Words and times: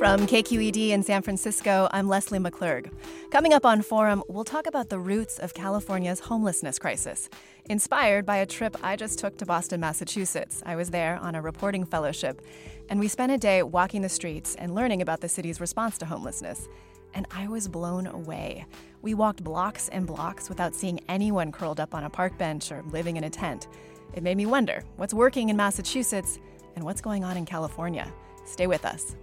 From 0.00 0.26
KQED 0.26 0.92
in 0.92 1.02
San 1.02 1.20
Francisco, 1.20 1.86
I'm 1.90 2.08
Leslie 2.08 2.38
McClurg. 2.38 2.90
Coming 3.30 3.52
up 3.52 3.66
on 3.66 3.82
Forum, 3.82 4.22
we'll 4.28 4.44
talk 4.44 4.66
about 4.66 4.88
the 4.88 4.98
roots 4.98 5.38
of 5.38 5.52
California's 5.52 6.20
homelessness 6.20 6.78
crisis, 6.78 7.28
inspired 7.66 8.24
by 8.24 8.38
a 8.38 8.46
trip 8.46 8.78
I 8.82 8.96
just 8.96 9.18
took 9.18 9.36
to 9.36 9.44
Boston, 9.44 9.78
Massachusetts. 9.80 10.62
I 10.64 10.74
was 10.74 10.88
there 10.88 11.18
on 11.18 11.34
a 11.34 11.42
reporting 11.42 11.84
fellowship, 11.84 12.40
and 12.88 12.98
we 12.98 13.08
spent 13.08 13.30
a 13.30 13.36
day 13.36 13.62
walking 13.62 14.00
the 14.00 14.08
streets 14.08 14.54
and 14.54 14.74
learning 14.74 15.02
about 15.02 15.20
the 15.20 15.28
city's 15.28 15.60
response 15.60 15.98
to 15.98 16.06
homelessness. 16.06 16.66
And 17.12 17.26
I 17.30 17.46
was 17.48 17.68
blown 17.68 18.06
away. 18.06 18.64
We 19.02 19.12
walked 19.12 19.44
blocks 19.44 19.90
and 19.90 20.06
blocks 20.06 20.48
without 20.48 20.74
seeing 20.74 21.00
anyone 21.10 21.52
curled 21.52 21.78
up 21.78 21.94
on 21.94 22.04
a 22.04 22.10
park 22.10 22.38
bench 22.38 22.72
or 22.72 22.82
living 22.84 23.18
in 23.18 23.24
a 23.24 23.30
tent. 23.30 23.68
It 24.14 24.22
made 24.22 24.38
me 24.38 24.46
wonder 24.46 24.82
what's 24.96 25.12
working 25.12 25.50
in 25.50 25.58
Massachusetts 25.58 26.38
and 26.74 26.86
what's 26.86 27.02
going 27.02 27.22
on 27.22 27.36
in 27.36 27.44
California. 27.44 28.10
Stay 28.46 28.66
with 28.66 28.86
us. 28.86 29.14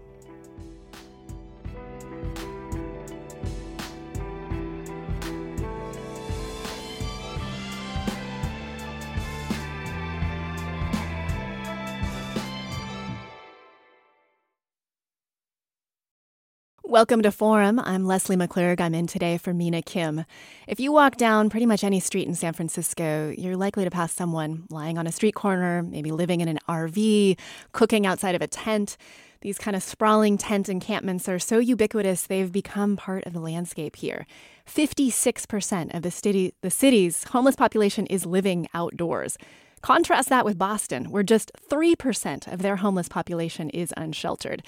Welcome 16.89 17.21
to 17.23 17.33
Forum. 17.33 17.81
I'm 17.81 18.05
Leslie 18.05 18.37
McClurg. 18.37 18.79
I'm 18.79 18.95
in 18.95 19.07
today 19.07 19.37
for 19.37 19.53
Mina 19.53 19.81
Kim. 19.81 20.23
If 20.69 20.79
you 20.79 20.93
walk 20.93 21.17
down 21.17 21.49
pretty 21.49 21.65
much 21.65 21.83
any 21.83 21.99
street 21.99 22.29
in 22.29 22.33
San 22.33 22.53
Francisco, 22.53 23.33
you're 23.37 23.57
likely 23.57 23.83
to 23.83 23.91
pass 23.91 24.13
someone 24.13 24.63
lying 24.69 24.97
on 24.97 25.05
a 25.05 25.11
street 25.11 25.35
corner, 25.35 25.83
maybe 25.83 26.11
living 26.11 26.39
in 26.39 26.47
an 26.47 26.59
RV, 26.69 27.37
cooking 27.73 28.05
outside 28.05 28.35
of 28.35 28.41
a 28.41 28.47
tent. 28.47 28.95
These 29.41 29.57
kind 29.57 29.75
of 29.75 29.83
sprawling 29.83 30.37
tent 30.37 30.69
encampments 30.69 31.27
are 31.27 31.39
so 31.39 31.59
ubiquitous, 31.59 32.25
they've 32.25 32.49
become 32.49 32.95
part 32.95 33.25
of 33.25 33.33
the 33.33 33.41
landscape 33.41 33.97
here. 33.97 34.25
56% 34.65 35.93
of 35.93 36.03
the, 36.03 36.11
city, 36.11 36.53
the 36.61 36.71
city's 36.71 37.25
homeless 37.25 37.57
population 37.57 38.05
is 38.05 38.25
living 38.25 38.69
outdoors. 38.73 39.37
Contrast 39.81 40.29
that 40.29 40.43
with 40.43 40.57
Boston, 40.57 41.11
where 41.11 41.23
just 41.23 41.51
3% 41.69 42.51
of 42.51 42.61
their 42.61 42.77
homeless 42.77 43.07
population 43.07 43.69
is 43.69 43.93
unsheltered. 43.95 44.63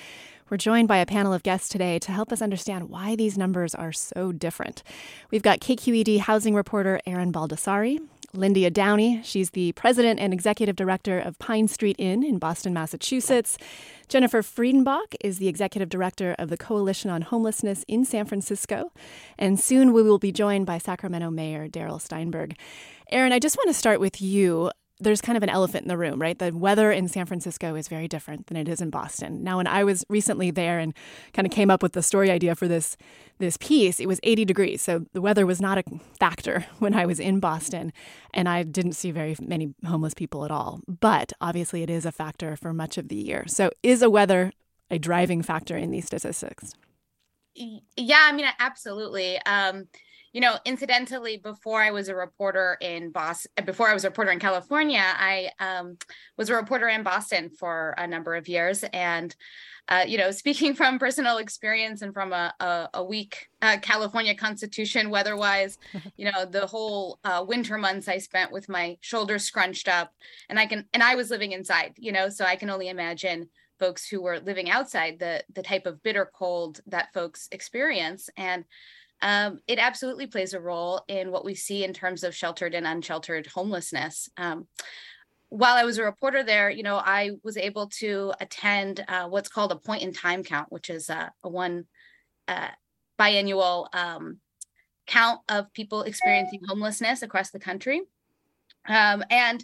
We're 0.50 0.58
joined 0.58 0.88
by 0.88 0.98
a 0.98 1.06
panel 1.06 1.32
of 1.32 1.44
guests 1.44 1.70
today 1.70 2.00
to 2.00 2.12
help 2.12 2.32
us 2.32 2.42
understand 2.42 2.90
why 2.90 3.16
these 3.16 3.38
numbers 3.38 3.76
are 3.76 3.92
so 3.92 4.32
different. 4.32 4.82
We've 5.30 5.44
got 5.44 5.60
KQED 5.60 6.22
housing 6.22 6.56
reporter 6.56 7.00
Erin 7.06 7.32
Baldassari, 7.32 8.00
Lyndia 8.34 8.74
Downie. 8.74 9.22
She's 9.24 9.52
the 9.52 9.74
president 9.74 10.20
and 10.20 10.34
executive 10.34 10.76
director 10.76 11.20
of 11.20 11.38
Pine 11.38 11.68
Street 11.68 11.98
Inn 12.00 12.24
in 12.24 12.40
Boston, 12.40 12.74
Massachusetts. 12.74 13.60
Jennifer 14.08 14.42
Friedenbach 14.42 15.16
is 15.22 15.38
the 15.38 15.48
executive 15.48 15.90
director 15.90 16.36
of 16.40 16.50
the 16.50 16.58
Coalition 16.58 17.12
on 17.12 17.22
Homelessness 17.22 17.86
in 17.88 18.04
San 18.04 18.26
Francisco. 18.26 18.92
And 19.38 19.60
soon 19.60 19.94
we 19.94 20.02
will 20.02 20.18
be 20.18 20.32
joined 20.32 20.66
by 20.66 20.80
Sacramento 20.80 21.30
Mayor 21.30 21.68
Darrell 21.68 22.00
Steinberg. 22.00 22.58
Erin, 23.12 23.34
I 23.34 23.40
just 23.40 23.58
want 23.58 23.70
to 23.70 23.74
start 23.76 24.00
with 24.00 24.20
you 24.20 24.72
there's 25.00 25.22
kind 25.22 25.38
of 25.38 25.44
an 25.44 25.50
elephant 25.50 25.84
in 25.84 25.88
the 25.88 25.98
room, 25.98 26.22
right? 26.22 26.38
The 26.38 26.52
weather 26.52 26.92
in 26.92 27.08
San 27.08 27.26
Francisco 27.26 27.76
is 27.76 27.88
very 27.88 28.08
different 28.08 28.48
than 28.48 28.58
it 28.58 28.68
is 28.68 28.82
in 28.82 28.90
Boston. 28.90 29.44
Now, 29.44 29.58
when 29.58 29.68
I 29.68 29.84
was 29.84 30.06
recently 30.10 30.52
there 30.52 30.80
and 30.80 30.94
kind 31.34 31.46
of 31.46 31.52
came 31.52 31.72
up 31.72 31.82
with 31.82 31.94
the 31.94 32.04
story 32.04 32.30
idea 32.30 32.56
for 32.56 32.68
this 32.68 32.98
this 33.38 33.56
piece, 33.56 34.02
it 34.02 34.08
was 34.08 34.20
80 34.24 34.44
degrees, 34.44 34.82
so 34.82 35.06
the 35.14 35.22
weather 35.22 35.46
was 35.46 35.62
not 35.62 35.78
a 35.78 35.84
factor 36.20 36.66
when 36.80 36.94
I 36.94 37.06
was 37.06 37.20
in 37.20 37.40
Boston, 37.40 37.94
and 38.34 38.50
I 38.50 38.64
didn't 38.64 38.94
see 38.94 39.12
very 39.12 39.36
many 39.42 39.74
homeless 39.86 40.14
people 40.14 40.44
at 40.44 40.52
all. 40.52 40.82
But 40.88 41.32
obviously, 41.40 41.82
it 41.82 41.90
is 41.90 42.06
a 42.06 42.12
factor 42.12 42.56
for 42.58 42.74
much 42.74 42.98
of 42.98 43.08
the 43.08 43.16
year. 43.16 43.46
So, 43.48 43.72
is 43.82 44.02
a 44.02 44.10
weather 44.10 44.52
a 44.92 45.00
driving 45.00 45.42
factor 45.42 45.78
in 45.78 45.92
these 45.92 46.06
statistics? 46.06 46.74
Yeah, 47.56 48.22
I 48.24 48.32
mean, 48.32 48.46
absolutely. 48.60 49.40
Um, 49.46 49.88
you 50.34 50.42
know, 50.42 50.58
incidentally, 50.66 51.38
before 51.38 51.82
I 51.82 51.92
was 51.92 52.08
a 52.08 52.16
reporter 52.16 52.78
in 52.82 53.12
Boston, 53.12 53.52
before 53.66 53.90
I 53.90 53.94
was 53.94 54.04
a 54.04 54.10
reporter 54.10 54.32
in 54.32 54.40
California, 54.40 55.02
I 55.04 55.52
um, 55.60 55.98
was 56.38 56.50
a 56.50 56.56
reporter 56.56 56.88
in 56.88 57.04
Boston 57.04 57.50
for 57.50 57.96
a 57.98 58.06
number 58.06 58.36
of 58.36 58.48
years. 58.48 58.84
And, 58.94 59.36
uh, 59.88 60.06
you 60.08 60.18
know, 60.18 60.30
speaking 60.44 60.76
from 60.76 61.00
personal 61.00 61.38
experience 61.38 62.02
and 62.02 62.14
from 62.14 62.32
a, 62.32 62.54
a, 62.60 62.90
a 62.96 63.04
weak 63.04 63.50
uh, 63.62 63.78
California 63.82 64.36
constitution 64.36 65.10
weather 65.10 65.36
wise, 65.36 65.80
you 66.18 66.32
know, 66.32 66.46
the 66.46 66.68
whole 66.68 67.20
uh, 67.24 67.44
winter 67.48 67.78
months 67.78 68.08
I 68.08 68.20
spent 68.20 68.52
with 68.52 68.70
my 68.70 68.98
shoulders 69.02 69.46
scrunched 69.46 69.88
up 69.88 70.14
and 70.48 70.60
I 70.60 70.68
can, 70.68 70.86
and 70.94 71.02
I 71.02 71.16
was 71.16 71.32
living 71.32 71.54
inside, 71.54 71.94
you 71.98 72.12
know, 72.12 72.30
so 72.30 72.46
I 72.46 72.56
can 72.56 72.70
only 72.70 72.90
imagine 72.90 73.50
folks 73.80 74.08
who 74.08 74.22
were 74.22 74.40
living 74.40 74.70
outside 74.70 75.18
the 75.20 75.42
the 75.54 75.64
type 75.64 75.86
of 75.86 76.04
bitter 76.04 76.30
cold 76.34 76.82
that 76.86 77.14
folks 77.14 77.48
experience 77.52 78.30
and 78.36 78.66
um, 79.22 79.60
it 79.68 79.80
absolutely 79.80 80.28
plays 80.28 80.54
a 80.54 80.60
role 80.60 81.04
in 81.08 81.32
what 81.32 81.46
we 81.46 81.56
see 81.56 81.84
in 81.84 81.94
terms 81.94 82.24
of 82.24 82.36
sheltered 82.36 82.74
and 82.74 82.88
unsheltered 82.88 83.48
homelessness. 83.48 84.30
Um, 84.38 84.68
while 85.50 85.76
I 85.76 85.84
was 85.84 85.98
a 85.98 86.04
reporter 86.04 86.44
there, 86.44 86.70
you 86.70 86.84
know, 86.84 86.98
I 86.98 87.32
was 87.44 87.58
able 87.58 87.88
to 88.00 88.34
attend 88.40 89.04
uh, 89.08 89.28
what's 89.28 89.50
called 89.50 89.72
a 89.72 89.78
point 89.78 90.04
in 90.04 90.14
time 90.14 90.44
count, 90.44 90.72
which 90.72 90.90
is 90.90 91.10
a 91.10 91.32
one 91.42 91.86
uh, 92.48 92.70
biannual 93.20 93.94
um, 93.94 94.38
count 95.08 95.42
of 95.50 95.74
people 95.74 96.04
experiencing 96.04 96.62
homelessness 96.68 97.24
across 97.24 97.50
the 97.50 97.60
country. 97.60 98.02
Um, 98.88 99.24
and 99.30 99.64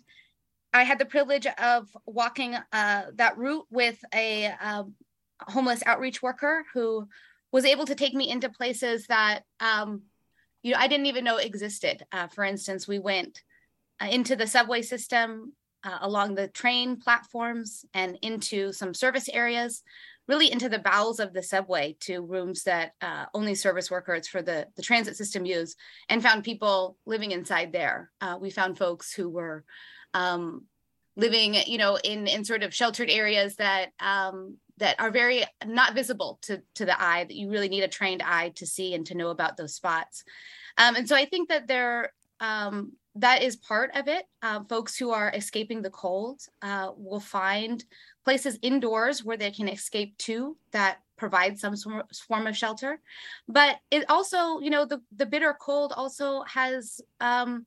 I 0.74 0.84
had 0.84 1.00
the 1.00 1.06
privilege 1.06 1.46
of 1.46 1.88
walking 2.06 2.56
uh, 2.74 3.04
that 3.14 3.38
route 3.38 3.66
with 3.70 4.04
a 4.14 4.48
um, 4.60 4.96
homeless 5.40 5.84
outreach 5.86 6.22
worker 6.22 6.66
who 6.74 7.08
was 7.56 7.64
able 7.64 7.86
to 7.86 7.96
take 7.96 8.14
me 8.14 8.30
into 8.30 8.50
places 8.50 9.08
that 9.08 9.44
um, 9.62 10.02
you 10.62 10.74
know 10.74 10.78
I 10.78 10.90
didn't 10.90 11.06
even 11.06 11.24
know 11.24 11.38
existed. 11.38 12.06
Uh, 12.12 12.28
for 12.28 12.44
instance, 12.44 12.86
we 12.86 13.00
went 13.00 13.44
uh, 14.02 14.08
into 14.08 14.36
the 14.36 14.46
subway 14.46 14.82
system, 14.82 15.54
uh, 15.82 16.00
along 16.02 16.36
the 16.36 16.50
train 16.50 16.98
platforms, 16.98 17.86
and 17.94 18.20
into 18.22 18.74
some 18.74 18.94
service 18.94 19.30
areas, 19.30 19.84
really 20.28 20.52
into 20.52 20.68
the 20.68 20.80
bowels 20.80 21.22
of 21.22 21.32
the 21.32 21.42
subway 21.42 21.96
to 22.02 22.20
rooms 22.20 22.64
that 22.64 22.92
uh, 23.00 23.28
only 23.34 23.56
service 23.56 23.90
workers 23.90 24.28
for 24.28 24.42
the 24.42 24.68
the 24.76 24.82
transit 24.82 25.16
system 25.16 25.46
use, 25.46 25.78
and 26.10 26.22
found 26.22 26.44
people 26.44 26.98
living 27.06 27.32
inside 27.32 27.72
there. 27.72 28.12
Uh, 28.20 28.38
we 28.38 28.50
found 28.50 28.78
folks 28.78 29.14
who 29.14 29.30
were 29.30 29.64
um, 30.14 30.66
living, 31.16 31.54
you 31.54 31.78
know, 31.78 31.98
in 32.04 32.28
in 32.28 32.44
sort 32.44 32.64
of 32.64 32.76
sheltered 32.76 33.10
areas 33.10 33.56
that 33.56 33.94
um, 34.02 34.58
that 34.78 35.00
are 35.00 35.12
very 35.12 35.44
not 35.66 35.94
visible 35.94 36.40
to 36.44 36.62
to 36.76 36.86
the 36.86 37.02
eye 37.02 37.24
that 37.24 37.36
you 37.36 37.50
really 37.50 37.70
need 37.70 37.84
a 37.84 37.88
trained 37.88 38.22
eye 38.22 38.50
to 38.56 38.66
see 38.66 38.94
and 38.94 39.06
to 39.08 39.16
know 39.16 39.30
about 39.30 39.58
those 39.58 39.74
spots. 39.74 40.24
Um, 40.78 40.96
and 40.96 41.08
so 41.08 41.16
i 41.16 41.26
think 41.26 41.50
that 41.50 41.68
there 41.68 42.12
um, 42.42 42.94
that 43.16 43.44
is 43.44 43.56
part 43.56 43.92
of 43.96 44.08
it. 44.08 44.26
Um, 44.42 44.66
folks 44.66 44.98
who 44.98 45.12
are 45.12 45.32
escaping 45.34 45.82
the 45.82 45.90
cold 45.90 46.42
uh, 46.62 46.92
will 46.98 47.22
find 47.22 47.84
places 48.26 48.60
indoors 48.62 49.24
where 49.24 49.38
they 49.38 49.52
can 49.52 49.70
escape 49.70 50.18
to 50.20 50.58
that 50.72 50.98
provide 51.18 51.58
some 51.58 51.76
form 52.28 52.48
of 52.48 52.58
shelter. 52.58 53.00
But 53.48 53.78
it 53.90 54.04
also 54.10 54.60
you 54.60 54.70
know 54.70 54.86
the 54.86 55.02
the 55.16 55.26
bitter 55.26 55.56
cold 55.60 55.94
also 55.96 56.44
has 56.44 57.00
um, 57.22 57.66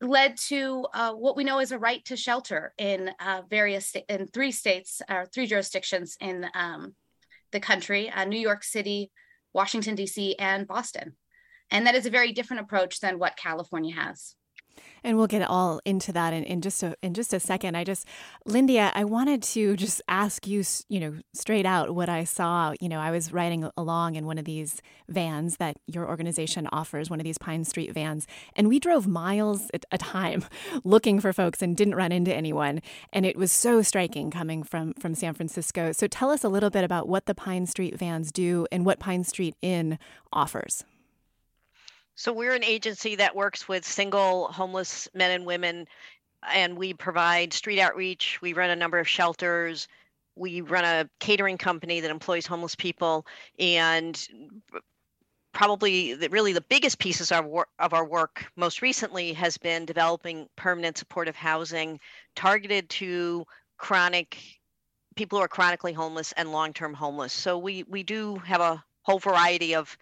led 0.00 0.36
to 0.36 0.86
uh, 0.94 1.12
what 1.12 1.36
we 1.36 1.44
know 1.44 1.60
is 1.60 1.72
a 1.72 1.78
right 1.78 2.04
to 2.06 2.16
shelter 2.16 2.72
in 2.78 3.10
uh, 3.20 3.42
various 3.48 3.94
in 4.08 4.26
three 4.26 4.52
states 4.52 5.02
or 5.08 5.26
three 5.26 5.46
jurisdictions 5.46 6.16
in 6.20 6.46
um, 6.54 6.94
the 7.52 7.60
country: 7.60 8.10
uh, 8.10 8.24
New 8.24 8.38
York 8.38 8.64
City, 8.64 9.10
Washington 9.52 9.94
D.C., 9.94 10.36
and 10.38 10.66
Boston. 10.66 11.16
And 11.70 11.86
that 11.86 11.94
is 11.94 12.06
a 12.06 12.10
very 12.10 12.32
different 12.32 12.62
approach 12.62 13.00
than 13.00 13.18
what 13.18 13.36
California 13.36 13.94
has. 13.94 14.34
And 15.02 15.16
we'll 15.16 15.26
get 15.26 15.42
all 15.42 15.80
into 15.84 16.12
that 16.12 16.32
in, 16.32 16.44
in 16.44 16.60
just 16.60 16.82
a 16.82 16.96
in 17.02 17.14
just 17.14 17.32
a 17.32 17.40
second. 17.40 17.76
I 17.76 17.84
just, 17.84 18.06
Lindy, 18.44 18.78
I 18.78 19.04
wanted 19.04 19.42
to 19.42 19.76
just 19.76 20.02
ask 20.08 20.46
you, 20.46 20.62
you 20.88 21.00
know, 21.00 21.14
straight 21.32 21.66
out 21.66 21.94
what 21.94 22.08
I 22.08 22.24
saw. 22.24 22.74
You 22.80 22.88
know, 22.88 23.00
I 23.00 23.10
was 23.10 23.32
riding 23.32 23.70
along 23.76 24.16
in 24.16 24.26
one 24.26 24.38
of 24.38 24.44
these 24.44 24.82
vans 25.08 25.56
that 25.56 25.76
your 25.86 26.08
organization 26.08 26.68
offers, 26.70 27.08
one 27.08 27.20
of 27.20 27.24
these 27.24 27.38
Pine 27.38 27.64
Street 27.64 27.92
vans, 27.92 28.26
and 28.54 28.68
we 28.68 28.78
drove 28.78 29.06
miles 29.06 29.70
at 29.72 29.84
a 29.90 29.98
time 29.98 30.44
looking 30.84 31.20
for 31.20 31.32
folks 31.32 31.62
and 31.62 31.76
didn't 31.76 31.94
run 31.94 32.12
into 32.12 32.34
anyone. 32.34 32.82
And 33.12 33.24
it 33.24 33.36
was 33.36 33.52
so 33.52 33.82
striking 33.82 34.30
coming 34.30 34.62
from 34.62 34.94
from 34.94 35.14
San 35.14 35.34
Francisco. 35.34 35.92
So 35.92 36.06
tell 36.06 36.30
us 36.30 36.44
a 36.44 36.48
little 36.48 36.70
bit 36.70 36.84
about 36.84 37.08
what 37.08 37.26
the 37.26 37.34
Pine 37.34 37.66
Street 37.66 37.98
vans 37.98 38.30
do 38.30 38.66
and 38.70 38.84
what 38.84 38.98
Pine 38.98 39.24
Street 39.24 39.56
Inn 39.62 39.98
offers. 40.32 40.84
So 42.20 42.34
we're 42.34 42.54
an 42.54 42.64
agency 42.64 43.14
that 43.14 43.34
works 43.34 43.66
with 43.66 43.82
single 43.82 44.48
homeless 44.48 45.08
men 45.14 45.30
and 45.30 45.46
women, 45.46 45.88
and 46.52 46.76
we 46.76 46.92
provide 46.92 47.54
street 47.54 47.80
outreach. 47.80 48.38
We 48.42 48.52
run 48.52 48.68
a 48.68 48.76
number 48.76 48.98
of 48.98 49.08
shelters. 49.08 49.88
We 50.36 50.60
run 50.60 50.84
a 50.84 51.08
catering 51.20 51.56
company 51.56 52.00
that 52.00 52.10
employs 52.10 52.46
homeless 52.46 52.74
people, 52.74 53.24
and 53.58 54.22
probably 55.54 56.12
the, 56.12 56.28
really 56.28 56.52
the 56.52 56.60
biggest 56.60 56.98
pieces 56.98 57.32
of, 57.32 57.46
wor- 57.46 57.68
of 57.78 57.94
our 57.94 58.04
work 58.04 58.44
most 58.54 58.82
recently 58.82 59.32
has 59.32 59.56
been 59.56 59.86
developing 59.86 60.46
permanent 60.56 60.98
supportive 60.98 61.36
housing 61.36 61.98
targeted 62.36 62.90
to 62.90 63.46
chronic 63.78 64.36
people 65.16 65.38
who 65.38 65.44
are 65.44 65.48
chronically 65.48 65.94
homeless 65.94 66.32
and 66.32 66.52
long-term 66.52 66.92
homeless. 66.92 67.32
So 67.32 67.56
we 67.56 67.84
we 67.84 68.02
do 68.02 68.36
have 68.44 68.60
a 68.60 68.84
whole 69.04 69.18
variety 69.18 69.74
of 69.74 69.96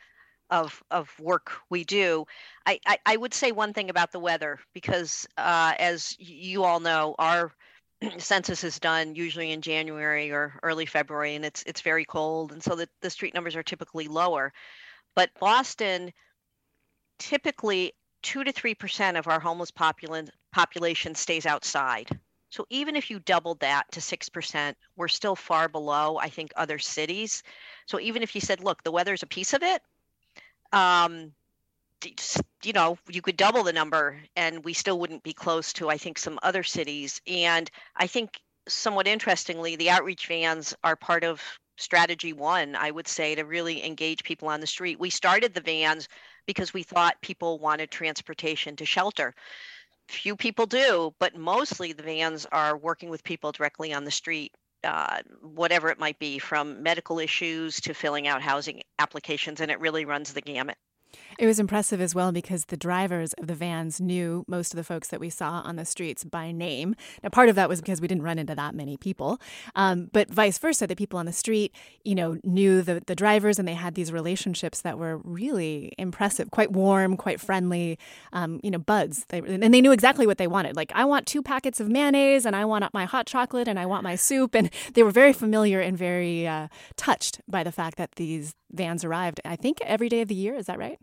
of 0.50 0.82
of 0.90 1.12
work 1.20 1.52
we 1.70 1.84
do. 1.84 2.24
I, 2.66 2.80
I, 2.86 2.98
I 3.06 3.16
would 3.16 3.34
say 3.34 3.52
one 3.52 3.72
thing 3.72 3.90
about 3.90 4.12
the 4.12 4.18
weather 4.18 4.58
because 4.74 5.26
uh, 5.36 5.74
as 5.78 6.16
you 6.18 6.64
all 6.64 6.80
know, 6.80 7.14
our 7.18 7.52
census 8.18 8.64
is 8.64 8.78
done 8.78 9.14
usually 9.14 9.52
in 9.52 9.60
January 9.60 10.30
or 10.30 10.58
early 10.62 10.86
February, 10.86 11.34
and 11.34 11.44
it's 11.44 11.62
it's 11.66 11.80
very 11.80 12.04
cold, 12.04 12.52
and 12.52 12.62
so 12.62 12.74
the, 12.74 12.88
the 13.02 13.10
street 13.10 13.34
numbers 13.34 13.56
are 13.56 13.62
typically 13.62 14.08
lower. 14.08 14.52
But 15.14 15.30
Boston, 15.40 16.12
typically 17.18 17.92
two 18.22 18.44
to 18.44 18.52
three 18.52 18.74
percent 18.74 19.16
of 19.16 19.28
our 19.28 19.40
homeless 19.40 19.70
population 19.70 20.30
population 20.52 21.14
stays 21.14 21.46
outside. 21.46 22.08
So 22.50 22.66
even 22.70 22.96
if 22.96 23.10
you 23.10 23.20
doubled 23.20 23.60
that 23.60 23.84
to 23.92 24.00
6%, 24.00 24.74
we're 24.96 25.08
still 25.08 25.36
far 25.36 25.68
below, 25.68 26.16
I 26.16 26.30
think, 26.30 26.50
other 26.56 26.78
cities. 26.78 27.42
So 27.86 28.00
even 28.00 28.22
if 28.22 28.34
you 28.34 28.40
said, 28.40 28.64
look, 28.64 28.82
the 28.82 28.90
weather's 28.90 29.22
a 29.22 29.26
piece 29.26 29.52
of 29.52 29.62
it, 29.62 29.82
um, 30.72 31.32
you 32.62 32.72
know, 32.72 32.98
you 33.08 33.22
could 33.22 33.36
double 33.36 33.62
the 33.62 33.72
number 33.72 34.20
and 34.36 34.64
we 34.64 34.72
still 34.72 34.98
wouldn't 34.98 35.22
be 35.22 35.32
close 35.32 35.72
to, 35.74 35.90
I 35.90 35.98
think, 35.98 36.18
some 36.18 36.38
other 36.42 36.62
cities. 36.62 37.20
And 37.26 37.70
I 37.96 38.06
think, 38.06 38.40
somewhat 38.68 39.08
interestingly, 39.08 39.76
the 39.76 39.90
outreach 39.90 40.26
vans 40.26 40.74
are 40.84 40.94
part 40.94 41.24
of 41.24 41.42
strategy 41.78 42.32
one, 42.32 42.76
I 42.76 42.90
would 42.90 43.08
say, 43.08 43.34
to 43.34 43.44
really 43.44 43.84
engage 43.84 44.22
people 44.24 44.48
on 44.48 44.60
the 44.60 44.66
street. 44.66 45.00
We 45.00 45.10
started 45.10 45.54
the 45.54 45.60
vans 45.60 46.08
because 46.46 46.74
we 46.74 46.82
thought 46.82 47.20
people 47.22 47.58
wanted 47.58 47.90
transportation 47.90 48.76
to 48.76 48.84
shelter. 48.84 49.34
Few 50.08 50.36
people 50.36 50.66
do, 50.66 51.14
but 51.18 51.36
mostly 51.36 51.92
the 51.92 52.02
vans 52.02 52.46
are 52.52 52.76
working 52.76 53.10
with 53.10 53.24
people 53.24 53.52
directly 53.52 53.92
on 53.92 54.04
the 54.04 54.10
street 54.10 54.52
uh, 54.84 55.18
whatever 55.42 55.90
it 55.90 55.98
might 55.98 56.18
be, 56.18 56.38
from 56.38 56.82
medical 56.82 57.18
issues 57.18 57.80
to 57.82 57.94
filling 57.94 58.28
out 58.28 58.42
housing 58.42 58.82
applications, 58.98 59.60
and 59.60 59.70
it 59.70 59.80
really 59.80 60.04
runs 60.04 60.32
the 60.32 60.40
gamut. 60.40 60.76
It 61.38 61.46
was 61.46 61.60
impressive 61.60 62.00
as 62.00 62.14
well 62.14 62.32
because 62.32 62.64
the 62.64 62.76
drivers 62.76 63.32
of 63.34 63.46
the 63.46 63.54
vans 63.54 64.00
knew 64.00 64.44
most 64.48 64.72
of 64.72 64.76
the 64.76 64.84
folks 64.84 65.08
that 65.08 65.20
we 65.20 65.30
saw 65.30 65.62
on 65.64 65.76
the 65.76 65.84
streets 65.84 66.24
by 66.24 66.50
name. 66.50 66.96
Now, 67.22 67.28
part 67.28 67.48
of 67.48 67.54
that 67.54 67.68
was 67.68 67.80
because 67.80 68.00
we 68.00 68.08
didn't 68.08 68.24
run 68.24 68.38
into 68.38 68.56
that 68.56 68.74
many 68.74 68.96
people, 68.96 69.40
um, 69.76 70.10
but 70.12 70.28
vice 70.28 70.58
versa, 70.58 70.86
the 70.86 70.96
people 70.96 71.18
on 71.18 71.26
the 71.26 71.32
street, 71.32 71.72
you 72.04 72.16
know, 72.16 72.38
knew 72.42 72.82
the, 72.82 73.02
the 73.06 73.14
drivers 73.14 73.58
and 73.58 73.68
they 73.68 73.74
had 73.74 73.94
these 73.94 74.12
relationships 74.12 74.80
that 74.80 74.98
were 74.98 75.18
really 75.18 75.92
impressive, 75.96 76.50
quite 76.50 76.72
warm, 76.72 77.16
quite 77.16 77.40
friendly, 77.40 77.98
um, 78.32 78.60
you 78.64 78.70
know, 78.70 78.78
buds. 78.78 79.24
They, 79.28 79.38
and 79.38 79.72
they 79.72 79.80
knew 79.80 79.92
exactly 79.92 80.26
what 80.26 80.38
they 80.38 80.48
wanted. 80.48 80.74
Like, 80.74 80.90
I 80.94 81.04
want 81.04 81.26
two 81.26 81.42
packets 81.42 81.78
of 81.78 81.88
mayonnaise 81.88 82.46
and 82.46 82.56
I 82.56 82.64
want 82.64 82.92
my 82.92 83.04
hot 83.04 83.26
chocolate 83.26 83.68
and 83.68 83.78
I 83.78 83.86
want 83.86 84.02
my 84.02 84.16
soup. 84.16 84.54
And 84.54 84.70
they 84.94 85.02
were 85.02 85.10
very 85.10 85.32
familiar 85.32 85.80
and 85.80 85.96
very 85.96 86.46
uh, 86.46 86.68
touched 86.96 87.40
by 87.46 87.62
the 87.62 87.72
fact 87.72 87.96
that 87.98 88.12
these 88.16 88.54
vans 88.72 89.04
arrived, 89.04 89.40
I 89.44 89.56
think, 89.56 89.80
every 89.82 90.08
day 90.08 90.20
of 90.20 90.28
the 90.28 90.34
year. 90.34 90.54
Is 90.54 90.66
that 90.66 90.78
right? 90.78 90.98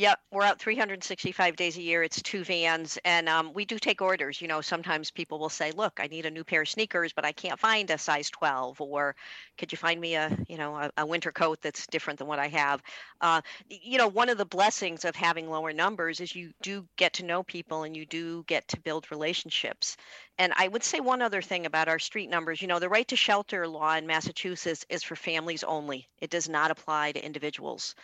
Yep, 0.00 0.18
we're 0.30 0.44
out 0.44 0.58
365 0.58 1.56
days 1.56 1.76
a 1.76 1.82
year. 1.82 2.02
It's 2.02 2.22
two 2.22 2.42
vans, 2.42 2.98
and 3.04 3.28
um, 3.28 3.52
we 3.52 3.66
do 3.66 3.78
take 3.78 4.00
orders. 4.00 4.40
You 4.40 4.48
know, 4.48 4.62
sometimes 4.62 5.10
people 5.10 5.38
will 5.38 5.50
say, 5.50 5.72
"Look, 5.72 6.00
I 6.00 6.06
need 6.06 6.24
a 6.24 6.30
new 6.30 6.42
pair 6.42 6.62
of 6.62 6.70
sneakers, 6.70 7.12
but 7.12 7.26
I 7.26 7.32
can't 7.32 7.60
find 7.60 7.90
a 7.90 7.98
size 7.98 8.30
12," 8.30 8.80
or 8.80 9.14
"Could 9.58 9.72
you 9.72 9.76
find 9.76 10.00
me 10.00 10.14
a, 10.14 10.34
you 10.48 10.56
know, 10.56 10.74
a, 10.74 10.90
a 10.96 11.04
winter 11.04 11.30
coat 11.32 11.60
that's 11.60 11.86
different 11.86 12.18
than 12.18 12.28
what 12.28 12.38
I 12.38 12.48
have?" 12.48 12.82
Uh, 13.20 13.42
you 13.68 13.98
know, 13.98 14.08
one 14.08 14.30
of 14.30 14.38
the 14.38 14.46
blessings 14.46 15.04
of 15.04 15.14
having 15.14 15.50
lower 15.50 15.74
numbers 15.74 16.20
is 16.20 16.34
you 16.34 16.52
do 16.62 16.88
get 16.96 17.12
to 17.14 17.24
know 17.26 17.42
people 17.42 17.82
and 17.82 17.94
you 17.94 18.06
do 18.06 18.42
get 18.46 18.66
to 18.68 18.80
build 18.80 19.10
relationships. 19.10 19.98
And 20.38 20.54
I 20.56 20.66
would 20.68 20.82
say 20.82 21.00
one 21.00 21.20
other 21.20 21.42
thing 21.42 21.66
about 21.66 21.88
our 21.88 21.98
street 21.98 22.30
numbers. 22.30 22.62
You 22.62 22.68
know, 22.68 22.78
the 22.78 22.88
right 22.88 23.08
to 23.08 23.16
shelter 23.16 23.68
law 23.68 23.94
in 23.96 24.06
Massachusetts 24.06 24.86
is 24.88 25.02
for 25.02 25.14
families 25.14 25.62
only. 25.62 26.08
It 26.22 26.30
does 26.30 26.48
not 26.48 26.70
apply 26.70 27.12
to 27.12 27.22
individuals. 27.22 27.94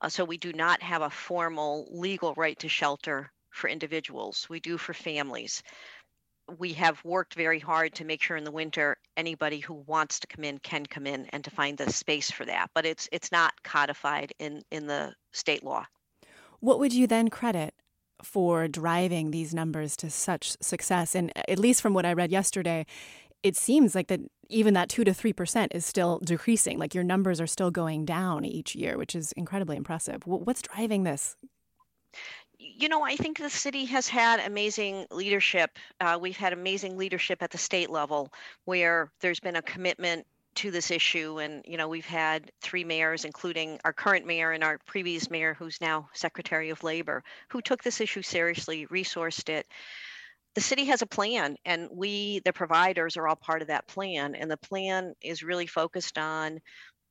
Uh, 0.00 0.08
so 0.08 0.24
we 0.24 0.36
do 0.36 0.52
not 0.52 0.82
have 0.82 1.02
a 1.02 1.10
formal 1.10 1.88
legal 1.90 2.34
right 2.34 2.58
to 2.58 2.68
shelter 2.68 3.30
for 3.50 3.68
individuals. 3.68 4.46
We 4.48 4.60
do 4.60 4.76
for 4.76 4.92
families. 4.92 5.62
We 6.58 6.74
have 6.74 7.02
worked 7.04 7.34
very 7.34 7.58
hard 7.58 7.94
to 7.94 8.04
make 8.04 8.22
sure 8.22 8.36
in 8.36 8.44
the 8.44 8.52
winter 8.52 8.98
anybody 9.16 9.58
who 9.58 9.74
wants 9.86 10.20
to 10.20 10.26
come 10.26 10.44
in 10.44 10.58
can 10.58 10.86
come 10.86 11.06
in 11.06 11.26
and 11.26 11.42
to 11.44 11.50
find 11.50 11.76
the 11.76 11.90
space 11.90 12.30
for 12.30 12.44
that. 12.44 12.70
But 12.74 12.86
it's 12.86 13.08
it's 13.10 13.32
not 13.32 13.62
codified 13.64 14.32
in 14.38 14.62
in 14.70 14.86
the 14.86 15.14
state 15.32 15.64
law. 15.64 15.86
What 16.60 16.78
would 16.78 16.92
you 16.92 17.06
then 17.06 17.28
credit 17.28 17.74
for 18.22 18.68
driving 18.68 19.30
these 19.30 19.54
numbers 19.54 19.96
to 19.96 20.10
such 20.10 20.56
success? 20.60 21.14
And 21.14 21.32
at 21.48 21.58
least 21.58 21.82
from 21.82 21.94
what 21.94 22.06
I 22.06 22.12
read 22.12 22.30
yesterday, 22.30 22.86
it 23.46 23.56
seems 23.56 23.94
like 23.94 24.08
that 24.08 24.20
even 24.48 24.74
that 24.74 24.88
2 24.88 25.04
to 25.04 25.10
3% 25.12 25.68
is 25.70 25.86
still 25.86 26.20
decreasing 26.24 26.78
like 26.78 26.94
your 26.94 27.04
numbers 27.04 27.40
are 27.40 27.46
still 27.46 27.70
going 27.70 28.04
down 28.04 28.44
each 28.44 28.74
year 28.74 28.98
which 28.98 29.14
is 29.14 29.32
incredibly 29.32 29.76
impressive 29.76 30.26
what's 30.26 30.62
driving 30.62 31.04
this 31.04 31.36
you 32.58 32.88
know, 32.88 33.02
I 33.02 33.16
think 33.16 33.38
the 33.38 33.50
city 33.50 33.84
has 33.84 34.08
had 34.08 34.40
amazing 34.40 35.06
leadership. 35.10 35.78
Uh, 36.00 36.18
we've 36.18 36.36
had 36.36 36.54
amazing 36.54 36.96
leadership 36.96 37.42
at 37.42 37.50
the 37.50 37.58
state 37.58 37.90
level 37.90 38.32
where 38.64 39.12
there's 39.20 39.40
been 39.40 39.56
a 39.56 39.62
commitment 39.62 40.26
to 40.56 40.70
this 40.70 40.90
issue. 40.90 41.38
And, 41.38 41.62
you 41.66 41.76
know, 41.76 41.86
we've 41.86 42.06
had 42.06 42.50
three 42.62 42.82
mayors, 42.82 43.26
including 43.26 43.78
our 43.84 43.92
current 43.92 44.26
mayor 44.26 44.52
and 44.52 44.64
our 44.64 44.78
previous 44.86 45.30
mayor, 45.30 45.52
who's 45.54 45.80
now 45.82 46.08
Secretary 46.14 46.70
of 46.70 46.82
Labor, 46.82 47.22
who 47.48 47.60
took 47.60 47.82
this 47.82 48.00
issue 48.00 48.22
seriously, 48.22 48.86
resourced 48.86 49.50
it 49.50 49.66
the 50.56 50.62
city 50.62 50.86
has 50.86 51.02
a 51.02 51.06
plan 51.06 51.54
and 51.66 51.86
we 51.92 52.40
the 52.46 52.52
providers 52.52 53.18
are 53.18 53.28
all 53.28 53.36
part 53.36 53.60
of 53.60 53.68
that 53.68 53.86
plan 53.86 54.34
and 54.34 54.50
the 54.50 54.56
plan 54.56 55.12
is 55.22 55.42
really 55.42 55.66
focused 55.66 56.16
on 56.16 56.58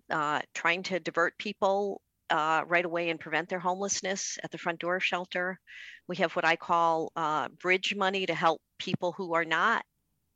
uh, 0.09 0.41
trying 0.55 0.81
to 0.81 0.99
divert 0.99 1.37
people 1.37 2.01
uh, 2.31 2.63
right 2.65 2.85
away 2.85 3.11
and 3.11 3.19
prevent 3.19 3.47
their 3.47 3.59
homelessness 3.59 4.39
at 4.43 4.49
the 4.49 4.57
front 4.57 4.79
door 4.79 4.95
of 4.95 5.03
shelter. 5.03 5.59
We 6.07 6.15
have 6.17 6.35
what 6.35 6.43
i 6.43 6.55
call 6.55 7.11
uh, 7.15 7.49
bridge 7.61 7.95
money 7.95 8.25
to 8.25 8.33
help 8.33 8.61
people 8.79 9.11
who 9.11 9.35
are 9.35 9.45
not 9.45 9.85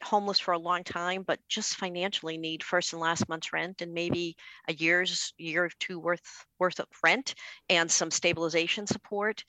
homeless 0.03 0.39
for 0.39 0.53
a 0.53 0.59
long 0.59 0.83
time 0.83 1.23
but 1.23 1.39
just 1.49 1.75
financially 1.75 2.37
need 2.37 2.63
first 2.63 2.93
and 2.93 3.01
last 3.01 3.27
month's 3.27 3.51
rent 3.51 3.81
and 3.81 3.91
maybe 3.91 4.35
a 4.69 4.73
year's 4.73 5.33
year 5.37 5.65
or 5.65 5.69
two 5.79 5.99
worth 5.99 6.45
worth 6.59 6.79
of 6.79 6.85
rent 7.03 7.33
and 7.69 7.89
some 7.89 8.11
stabilization 8.11 8.85
support. 8.85 9.43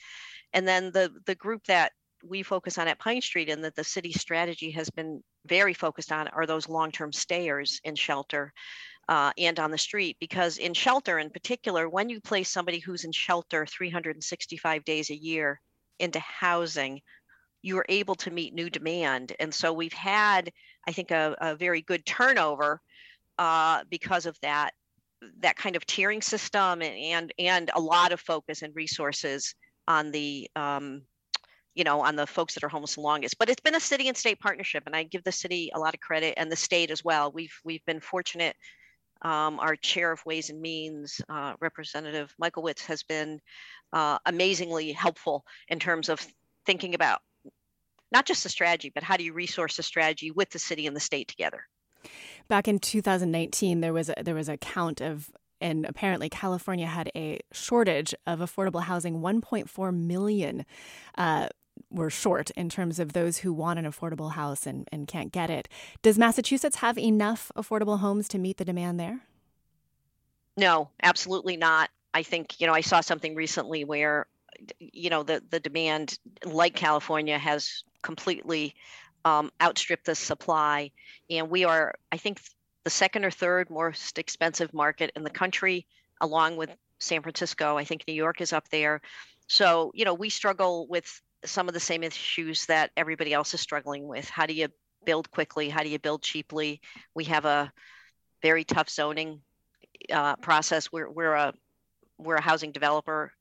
And 0.55 0.67
then 0.67 0.93
the 0.93 1.13
the 1.27 1.35
group 1.35 1.65
that 1.67 1.93
we 2.23 2.43
focus 2.43 2.79
on 2.79 2.89
at 2.89 2.99
Pine 2.99 3.21
Street 3.21 3.49
and 3.49 3.65
that 3.65 3.75
the 3.75 3.85
city 3.85 4.13
strategy 4.13 4.71
has 4.71 4.91
been 4.91 5.23
very 5.47 5.75
focused 5.75 6.13
on 6.13 6.29
are 6.29 6.47
those 6.47 6.69
long-term 6.69 7.13
stayers 7.13 7.81
in 7.85 7.95
shelter 7.95 8.53
uh, 9.09 9.33
and 9.39 9.59
on 9.59 9.71
the 9.71 9.79
street. 9.79 10.17
Because 10.21 10.59
in 10.59 10.75
shelter 10.75 11.19
in 11.19 11.31
particular 11.31 11.89
when 11.89 12.09
you 12.09 12.21
place 12.21 12.49
somebody 12.49 12.79
who's 12.79 13.05
in 13.05 13.13
shelter 13.13 13.67
365 13.67 14.85
days 14.85 15.11
a 15.11 15.17
year 15.17 15.61
into 15.99 16.21
housing 16.21 17.01
you 17.63 17.77
are 17.77 17.87
able 17.91 18.15
to 18.15 18.31
meet 18.31 18.55
new 18.55 18.71
demand. 18.71 19.35
And 19.39 19.53
so 19.53 19.73
we've 19.73 19.93
had 19.93 20.51
i 20.87 20.93
think 20.93 21.11
a, 21.11 21.37
a 21.41 21.57
very 21.57 21.83
good 21.83 22.05
turnover 22.07 22.81
uh, 23.39 23.85
because 23.91 24.27
of 24.27 24.39
that 24.43 24.73
that 25.41 25.57
kind 25.57 25.77
of 25.77 25.87
tiering 25.87 26.23
system 26.23 26.83
and, 26.83 26.97
and 26.97 27.33
and 27.39 27.71
a 27.75 27.81
lot 27.81 28.13
of 28.13 28.21
focus 28.21 28.63
and 28.63 28.75
resources 28.75 29.55
on 29.89 30.11
the 30.11 30.49
um, 30.57 31.03
you 31.81 31.85
know, 31.85 32.03
on 32.03 32.15
the 32.15 32.27
folks 32.27 32.53
that 32.53 32.63
are 32.63 32.69
homeless 32.69 32.97
the 32.97 33.01
longest. 33.01 33.39
But 33.39 33.49
it's 33.49 33.63
been 33.63 33.75
a 33.75 33.81
city 33.81 34.07
and 34.09 34.15
state 34.15 34.39
partnership, 34.39 34.83
and 34.85 34.95
I 34.95 35.03
give 35.05 35.25
the 35.25 35.33
city 35.33 35.71
a 35.75 35.79
lot 35.79 35.95
of 35.95 36.01
credit 36.01 36.35
and 36.37 36.53
the 36.53 36.57
state 36.57 36.91
as 36.91 37.03
well. 37.03 37.33
We've 37.33 37.59
we've 37.65 37.85
been 37.87 38.01
fortunate. 38.01 38.55
Um, 39.23 39.59
our 39.61 39.77
chair 39.77 40.13
of 40.13 40.25
Ways 40.27 40.51
and 40.51 40.61
Means, 40.61 41.23
uh, 41.31 41.55
Representative 41.59 42.35
Michlewitz, 42.43 42.85
has 42.85 43.03
been 43.03 43.41
uh, 43.95 44.19
amazingly 44.27 44.93
helpful 44.93 45.47
in 45.69 45.79
terms 45.79 46.11
of 46.11 46.27
thinking 46.67 46.95
about 46.95 47.21
not 48.13 48.27
just 48.27 48.43
the 48.43 48.51
strategy, 48.51 48.93
but 48.95 49.03
how 49.03 49.17
do 49.17 49.25
you 49.25 49.33
resource 49.33 49.79
the 49.79 49.83
strategy 49.83 50.31
with 50.31 50.51
the 50.51 50.59
city 50.59 50.87
and 50.87 50.95
the 50.95 51.01
state 51.01 51.29
together? 51.29 51.63
Back 52.49 52.69
in 52.69 52.79
2019, 52.79 53.81
there 53.81 53.95
was 53.95 54.11
a, 54.11 54.23
there 54.23 54.35
was 54.35 54.51
a 54.51 54.59
count 54.59 55.01
of 55.01 55.31
and 55.61 55.85
apparently 55.85 56.29
California 56.29 56.87
had 56.87 57.11
a 57.15 57.41
shortage 57.53 58.15
of 58.27 58.41
affordable 58.41 58.83
housing. 58.83 59.21
1.4 59.21 59.95
million 59.95 60.65
uh, 61.19 61.49
were 61.91 62.11
short 62.11 62.51
in 62.51 62.69
terms 62.69 62.99
of 62.99 63.13
those 63.13 63.39
who 63.39 63.53
want 63.53 63.79
an 63.79 63.85
affordable 63.85 64.33
house 64.33 64.67
and, 64.67 64.89
and 64.93 65.09
can't 65.09 65.33
get 65.33 65.51
it. 65.51 65.69
Does 66.03 66.19
Massachusetts 66.19 66.77
have 66.77 66.97
enough 66.99 67.51
affordable 67.57 67.99
homes 67.99 68.29
to 68.29 68.39
meet 68.39 68.59
the 68.59 68.65
demand 68.65 69.01
there? 69.01 69.21
No, 70.57 70.91
absolutely 71.03 71.57
not. 71.57 71.91
I 72.13 72.23
think, 72.23 72.61
you 72.61 72.67
know, 72.67 72.75
I 72.75 72.81
saw 72.81 73.01
something 73.01 73.35
recently 73.35 73.85
where, 73.85 74.27
you 74.79 75.11
know, 75.11 75.23
the, 75.23 75.43
the 75.51 75.61
demand, 75.61 76.19
like 76.45 76.75
California, 76.75 77.39
has 77.39 77.85
completely 78.03 78.75
um, 79.25 79.51
outstrip 79.63 80.05
the 80.05 80.15
supply. 80.15 80.91
And 81.29 81.51
we 81.51 81.65
are, 81.65 81.95
I 82.11 82.17
think, 82.17 82.41
the 82.85 82.91
second 82.91 83.25
or 83.25 83.31
third 83.31 83.71
most 83.71 84.19
expensive 84.19 84.73
market 84.75 85.13
in 85.15 85.23
the 85.23 85.31
country, 85.31 85.87
along 86.21 86.57
with 86.57 86.71
San 86.99 87.23
Francisco. 87.23 87.77
I 87.77 87.85
think 87.85 88.05
New 88.07 88.15
York 88.15 88.41
is 88.41 88.53
up 88.53 88.69
there. 88.71 89.01
So, 89.47 89.93
you 89.95 90.05
know, 90.05 90.15
we 90.15 90.31
struggle 90.31 90.87
with 90.89 91.21
some 91.45 91.69
of 91.69 91.75
the 91.75 91.81
same 91.81 92.03
issues 92.03 92.67
that 92.67 92.91
everybody 92.97 93.33
else 93.33 93.55
is 93.55 93.61
struggling 93.61 94.07
with. 94.09 94.29
How 94.29 94.47
do 94.47 94.55
you 94.55 94.69
build 95.05 95.31
quickly? 95.31 95.69
How 95.69 95.83
do 95.83 95.89
you 95.89 95.99
build 95.99 96.23
cheaply? 96.23 96.81
We 97.15 97.25
have 97.25 97.45
a 97.45 97.73
very 98.43 98.65
tough 98.65 98.89
zoning 98.89 99.41
uh, 100.13 100.37
process. 100.37 100.93
We're, 100.93 101.11
we're 101.11 101.35
a 101.35 101.55
we're 102.19 102.37
a 102.37 102.43
housing 102.43 102.71
developer 102.71 103.33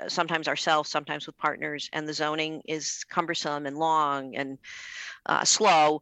uh, 0.00 0.08
sometimes 0.08 0.48
ourselves, 0.48 0.88
sometimes 0.88 1.26
with 1.26 1.36
partners, 1.36 1.90
and 1.92 2.08
the 2.08 2.14
zoning 2.14 2.62
is 2.66 3.04
cumbersome 3.10 3.66
and 3.66 3.76
long 3.76 4.34
and 4.36 4.58
uh, 5.26 5.44
slow. 5.44 6.00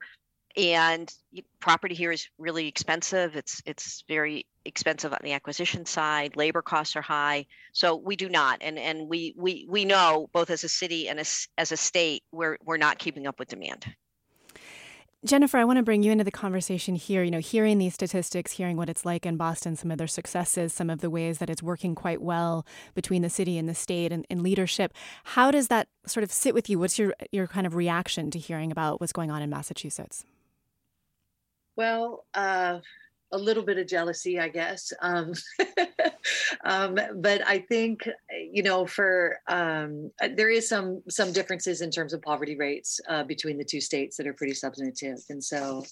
And 0.56 1.12
property 1.60 1.94
here 1.94 2.12
is 2.12 2.28
really 2.38 2.68
expensive. 2.68 3.36
It's 3.36 3.62
it's 3.66 4.04
very 4.08 4.46
expensive 4.64 5.12
on 5.12 5.20
the 5.22 5.32
acquisition 5.32 5.86
side. 5.86 6.36
Labor 6.36 6.62
costs 6.62 6.96
are 6.96 7.02
high, 7.02 7.46
so 7.72 7.96
we 7.96 8.16
do 8.16 8.28
not. 8.28 8.58
And 8.60 8.78
and 8.78 9.08
we 9.08 9.34
we 9.36 9.66
we 9.68 9.84
know 9.84 10.28
both 10.32 10.50
as 10.50 10.64
a 10.64 10.68
city 10.68 11.08
and 11.08 11.18
as 11.18 11.48
as 11.58 11.72
a 11.72 11.76
state, 11.76 12.22
we're 12.32 12.58
we're 12.64 12.76
not 12.76 12.98
keeping 12.98 13.26
up 13.26 13.38
with 13.38 13.48
demand. 13.48 13.86
Jennifer, 15.22 15.58
I 15.58 15.64
want 15.64 15.76
to 15.76 15.82
bring 15.82 16.02
you 16.02 16.12
into 16.12 16.24
the 16.24 16.30
conversation 16.30 16.94
here. 16.94 17.22
You 17.22 17.30
know, 17.30 17.40
hearing 17.40 17.76
these 17.76 17.92
statistics, 17.92 18.52
hearing 18.52 18.78
what 18.78 18.88
it's 18.88 19.04
like 19.04 19.26
in 19.26 19.36
Boston, 19.36 19.76
some 19.76 19.90
of 19.90 19.98
their 19.98 20.06
successes, 20.06 20.72
some 20.72 20.88
of 20.88 21.02
the 21.02 21.10
ways 21.10 21.38
that 21.38 21.50
it's 21.50 21.62
working 21.62 21.94
quite 21.94 22.22
well 22.22 22.66
between 22.94 23.20
the 23.20 23.28
city 23.28 23.58
and 23.58 23.68
the 23.68 23.74
state 23.74 24.12
and, 24.12 24.26
and 24.30 24.42
leadership. 24.42 24.94
How 25.24 25.50
does 25.50 25.68
that 25.68 25.88
sort 26.06 26.24
of 26.24 26.32
sit 26.32 26.54
with 26.54 26.70
you? 26.70 26.78
What's 26.78 26.98
your 26.98 27.14
your 27.32 27.46
kind 27.46 27.66
of 27.66 27.74
reaction 27.74 28.30
to 28.30 28.38
hearing 28.38 28.72
about 28.72 28.98
what's 28.98 29.12
going 29.12 29.30
on 29.30 29.42
in 29.42 29.50
Massachusetts? 29.50 30.24
Well, 31.76 32.24
uh, 32.32 32.80
a 33.32 33.38
little 33.38 33.62
bit 33.62 33.78
of 33.78 33.86
jealousy, 33.86 34.38
I 34.38 34.48
guess. 34.48 34.92
Um, 35.02 35.32
um, 36.64 36.98
but 37.16 37.46
I 37.46 37.58
think 37.68 38.08
you 38.52 38.62
know, 38.62 38.86
for 38.86 39.38
um, 39.48 40.10
uh, 40.22 40.28
there 40.34 40.50
is 40.50 40.68
some 40.68 41.02
some 41.08 41.32
differences 41.32 41.80
in 41.80 41.90
terms 41.90 42.12
of 42.12 42.22
poverty 42.22 42.56
rates 42.56 43.00
uh, 43.08 43.24
between 43.24 43.58
the 43.58 43.64
two 43.64 43.80
states 43.80 44.16
that 44.16 44.26
are 44.26 44.34
pretty 44.34 44.54
substantive, 44.54 45.18
and 45.28 45.42
so 45.42 45.84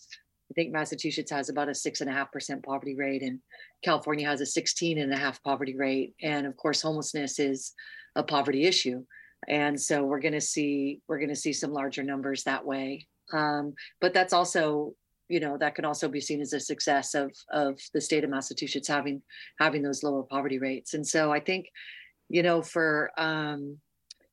I 0.51 0.55
think 0.55 0.73
Massachusetts 0.73 1.31
has 1.31 1.49
about 1.49 1.69
a 1.69 1.75
six 1.75 2.01
and 2.01 2.11
a 2.11 2.13
half 2.13 2.33
percent 2.33 2.65
poverty 2.65 2.95
rate, 2.95 3.23
and 3.23 3.41
California 3.83 4.27
has 4.27 4.41
a 4.41 4.47
16 4.47 4.99
and 4.99 5.13
a 5.13 5.17
half 5.17 5.43
poverty 5.43 5.77
rate, 5.77 6.15
and 6.23 6.47
of 6.47 6.57
course, 6.57 6.83
homelessness 6.83 7.39
is 7.39 7.73
a 8.17 8.23
poverty 8.23 8.65
issue, 8.65 9.05
and 9.47 9.81
so 9.81 10.05
we're 10.05 10.21
going 10.21 10.33
to 10.33 10.41
see 10.41 11.01
we're 11.09 11.19
going 11.19 11.29
to 11.29 11.37
see 11.37 11.53
some 11.53 11.73
larger 11.73 12.03
numbers 12.03 12.45
that 12.45 12.65
way. 12.65 13.07
Um, 13.33 13.75
but 14.01 14.15
that's 14.15 14.33
also 14.33 14.95
you 15.29 15.41
know 15.41 15.57
that 15.59 15.75
can 15.75 15.85
also 15.85 16.09
be 16.09 16.21
seen 16.21 16.41
as 16.41 16.53
a 16.53 16.61
success 16.61 17.15
of 17.15 17.33
of 17.53 17.79
the 17.95 18.01
state 18.01 18.25
of 18.25 18.31
massachusetts 18.31 18.89
having 18.89 19.23
having 19.59 19.83
those 19.83 20.03
lower 20.03 20.23
poverty 20.23 20.59
rates. 20.59 20.95
And 20.95 21.07
so 21.07 21.33
i 21.33 21.41
think 21.41 21.67
you 22.29 22.43
know 22.43 22.63
for 22.63 23.11
um 23.17 23.79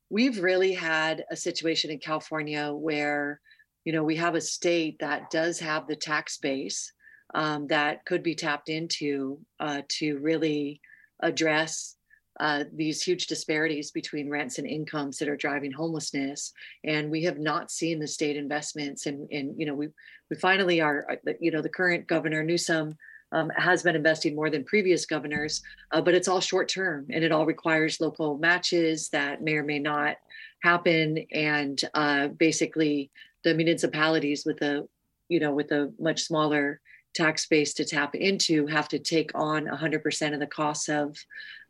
we've 0.09 0.41
really 0.41 0.73
had 0.73 1.25
a 1.31 1.35
situation 1.35 1.91
in 1.91 1.99
california 1.99 2.71
where 2.73 3.39
you 3.83 3.93
know 3.93 4.03
we 4.03 4.15
have 4.15 4.35
a 4.35 4.41
state 4.41 4.97
that 4.99 5.29
does 5.29 5.59
have 5.59 5.87
the 5.87 5.95
tax 5.95 6.37
base 6.37 6.91
um, 7.33 7.67
that 7.67 8.05
could 8.05 8.23
be 8.23 8.35
tapped 8.35 8.69
into 8.69 9.39
uh, 9.59 9.81
to 9.89 10.17
really 10.19 10.79
address 11.21 11.95
uh, 12.39 12.65
these 12.73 13.01
huge 13.01 13.27
disparities 13.27 13.91
between 13.91 14.29
rents 14.29 14.57
and 14.57 14.67
incomes 14.67 15.17
that 15.17 15.29
are 15.29 15.37
driving 15.37 15.71
homelessness. 15.71 16.51
And 16.83 17.09
we 17.09 17.23
have 17.23 17.39
not 17.39 17.71
seen 17.71 17.99
the 17.99 18.07
state 18.07 18.35
investments. 18.35 19.05
And, 19.05 19.27
and 19.31 19.57
you 19.57 19.65
know, 19.65 19.73
we, 19.73 19.89
we 20.29 20.35
finally 20.35 20.81
are, 20.81 21.07
uh, 21.09 21.31
you 21.39 21.51
know, 21.51 21.61
the 21.61 21.69
current 21.69 22.07
governor, 22.07 22.43
Newsom, 22.43 22.97
um, 23.31 23.49
has 23.57 23.83
been 23.83 23.95
investing 23.95 24.35
more 24.35 24.49
than 24.49 24.63
previous 24.63 25.05
governors, 25.05 25.61
uh, 25.91 26.01
but 26.01 26.13
it's 26.13 26.27
all 26.27 26.39
short 26.39 26.69
term 26.69 27.05
and 27.09 27.23
it 27.23 27.31
all 27.31 27.45
requires 27.45 27.99
local 27.99 28.37
matches 28.37 29.09
that 29.09 29.41
may 29.41 29.55
or 29.55 29.63
may 29.63 29.79
not 29.79 30.17
happen. 30.61 31.25
And 31.31 31.81
uh, 31.93 32.27
basically, 32.29 33.11
the 33.43 33.53
municipalities 33.53 34.45
with 34.45 34.61
a, 34.61 34.87
you 35.27 35.39
know, 35.39 35.53
with 35.53 35.71
a 35.71 35.91
much 35.99 36.21
smaller 36.21 36.79
tax 37.15 37.47
base 37.47 37.73
to 37.73 37.85
tap 37.85 38.13
into 38.13 38.67
have 38.67 38.87
to 38.89 38.99
take 38.99 39.31
on 39.33 39.65
100% 39.65 40.33
of 40.33 40.39
the 40.39 40.47
costs 40.47 40.89
of 40.89 41.17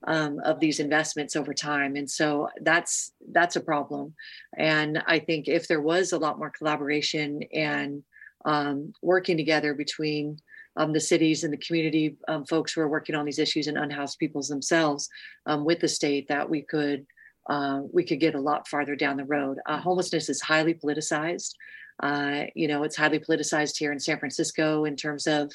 um, 0.08 0.40
of 0.44 0.60
these 0.60 0.80
investments 0.80 1.36
over 1.36 1.54
time. 1.54 1.96
And 1.96 2.10
so 2.10 2.50
that's 2.62 3.12
that's 3.32 3.56
a 3.56 3.62
problem. 3.62 4.14
And 4.58 5.02
i 5.08 5.20
think 5.20 5.48
if 5.48 5.68
there 5.68 5.82
was 5.82 6.12
a 6.12 6.20
lot 6.20 6.38
more 6.38 6.50
collaboration 6.50 7.42
and 7.54 8.04
um, 8.46 8.94
working 9.02 9.38
together 9.38 9.74
between 9.74 10.38
um, 10.78 10.94
the 10.94 11.00
cities 11.00 11.44
and 11.44 11.52
the 11.52 11.66
community 11.66 12.18
um, 12.28 12.46
folks 12.46 12.74
who 12.74 12.82
are 12.82 12.90
working 12.90 13.16
on 13.16 13.26
these 13.26 13.40
issues 13.40 13.68
and 13.68 13.78
unhoused 13.78 14.20
peoples 14.20 14.50
themselves 14.50 15.10
um, 15.46 15.66
with 15.66 15.80
the 15.80 15.88
state 15.88 16.28
that 16.28 16.50
we 16.50 16.62
could 16.62 17.06
uh, 17.48 17.82
we 17.94 18.04
could 18.04 18.20
get 18.20 18.36
a 18.36 18.42
lot 18.42 18.68
farther 18.68 18.96
down 18.96 19.18
the 19.18 19.26
road. 19.26 19.60
Uh, 19.68 19.78
homelessness 19.78 20.30
is 20.30 20.42
highly 20.42 20.74
politicized 20.74 21.54
uh, 22.02 22.44
you 22.56 22.68
know, 22.68 22.84
it's 22.84 22.96
highly 22.96 23.20
politicized 23.20 23.78
here 23.78 23.92
in 23.92 24.00
San 24.00 24.20
Francisco 24.20 24.86
in 24.86 24.96
terms 24.96 25.28
of, 25.28 25.52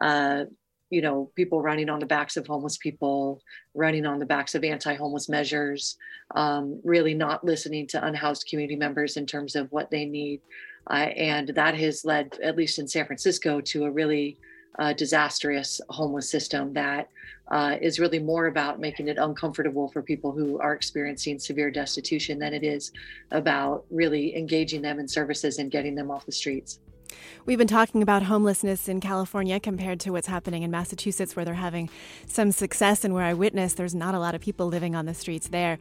uh, 0.00 0.44
you 0.90 1.02
know, 1.02 1.30
people 1.34 1.60
running 1.60 1.88
on 1.88 1.98
the 1.98 2.06
backs 2.06 2.36
of 2.36 2.46
homeless 2.46 2.78
people, 2.78 3.40
running 3.74 4.06
on 4.06 4.18
the 4.18 4.26
backs 4.26 4.54
of 4.54 4.64
anti 4.64 4.94
homeless 4.94 5.28
measures, 5.28 5.96
um, 6.34 6.80
really 6.84 7.14
not 7.14 7.44
listening 7.44 7.86
to 7.88 8.04
unhoused 8.04 8.46
community 8.48 8.76
members 8.76 9.16
in 9.16 9.26
terms 9.26 9.56
of 9.56 9.70
what 9.70 9.90
they 9.90 10.04
need. 10.04 10.40
Uh, 10.90 11.10
and 11.16 11.48
that 11.48 11.74
has 11.74 12.04
led, 12.04 12.38
at 12.42 12.56
least 12.56 12.78
in 12.78 12.88
San 12.88 13.06
Francisco, 13.06 13.60
to 13.60 13.84
a 13.84 13.90
really 13.90 14.38
uh, 14.78 14.92
disastrous 14.92 15.80
homeless 15.88 16.30
system 16.30 16.72
that 16.74 17.08
uh, 17.50 17.76
is 17.80 17.98
really 17.98 18.18
more 18.18 18.46
about 18.46 18.78
making 18.78 19.08
it 19.08 19.18
uncomfortable 19.18 19.88
for 19.88 20.02
people 20.02 20.32
who 20.32 20.58
are 20.58 20.74
experiencing 20.74 21.38
severe 21.38 21.70
destitution 21.70 22.38
than 22.38 22.52
it 22.52 22.62
is 22.62 22.92
about 23.30 23.84
really 23.90 24.36
engaging 24.36 24.82
them 24.82 24.98
in 24.98 25.08
services 25.08 25.58
and 25.58 25.70
getting 25.70 25.94
them 25.94 26.10
off 26.10 26.26
the 26.26 26.32
streets. 26.32 26.78
We've 27.46 27.56
been 27.56 27.66
talking 27.66 28.02
about 28.02 28.24
homelessness 28.24 28.88
in 28.88 29.00
California 29.00 29.58
compared 29.58 30.00
to 30.00 30.10
what's 30.10 30.26
happening 30.26 30.62
in 30.62 30.70
Massachusetts, 30.70 31.34
where 31.34 31.44
they're 31.44 31.54
having 31.54 31.88
some 32.26 32.52
success 32.52 33.04
and 33.04 33.14
where 33.14 33.24
I 33.24 33.32
witness 33.32 33.72
there's 33.74 33.94
not 33.94 34.14
a 34.14 34.18
lot 34.18 34.34
of 34.34 34.42
people 34.42 34.66
living 34.66 34.94
on 34.94 35.06
the 35.06 35.14
streets 35.14 35.48
there. 35.48 35.78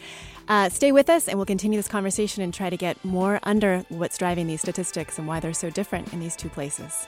Uh, 0.47 0.69
stay 0.69 0.93
with 0.93 1.09
us, 1.09 1.27
and 1.27 1.37
we'll 1.37 1.45
continue 1.45 1.77
this 1.77 1.89
conversation 1.89 2.43
and 2.43 2.53
try 2.53 2.69
to 2.69 2.77
get 2.77 3.03
more 3.03 3.39
under 3.43 3.85
what's 3.89 4.17
driving 4.17 4.47
these 4.47 4.61
statistics 4.61 5.17
and 5.17 5.27
why 5.27 5.41
they're 5.41 5.53
so 5.53 5.69
different 5.69 6.13
in 6.13 6.21
these 6.21 6.37
two 6.37 6.49
places. 6.49 7.07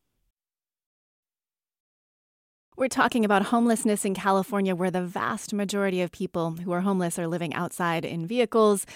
We're 2.81 2.87
talking 2.87 3.23
about 3.23 3.43
homelessness 3.43 4.05
in 4.05 4.15
California, 4.15 4.73
where 4.73 4.89
the 4.89 5.03
vast 5.03 5.53
majority 5.53 6.01
of 6.01 6.11
people 6.11 6.53
who 6.53 6.71
are 6.71 6.81
homeless 6.81 7.19
are 7.19 7.27
living 7.27 7.53
outside 7.53 8.03
in 8.03 8.25
vehicles, 8.25 8.87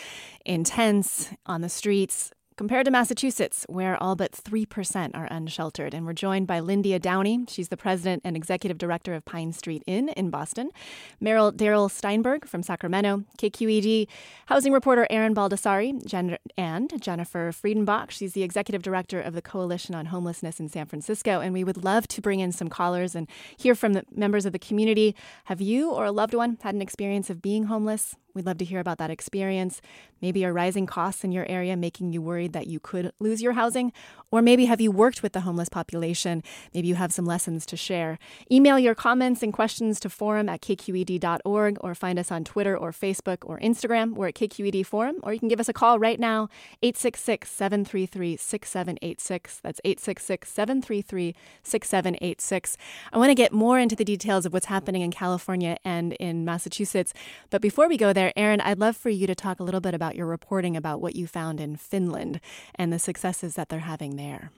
in 0.43 0.63
tents, 0.63 1.29
on 1.45 1.61
the 1.61 1.69
streets, 1.69 2.31
compared 2.55 2.85
to 2.85 2.91
Massachusetts, 2.91 3.65
where 3.67 4.01
all 4.01 4.15
but 4.15 4.31
3% 4.31 5.11
are 5.13 5.27
unsheltered. 5.29 5.93
And 5.93 6.05
we're 6.05 6.13
joined 6.13 6.47
by 6.47 6.59
Lyndia 6.59 7.01
Downie. 7.01 7.45
She's 7.49 7.69
the 7.69 7.77
president 7.77 8.21
and 8.23 8.35
executive 8.35 8.77
director 8.77 9.13
of 9.13 9.25
Pine 9.25 9.51
Street 9.51 9.83
Inn 9.85 10.09
in 10.09 10.29
Boston. 10.29 10.71
Mayor 11.19 11.51
Darrell 11.51 11.89
Steinberg 11.89 12.47
from 12.47 12.63
Sacramento. 12.63 13.23
KQED 13.37 14.07
housing 14.47 14.71
reporter 14.71 15.07
Erin 15.09 15.35
Baldassari 15.35 16.05
Jen- 16.05 16.37
and 16.57 17.01
Jennifer 17.01 17.51
Friedenbach. 17.51 18.11
She's 18.11 18.33
the 18.33 18.43
executive 18.43 18.83
director 18.83 19.19
of 19.19 19.33
the 19.33 19.41
Coalition 19.41 19.95
on 19.95 20.07
Homelessness 20.07 20.59
in 20.59 20.69
San 20.69 20.85
Francisco. 20.85 21.41
And 21.41 21.53
we 21.53 21.63
would 21.63 21.83
love 21.83 22.07
to 22.09 22.21
bring 22.21 22.39
in 22.39 22.51
some 22.51 22.69
callers 22.69 23.15
and 23.15 23.27
hear 23.57 23.75
from 23.75 23.93
the 23.93 24.05
members 24.11 24.45
of 24.45 24.53
the 24.53 24.59
community. 24.59 25.15
Have 25.45 25.61
you 25.61 25.91
or 25.91 26.05
a 26.05 26.11
loved 26.11 26.33
one 26.33 26.57
had 26.61 26.75
an 26.75 26.81
experience 26.81 27.29
of 27.29 27.41
being 27.41 27.65
homeless? 27.65 28.15
We'd 28.35 28.45
love 28.45 28.57
to 28.59 28.65
hear 28.65 28.79
about 28.79 28.97
that 28.97 29.09
experience. 29.09 29.81
Maybe 30.21 30.45
are 30.45 30.53
rising 30.53 30.85
costs 30.85 31.23
in 31.23 31.31
your 31.31 31.45
area 31.47 31.77
making 31.77 32.11
you 32.11 32.21
worried 32.21 32.53
that 32.53 32.67
you 32.67 32.79
could 32.79 33.13
lose 33.19 33.41
your 33.41 33.53
housing? 33.53 33.93
Or 34.29 34.41
maybe 34.41 34.65
have 34.65 34.81
you 34.81 34.91
worked 34.91 35.23
with 35.23 35.31
the 35.31 35.41
homeless 35.41 35.69
population? 35.69 36.43
Maybe 36.73 36.89
you 36.89 36.95
have 36.95 37.13
some 37.13 37.25
lessons 37.25 37.65
to 37.67 37.77
share. 37.77 38.19
Email 38.51 38.77
your 38.77 38.93
comments 38.93 39.41
and 39.41 39.53
questions 39.53 39.99
to 40.01 40.09
forum 40.09 40.49
at 40.49 40.61
kqed.org 40.61 41.77
or 41.79 41.95
find 41.95 42.19
us 42.19 42.31
on 42.31 42.43
Twitter 42.43 42.77
or 42.77 42.91
Facebook 42.91 43.37
or 43.43 43.57
Instagram. 43.59 44.15
We're 44.15 44.27
at 44.27 44.35
KQED 44.35 44.85
Forum, 44.85 45.17
or 45.23 45.33
you 45.33 45.39
can 45.39 45.47
give 45.47 45.59
us 45.59 45.69
a 45.69 45.73
call 45.73 45.99
right 45.99 46.19
now, 46.19 46.49
866 46.83 47.49
733 47.49 48.37
6786. 48.37 49.59
That's 49.61 49.79
866 49.85 50.49
733 50.49 51.35
6786. 51.63 52.77
I 53.13 53.17
want 53.17 53.29
to 53.29 53.35
get 53.35 53.53
more 53.53 53.79
into 53.79 53.95
the 53.95 54.05
details 54.05 54.45
of 54.45 54.53
what's 54.53 54.65
happening 54.65 55.01
in 55.01 55.11
California 55.11 55.77
and 55.85 56.13
in 56.13 56.43
Massachusetts. 56.43 57.13
But 57.49 57.61
before 57.61 57.87
we 57.87 57.97
go 57.97 58.11
there, 58.11 58.24
Erin, 58.35 58.61
I'd 58.61 58.79
love 58.79 58.97
for 58.97 59.09
you 59.09 59.27
to 59.27 59.35
talk 59.35 59.59
a 59.59 59.63
little 59.63 59.81
bit 59.81 59.93
about 59.93 60.15
your 60.15 60.27
reporting 60.27 60.75
about 60.77 61.01
what 61.01 61.15
you 61.15 61.27
found 61.27 61.59
in 61.59 61.75
Finland 61.75 62.39
and 62.75 62.91
the 62.91 62.99
successes 62.99 63.55
that 63.55 63.69
they're 63.69 63.79
having 63.79 64.15
there. 64.15 64.51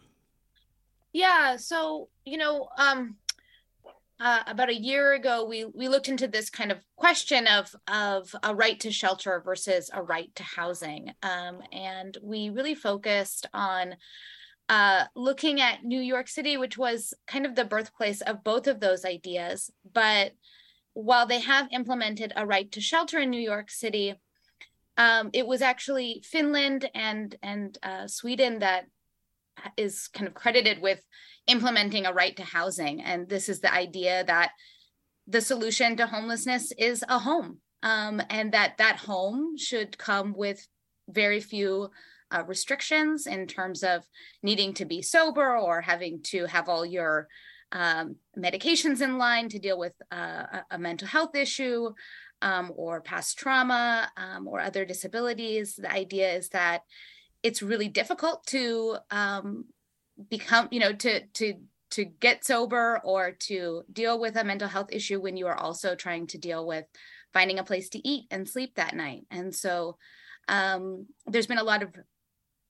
Yeah, 1.14 1.56
so 1.58 2.10
you 2.26 2.38
know, 2.38 2.70
um, 2.78 3.16
uh, 4.20 4.44
about 4.48 4.70
a 4.70 4.76
year 4.76 5.14
ago, 5.14 5.46
we 5.46 5.66
we 5.66 5.88
looked 5.88 6.08
into 6.08 6.28
this 6.28 6.50
kind 6.50 6.72
of 6.72 6.80
question 6.96 7.48
of 7.48 7.76
of 7.88 8.36
a 8.44 8.54
right 8.54 8.80
to 8.80 8.92
shelter 8.92 9.42
versus 9.44 9.90
a 9.94 10.02
right 10.02 10.34
to 10.36 10.44
housing, 10.44 11.14
um, 11.24 11.62
and 11.72 12.18
we 12.22 12.50
really 12.50 12.76
focused 12.76 13.48
on 13.54 13.96
uh, 14.70 15.06
looking 15.16 15.62
at 15.62 15.84
New 15.84 16.02
York 16.02 16.28
City, 16.28 16.58
which 16.58 16.78
was 16.78 17.14
kind 17.26 17.46
of 17.46 17.56
the 17.56 17.66
birthplace 17.66 18.22
of 18.22 18.44
both 18.44 18.68
of 18.68 18.80
those 18.80 19.06
ideas. 19.06 19.72
But 19.94 20.34
while 20.98 21.28
they 21.28 21.42
have 21.42 21.68
implemented 21.72 22.34
a 22.36 22.46
right 22.46 22.72
to 22.72 22.82
shelter 22.82 23.20
in 23.20 23.30
New 23.30 23.42
York 23.42 23.70
City, 23.70 24.16
um, 24.98 25.30
it 25.32 25.46
was 25.46 25.62
actually 25.62 26.24
Finland 26.26 26.90
and 26.96 27.36
and 27.44 27.78
uh, 27.84 28.08
Sweden 28.08 28.60
that 28.60 28.86
is 29.76 30.08
kind 30.08 30.28
of 30.28 30.34
credited 30.34 30.82
with 30.82 31.00
implementing 31.46 32.08
a 32.08 32.14
right 32.14 32.36
to 32.36 32.44
housing, 32.44 33.02
and 33.02 33.30
this 33.30 33.48
is 33.48 33.60
the 33.60 33.72
idea 33.72 34.24
that 34.26 34.52
the 35.28 35.42
solution 35.42 35.96
to 35.98 36.08
homelessness 36.08 36.72
is 36.80 37.04
a 37.08 37.20
home, 37.20 37.60
um, 37.84 38.20
and 38.32 38.52
that 38.54 38.80
that 38.80 38.98
home 38.98 39.56
should 39.56 40.00
come 40.00 40.34
with 40.36 40.68
very 41.08 41.40
few 41.40 41.92
uh, 42.32 42.44
restrictions 42.48 43.28
in 43.28 43.46
terms 43.46 43.84
of 43.84 44.04
needing 44.42 44.74
to 44.74 44.86
be 44.86 45.04
sober 45.04 45.58
or 45.58 45.82
having 45.82 46.22
to 46.24 46.46
have 46.46 46.68
all 46.68 46.86
your 46.86 47.28
um, 47.72 48.16
medications 48.38 49.02
in 49.02 49.18
line 49.18 49.50
to 49.50 49.60
deal 49.60 49.78
with 49.78 49.94
uh, 50.12 50.62
a 50.72 50.78
mental 50.78 51.08
health 51.08 51.36
issue 51.36 51.92
um, 52.42 52.72
or 52.76 53.02
past 53.02 53.38
trauma 53.38 54.10
um, 54.18 54.48
or 54.48 54.60
other 54.60 54.86
disabilities. 54.86 55.76
The 55.76 55.92
idea 55.92 56.34
is 56.34 56.50
that 56.50 56.82
it's 57.44 57.62
really 57.62 57.88
difficult 57.88 58.46
to 58.48 58.98
um, 59.12 59.66
become, 60.30 60.68
you 60.72 60.80
know, 60.80 60.94
to 60.94 61.26
to 61.26 61.54
to 61.90 62.06
get 62.06 62.46
sober 62.46 63.00
or 63.04 63.32
to 63.32 63.84
deal 63.92 64.20
with 64.20 64.36
a 64.36 64.44
mental 64.44 64.68
health 64.68 64.90
issue 64.92 65.22
when 65.22 65.38
you 65.38 65.48
are 65.48 65.58
also 65.58 65.96
trying 65.96 66.28
to 66.28 66.38
deal 66.38 66.66
with 66.68 66.86
finding 67.34 67.60
a 67.60 67.64
place 67.64 67.90
to 67.90 68.08
eat 68.08 68.26
and 68.30 68.48
sleep 68.48 68.76
that 68.76 68.96
night. 68.96 69.22
And 69.32 69.56
so 69.56 69.98
um, 70.48 71.08
there's 71.26 71.48
been 71.48 71.58
a 71.58 71.64
lot 71.64 71.84
of 71.84 71.90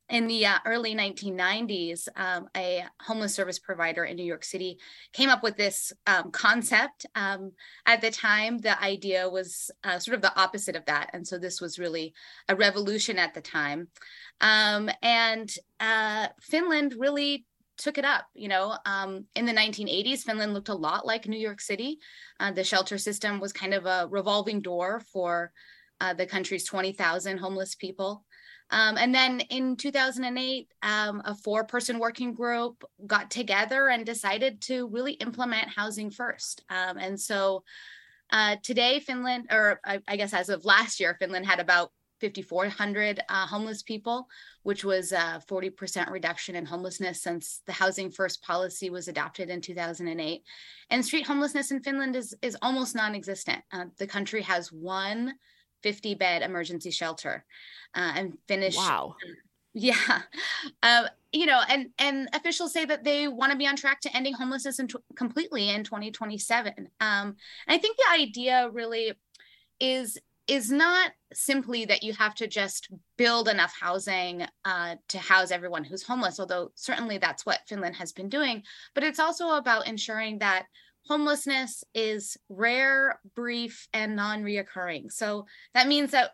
in 0.10 0.28
the 0.28 0.46
uh, 0.46 0.60
early 0.66 0.96
1990s, 0.96 2.08
um, 2.16 2.48
a 2.56 2.86
homeless 3.02 3.36
service 3.36 3.60
provider 3.60 4.06
in 4.06 4.16
New 4.16 4.26
York 4.26 4.44
City 4.44 4.78
came 5.12 5.30
up 5.30 5.44
with 5.44 5.58
this 5.58 5.92
um, 6.06 6.32
concept. 6.32 7.06
Um, 7.16 7.52
at 7.86 8.02
the 8.02 8.12
time, 8.12 8.58
the 8.60 8.82
idea 8.82 9.30
was 9.30 9.70
uh, 9.84 10.00
sort 10.00 10.16
of 10.16 10.22
the 10.22 10.38
opposite 10.40 10.78
of 10.78 10.86
that. 10.86 11.10
And 11.14 11.28
so 11.28 11.38
this 11.38 11.60
was 11.60 11.78
really 11.78 12.14
a 12.48 12.56
revolution 12.56 13.20
at 13.20 13.34
the 13.34 13.42
time. 13.42 13.90
Um, 14.40 14.90
and 15.02 15.54
uh, 15.80 16.28
Finland 16.42 16.96
really 16.98 17.46
took 17.78 17.98
it 17.98 18.06
up. 18.06 18.26
You 18.34 18.48
know, 18.48 18.78
um, 18.86 19.26
in 19.36 19.46
the 19.46 19.54
1980s, 19.54 20.22
Finland 20.22 20.54
looked 20.54 20.70
a 20.70 20.76
lot 20.76 21.06
like 21.06 21.28
New 21.28 21.40
York 21.40 21.60
City. 21.60 22.00
Uh, 22.40 22.52
the 22.52 22.64
shelter 22.64 22.98
system 22.98 23.40
was 23.42 23.52
kind 23.52 23.74
of 23.74 23.86
a 23.86 24.08
revolving 24.10 24.62
door 24.62 25.02
for 25.12 25.52
uh, 26.00 26.14
the 26.14 26.26
country's 26.26 26.64
20,000 26.64 27.38
homeless 27.38 27.76
people. 27.76 28.24
Um, 28.70 28.98
and 28.98 29.16
then 29.16 29.40
in 29.50 29.78
2008, 29.78 30.72
um, 30.82 31.22
a 31.26 31.36
four 31.36 31.64
person 31.64 32.00
working 32.00 32.34
group 32.34 32.84
got 33.06 33.32
together 33.32 33.88
and 33.88 34.06
decided 34.06 34.62
to 34.64 34.88
really 34.88 35.14
implement 35.14 35.70
housing 35.70 36.12
first. 36.12 36.64
Um, 36.70 36.98
and 36.98 37.20
so 37.20 37.64
uh, 38.30 38.58
today, 38.62 39.00
Finland, 39.00 39.48
or 39.52 39.80
I, 39.86 40.02
I, 40.08 40.18
guess 40.18 40.34
as 40.34 40.50
of 40.50 40.66
last 40.66 41.00
year, 41.00 41.16
Finland 41.18 41.46
had 41.46 41.62
about 41.62 41.92
5,400 42.20 43.22
uh, 43.30 43.48
homeless 43.48 43.84
people, 43.84 44.28
which 44.64 44.84
was 44.84 45.12
a 45.12 45.42
40% 45.48 46.10
reduction 46.10 46.56
in 46.56 46.66
homelessness 46.66 47.22
since 47.22 47.62
the 47.68 47.72
Housing 47.72 48.10
First 48.10 48.42
policy 48.42 48.90
was 48.90 49.08
adopted 49.08 49.50
in 49.50 49.62
2008. 49.62 50.44
And 50.90 51.06
street 51.06 51.28
homelessness 51.28 51.72
in 51.72 51.82
Finland 51.82 52.16
is, 52.16 52.36
is 52.42 52.58
almost 52.62 52.96
non 52.96 53.16
existent. 53.16 53.64
Uh, 53.72 53.86
the 53.98 54.08
country 54.08 54.42
has 54.42 54.72
one 54.72 55.34
50 55.84 56.16
bed 56.16 56.42
emergency 56.42 56.92
shelter 56.92 57.46
uh, 57.96 58.14
and 58.16 58.38
finish. 58.48 58.78
Wow. 58.78 59.16
Yeah. 59.80 60.22
Um, 60.82 61.06
you 61.32 61.46
know, 61.46 61.62
and 61.70 61.90
and 62.00 62.30
officials 62.34 62.74
say 62.74 62.86
that 62.86 63.04
they 63.04 63.28
want 63.28 63.52
to 63.52 63.58
be 63.60 63.68
on 63.68 63.76
track 63.76 64.02
to 64.02 64.18
ending 64.18 64.34
homelessness 64.34 64.80
in 64.80 64.88
t- 64.88 64.98
completely 65.16 65.70
in 65.70 65.84
2027. 65.84 66.74
Um, 66.78 66.88
and 67.00 67.36
I 67.68 67.78
think 67.78 67.96
the 67.96 68.20
idea 68.20 68.72
really 68.72 69.14
is 69.80 70.18
is 70.48 70.72
not 70.72 71.12
simply 71.34 71.86
that 71.86 72.02
you 72.04 72.14
have 72.14 72.34
to 72.36 72.48
just 72.48 72.90
build 73.18 73.50
enough 73.50 73.76
housing 73.80 74.48
uh, 74.66 74.96
to 75.10 75.20
house 75.20 75.52
everyone 75.52 75.84
who's 75.84 76.04
homeless, 76.04 76.40
although 76.40 76.72
certainly 76.74 77.18
that's 77.18 77.46
what 77.46 77.60
Finland 77.68 77.98
has 77.98 78.14
been 78.14 78.30
doing. 78.30 78.64
But 78.96 79.04
it's 79.04 79.20
also 79.20 79.58
about 79.58 79.88
ensuring 79.88 80.40
that 80.40 80.66
homelessness 81.08 81.84
is 81.94 82.38
rare, 82.50 83.20
brief, 83.36 83.88
and 83.94 84.16
non 84.16 84.44
reoccurring. 84.44 85.12
So 85.12 85.46
that 85.74 85.88
means 85.88 86.12
that 86.12 86.32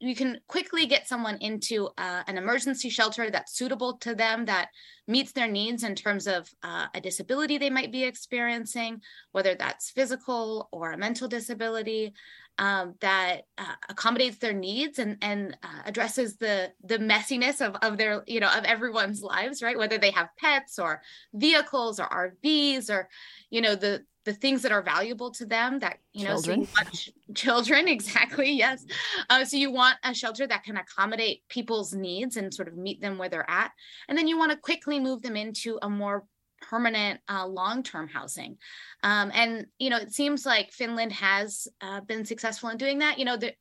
you 0.00 0.14
can 0.14 0.38
quickly 0.46 0.86
get 0.86 1.08
someone 1.08 1.38
into 1.40 1.88
uh, 1.98 2.22
an 2.26 2.38
emergency 2.38 2.88
shelter 2.88 3.30
that's 3.30 3.56
suitable 3.56 3.94
to 3.98 4.14
them, 4.14 4.44
that 4.44 4.68
meets 5.06 5.32
their 5.32 5.48
needs 5.48 5.82
in 5.82 5.94
terms 5.94 6.26
of 6.26 6.48
uh, 6.62 6.86
a 6.94 7.00
disability 7.00 7.58
they 7.58 7.70
might 7.70 7.90
be 7.90 8.04
experiencing, 8.04 9.00
whether 9.32 9.54
that's 9.54 9.90
physical 9.90 10.68
or 10.70 10.92
a 10.92 10.98
mental 10.98 11.26
disability, 11.26 12.12
um, 12.58 12.94
that 13.00 13.42
uh, 13.56 13.74
accommodates 13.88 14.38
their 14.38 14.52
needs 14.52 14.98
and 14.98 15.16
and 15.22 15.56
uh, 15.62 15.82
addresses 15.86 16.36
the 16.36 16.72
the 16.82 16.98
messiness 16.98 17.64
of 17.64 17.76
of 17.82 17.96
their 17.98 18.24
you 18.26 18.40
know 18.40 18.50
of 18.50 18.64
everyone's 18.64 19.22
lives 19.22 19.62
right? 19.62 19.78
Whether 19.78 19.98
they 19.98 20.10
have 20.10 20.28
pets 20.36 20.78
or 20.78 21.02
vehicles 21.32 22.00
or 22.00 22.08
RVs 22.08 22.90
or 22.90 23.08
you 23.50 23.60
know 23.60 23.76
the 23.76 24.04
the 24.28 24.34
things 24.34 24.60
that 24.60 24.72
are 24.72 24.82
valuable 24.82 25.30
to 25.30 25.46
them 25.46 25.78
that 25.78 26.00
you 26.12 26.24
know 26.24 26.34
children, 26.34 26.66
so 26.66 26.82
you 27.26 27.34
children. 27.34 27.88
exactly 27.98 28.52
yes. 28.52 28.84
Uh, 29.30 29.42
so 29.42 29.56
you 29.56 29.72
want 29.72 29.96
a 30.04 30.12
shelter 30.12 30.46
that 30.46 30.64
can 30.64 30.76
accommodate 30.76 31.48
people's 31.48 31.94
needs 31.94 32.36
and 32.36 32.52
sort 32.52 32.68
of 32.68 32.76
meet 32.76 33.00
them 33.00 33.16
where 33.16 33.30
they're 33.30 33.50
at. 33.50 33.72
And 34.06 34.18
then 34.18 34.28
you 34.28 34.36
want 34.36 34.52
to 34.52 34.58
quickly 34.58 35.00
move 35.00 35.22
them 35.22 35.34
into 35.34 35.78
a 35.80 35.88
more 35.88 36.24
permanent 36.60 37.20
uh, 37.26 37.46
long-term 37.46 38.08
housing. 38.08 38.58
Um, 39.02 39.30
and 39.32 39.64
you 39.78 39.88
know 39.88 39.96
it 39.96 40.12
seems 40.12 40.44
like 40.44 40.72
finland 40.72 41.12
has 41.12 41.66
uh, 41.80 42.02
been 42.02 42.26
successful 42.26 42.68
in 42.68 42.76
doing 42.76 42.98
that. 42.98 43.18
You 43.18 43.24
know 43.24 43.38
there, 43.38 43.54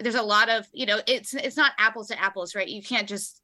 there's 0.00 0.16
a 0.16 0.22
lot 0.22 0.48
of 0.48 0.66
you 0.72 0.86
know 0.86 1.00
it's 1.06 1.32
it's 1.32 1.56
not 1.56 1.74
apples 1.78 2.08
to 2.08 2.20
apples 2.20 2.56
right? 2.56 2.66
You 2.66 2.82
can't 2.82 3.08
just 3.08 3.40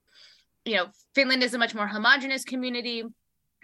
you 0.65 0.75
know 0.75 0.87
finland 1.15 1.45
is 1.45 1.55
a 1.55 1.59
much 1.59 1.73
more 1.73 1.87
homogenous 1.87 2.43
community 2.43 3.05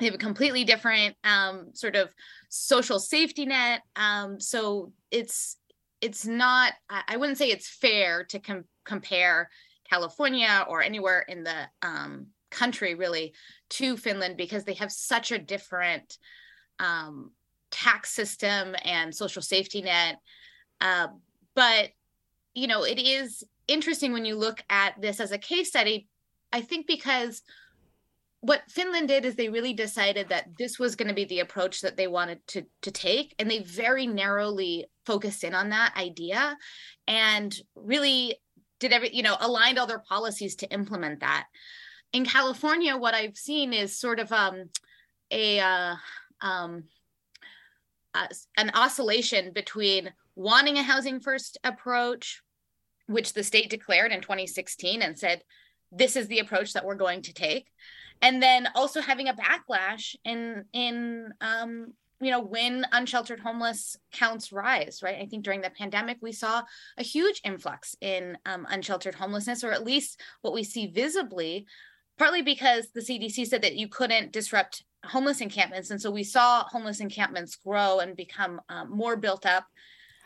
they 0.00 0.06
have 0.06 0.14
a 0.14 0.18
completely 0.18 0.64
different 0.64 1.14
um, 1.22 1.68
sort 1.74 1.94
of 1.94 2.12
social 2.48 2.98
safety 2.98 3.46
net. 3.46 3.82
Um, 3.94 4.40
so 4.40 4.92
it's 5.10 5.56
it's 6.00 6.26
not 6.26 6.72
i 6.88 7.16
wouldn't 7.16 7.38
say 7.38 7.50
it's 7.50 7.68
fair 7.68 8.24
to 8.24 8.38
com- 8.38 8.64
compare 8.84 9.50
california 9.88 10.64
or 10.68 10.82
anywhere 10.82 11.24
in 11.28 11.44
the 11.44 11.68
um, 11.82 12.26
country 12.50 12.94
really 12.94 13.34
to 13.68 13.96
finland 13.96 14.36
because 14.36 14.64
they 14.64 14.74
have 14.74 14.90
such 14.90 15.30
a 15.30 15.38
different 15.38 16.18
um, 16.78 17.30
tax 17.70 18.10
system 18.10 18.74
and 18.84 19.14
social 19.14 19.42
safety 19.42 19.82
net. 19.82 20.16
Uh, 20.80 21.08
but 21.54 21.90
you 22.54 22.66
know 22.66 22.84
it 22.84 22.98
is 22.98 23.44
interesting 23.68 24.12
when 24.12 24.24
you 24.24 24.34
look 24.34 24.64
at 24.70 25.00
this 25.00 25.20
as 25.20 25.30
a 25.30 25.38
case 25.38 25.68
study 25.68 26.08
i 26.52 26.60
think 26.60 26.86
because 26.86 27.42
what 28.42 28.62
Finland 28.70 29.08
did 29.08 29.24
is 29.24 29.34
they 29.34 29.50
really 29.50 29.74
decided 29.74 30.30
that 30.30 30.56
this 30.58 30.78
was 30.78 30.96
going 30.96 31.08
to 31.08 31.14
be 31.14 31.26
the 31.26 31.40
approach 31.40 31.82
that 31.82 31.96
they 31.96 32.06
wanted 32.06 32.46
to 32.48 32.64
to 32.82 32.90
take 32.90 33.34
and 33.38 33.50
they 33.50 33.62
very 33.62 34.06
narrowly 34.06 34.86
focused 35.04 35.44
in 35.44 35.54
on 35.54 35.70
that 35.70 35.94
idea 35.96 36.56
and 37.06 37.54
really 37.74 38.36
did 38.78 38.92
every 38.92 39.14
you 39.14 39.22
know 39.22 39.36
aligned 39.40 39.78
all 39.78 39.86
their 39.86 40.02
policies 40.08 40.56
to 40.56 40.72
implement 40.72 41.20
that. 41.20 41.46
In 42.12 42.24
california 42.24 42.96
what 42.96 43.14
i've 43.14 43.36
seen 43.36 43.72
is 43.72 43.98
sort 43.98 44.18
of 44.18 44.32
um 44.32 44.64
a 45.30 45.60
uh, 45.60 45.94
um 46.40 46.84
uh, 48.14 48.26
an 48.56 48.70
oscillation 48.74 49.52
between 49.52 50.12
wanting 50.34 50.76
a 50.76 50.82
housing 50.82 51.20
first 51.20 51.58
approach 51.62 52.42
which 53.06 53.32
the 53.32 53.44
state 53.44 53.70
declared 53.70 54.10
in 54.12 54.20
2016 54.20 55.02
and 55.02 55.18
said 55.18 55.42
this 55.92 56.16
is 56.16 56.26
the 56.26 56.38
approach 56.38 56.72
that 56.72 56.84
we're 56.84 56.94
going 56.94 57.22
to 57.22 57.32
take 57.32 57.68
and 58.22 58.42
then 58.42 58.68
also 58.74 59.00
having 59.00 59.28
a 59.28 59.34
backlash 59.34 60.14
in 60.24 60.64
in 60.72 61.32
um, 61.40 61.92
you 62.20 62.30
know 62.30 62.40
when 62.40 62.86
unsheltered 62.92 63.40
homeless 63.40 63.96
counts 64.12 64.52
rise 64.52 65.00
right? 65.02 65.20
I 65.20 65.26
think 65.26 65.44
during 65.44 65.60
the 65.60 65.70
pandemic 65.70 66.18
we 66.20 66.32
saw 66.32 66.62
a 66.98 67.02
huge 67.02 67.40
influx 67.44 67.96
in 68.00 68.36
um, 68.46 68.66
unsheltered 68.70 69.14
homelessness 69.14 69.64
or 69.64 69.72
at 69.72 69.84
least 69.84 70.20
what 70.42 70.54
we 70.54 70.64
see 70.64 70.86
visibly 70.86 71.66
partly 72.18 72.42
because 72.42 72.88
the 72.90 73.00
cdc 73.00 73.46
said 73.46 73.62
that 73.62 73.76
you 73.76 73.88
couldn't 73.88 74.32
disrupt 74.32 74.84
homeless 75.04 75.40
encampments. 75.40 75.90
And 75.90 76.00
so 76.00 76.10
we 76.10 76.24
saw 76.24 76.64
homeless 76.64 77.00
encampments 77.00 77.56
grow 77.56 78.00
and 78.00 78.16
become 78.16 78.60
um, 78.68 78.90
more 78.90 79.16
built 79.16 79.46
up 79.46 79.66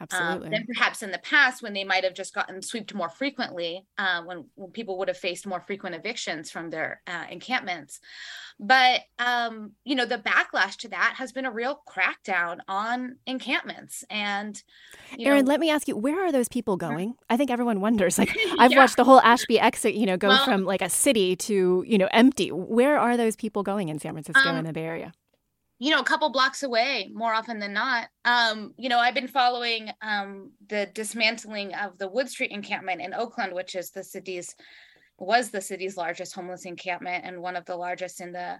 Absolutely. 0.00 0.46
Um, 0.46 0.52
than 0.52 0.66
perhaps 0.74 1.02
in 1.02 1.10
the 1.10 1.18
past 1.18 1.62
when 1.62 1.72
they 1.72 1.84
might 1.84 2.04
have 2.04 2.14
just 2.14 2.34
gotten 2.34 2.60
swept 2.62 2.94
more 2.94 3.08
frequently, 3.08 3.86
uh, 3.96 4.22
when, 4.22 4.44
when 4.56 4.70
people 4.70 4.98
would 4.98 5.08
have 5.08 5.16
faced 5.16 5.46
more 5.46 5.60
frequent 5.60 5.94
evictions 5.94 6.50
from 6.50 6.70
their 6.70 7.00
uh, 7.06 7.24
encampments. 7.30 8.00
But 8.58 9.02
um, 9.18 9.72
you 9.84 9.94
know, 9.94 10.06
the 10.06 10.18
backlash 10.18 10.76
to 10.78 10.88
that 10.88 11.14
has 11.16 11.32
been 11.32 11.44
a 11.44 11.50
real 11.50 11.80
crackdown 11.88 12.58
on 12.68 13.16
encampments. 13.26 14.04
And 14.10 14.60
Erin, 15.18 15.44
know, 15.44 15.50
let 15.50 15.60
me 15.60 15.70
ask 15.70 15.88
you, 15.88 15.96
where 15.96 16.24
are 16.24 16.30
those 16.30 16.48
people 16.48 16.76
going? 16.76 17.14
I 17.28 17.36
think 17.36 17.50
everyone 17.50 17.80
wonders. 17.80 18.18
Like, 18.24 18.36
I've 18.58 18.70
yeah. 18.70 18.78
watched 18.78 18.96
the 18.96 19.04
whole 19.04 19.20
Ashby 19.20 19.60
exit, 19.60 19.94
you 19.94 20.06
know, 20.06 20.16
go 20.16 20.28
well, 20.28 20.44
from 20.44 20.64
like 20.64 20.80
a 20.80 20.88
city 20.88 21.36
to 21.36 21.84
you 21.86 21.98
know 21.98 22.08
empty. 22.10 22.50
Where 22.50 22.98
are 22.98 23.16
those 23.16 23.36
people 23.36 23.62
going 23.62 23.88
in 23.88 23.98
San 23.98 24.12
Francisco 24.12 24.48
um, 24.48 24.56
and 24.56 24.66
the 24.66 24.72
Bay 24.72 24.84
Area? 24.84 25.12
You 25.84 25.90
know 25.90 26.00
a 26.00 26.04
couple 26.04 26.30
blocks 26.30 26.62
away 26.62 27.10
more 27.12 27.34
often 27.34 27.58
than 27.58 27.74
not. 27.74 28.08
Um 28.24 28.72
you 28.78 28.88
know 28.88 28.98
i've 28.98 29.14
been 29.14 29.28
following 29.28 29.90
um 30.00 30.52
the 30.68 30.88
dismantling 30.94 31.74
of 31.74 31.98
the 31.98 32.08
wood 32.08 32.30
street 32.30 32.52
encampment 32.52 33.02
in 33.02 33.12
oakland 33.12 33.52
which 33.52 33.74
is 33.74 33.90
the 33.90 34.02
city's 34.02 34.54
was 35.18 35.50
the 35.50 35.60
city's 35.60 35.98
largest 35.98 36.34
homeless 36.34 36.64
encampment 36.64 37.24
and 37.26 37.40
one 37.40 37.54
of 37.54 37.66
the 37.66 37.76
largest 37.76 38.22
in 38.22 38.32
the 38.32 38.58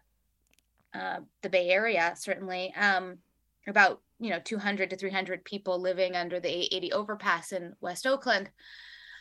uh, 0.95 1.21
the 1.43 1.49
bay 1.49 1.71
area 1.71 2.13
certainly. 2.15 2.75
Um 2.79 3.19
about 3.67 4.03
you 4.21 4.29
know 4.29 4.41
200 4.45 4.91
to 4.91 4.97
300 4.97 5.45
people 5.45 5.81
living 5.81 6.15
under 6.17 6.39
the 6.41 6.49
880 6.49 6.93
overpass 6.93 7.53
in 7.53 7.73
west 7.81 8.07
oakland. 8.07 8.51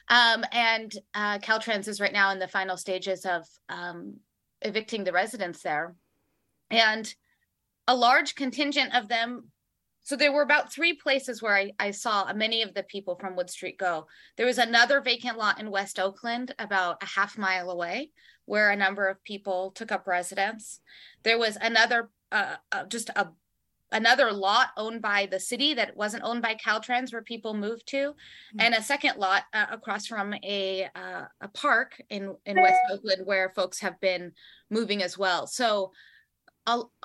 Um 0.10 0.44
and 0.52 0.94
uh 1.14 1.38
caltrans 1.40 1.88
is 1.88 2.02
right 2.02 2.12
now 2.12 2.32
in 2.32 2.40
the 2.40 2.50
final 2.50 2.76
stages 2.76 3.26
of 3.26 3.48
um 3.70 4.18
evicting 4.62 5.06
the 5.06 5.14
residents 5.14 5.62
there. 5.62 5.96
And 6.70 7.14
a 7.88 7.96
large 7.96 8.36
contingent 8.36 8.96
of 8.96 9.08
them 9.08 9.52
so 10.04 10.18
there 10.18 10.34
were 10.34 10.42
about 10.42 10.72
three 10.72 10.94
places 10.94 11.42
where 11.42 11.56
I, 11.56 11.72
I, 11.80 11.92
saw 11.92 12.32
many 12.34 12.62
of 12.62 12.74
the 12.74 12.84
people 12.84 13.16
from 13.16 13.38
Wood 13.38 13.50
Street 13.50 13.78
go. 13.78 14.08
There 14.36 14.46
was 14.46 14.58
another 14.58 15.00
vacant 15.00 15.38
lot 15.38 15.62
in 15.62 15.72
West 15.72 15.98
Oakland, 15.98 16.54
about 16.60 17.02
a 17.02 17.06
half 17.06 17.38
mile 17.38 17.70
away, 17.72 18.12
where 18.46 18.70
a 18.70 18.76
number 18.76 19.08
of 19.08 19.24
people 19.24 19.72
took 19.72 19.94
up 19.94 20.06
residence. 20.06 20.82
There 21.24 21.40
was 21.40 21.58
another, 21.60 22.10
uh, 22.34 22.56
uh, 22.72 22.86
just 22.86 23.10
a 23.16 23.30
another 23.94 24.32
lot 24.32 24.70
owned 24.76 25.04
by 25.04 25.28
the 25.28 25.40
city 25.40 25.76
that 25.76 25.96
wasn't 25.96 26.24
owned 26.24 26.42
by 26.42 26.56
Caltrans, 26.56 27.14
where 27.14 27.22
people 27.22 27.54
moved 27.54 27.88
to, 27.88 28.10
mm-hmm. 28.10 28.60
and 28.60 28.74
a 28.74 28.84
second 28.84 29.18
lot 29.18 29.44
uh, 29.54 29.68
across 29.72 30.06
from 30.06 30.34
a 30.44 30.90
uh, 30.96 31.26
a 31.40 31.48
park 31.54 32.02
in 32.10 32.36
in 32.46 32.62
West 32.62 32.82
Oakland, 32.92 33.22
where 33.26 33.54
folks 33.56 33.80
have 33.80 34.00
been 34.02 34.34
moving 34.70 35.02
as 35.02 35.18
well. 35.18 35.48
So 35.48 35.94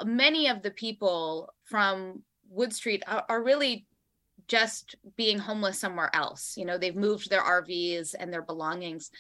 many 0.04 0.48
of 0.48 0.62
the 0.62 0.70
people 0.70 1.52
from 1.64 2.22
Wood 2.48 2.72
Street 2.72 3.02
are, 3.06 3.24
are, 3.28 3.42
really 3.42 3.86
just 4.46 4.96
being 5.16 5.38
homeless 5.38 5.78
somewhere 5.78 6.10
else. 6.14 6.54
You 6.56 6.64
know, 6.64 6.78
they've 6.78 6.96
moved 6.96 7.28
their 7.28 7.42
RVs 7.42 8.14
and 8.18 8.32
their 8.32 8.42
belongings. 8.42 9.10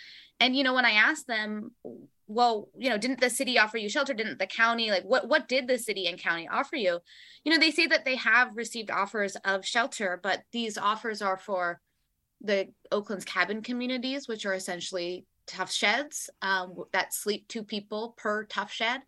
And 0.40 0.56
you 0.56 0.64
know, 0.64 0.74
when 0.74 0.86
I 0.86 0.92
asked 0.92 1.26
them, 1.26 1.72
well, 2.26 2.68
you 2.76 2.90
know, 2.90 2.98
didn't 2.98 3.20
the 3.20 3.30
city 3.30 3.58
offer 3.58 3.78
you 3.78 3.88
shelter? 3.88 4.14
Didn't 4.14 4.38
the 4.38 4.46
county 4.46 4.90
like 4.90 5.04
what 5.04 5.28
what 5.28 5.48
did 5.48 5.66
the 5.66 5.78
city 5.78 6.06
and 6.06 6.18
county 6.18 6.48
offer 6.48 6.76
you? 6.76 7.00
You 7.44 7.52
know, 7.52 7.58
they 7.58 7.70
say 7.70 7.86
that 7.86 8.04
they 8.04 8.16
have 8.16 8.56
received 8.56 8.90
offers 8.90 9.36
of 9.44 9.66
shelter, 9.66 10.20
but 10.22 10.42
these 10.52 10.78
offers 10.78 11.22
are 11.22 11.38
for 11.38 11.80
the 12.40 12.68
Oakland's 12.92 13.24
cabin 13.24 13.62
communities, 13.62 14.28
which 14.28 14.46
are 14.46 14.54
essentially 14.54 15.26
Tuff 15.46 15.72
Sheds 15.72 16.30
um, 16.42 16.74
that 16.92 17.14
sleep 17.14 17.48
two 17.48 17.64
people 17.64 18.14
per 18.16 18.44
Tuff 18.44 18.70
Shed 18.72 19.00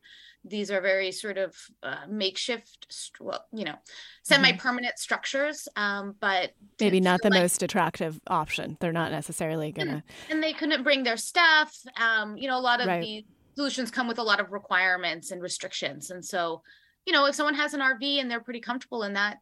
these 0.44 0.70
are 0.70 0.80
very 0.80 1.12
sort 1.12 1.38
of 1.38 1.54
uh, 1.82 2.06
makeshift 2.08 3.12
well 3.20 3.44
you 3.52 3.64
know 3.64 3.74
semi-permanent 4.22 4.94
mm-hmm. 4.94 5.00
structures 5.00 5.68
um, 5.76 6.14
but 6.20 6.52
maybe 6.80 7.00
not 7.00 7.20
the 7.22 7.30
like, 7.30 7.42
most 7.42 7.62
attractive 7.62 8.18
option 8.26 8.76
they're 8.80 8.92
not 8.92 9.12
necessarily 9.12 9.72
gonna 9.72 10.02
and 10.30 10.42
they 10.42 10.52
couldn't 10.52 10.82
bring 10.82 11.02
their 11.02 11.16
stuff 11.16 11.74
um, 11.96 12.36
you 12.36 12.48
know 12.48 12.58
a 12.58 12.60
lot 12.60 12.80
of 12.80 12.86
right. 12.86 13.02
the 13.02 13.24
solutions 13.54 13.90
come 13.90 14.08
with 14.08 14.18
a 14.18 14.22
lot 14.22 14.40
of 14.40 14.52
requirements 14.52 15.30
and 15.30 15.42
restrictions 15.42 16.10
and 16.10 16.24
so 16.24 16.62
you 17.06 17.12
know 17.12 17.26
if 17.26 17.34
someone 17.34 17.54
has 17.54 17.74
an 17.74 17.80
rv 17.80 18.20
and 18.20 18.30
they're 18.30 18.40
pretty 18.40 18.60
comfortable 18.60 19.02
in 19.02 19.12
that 19.12 19.38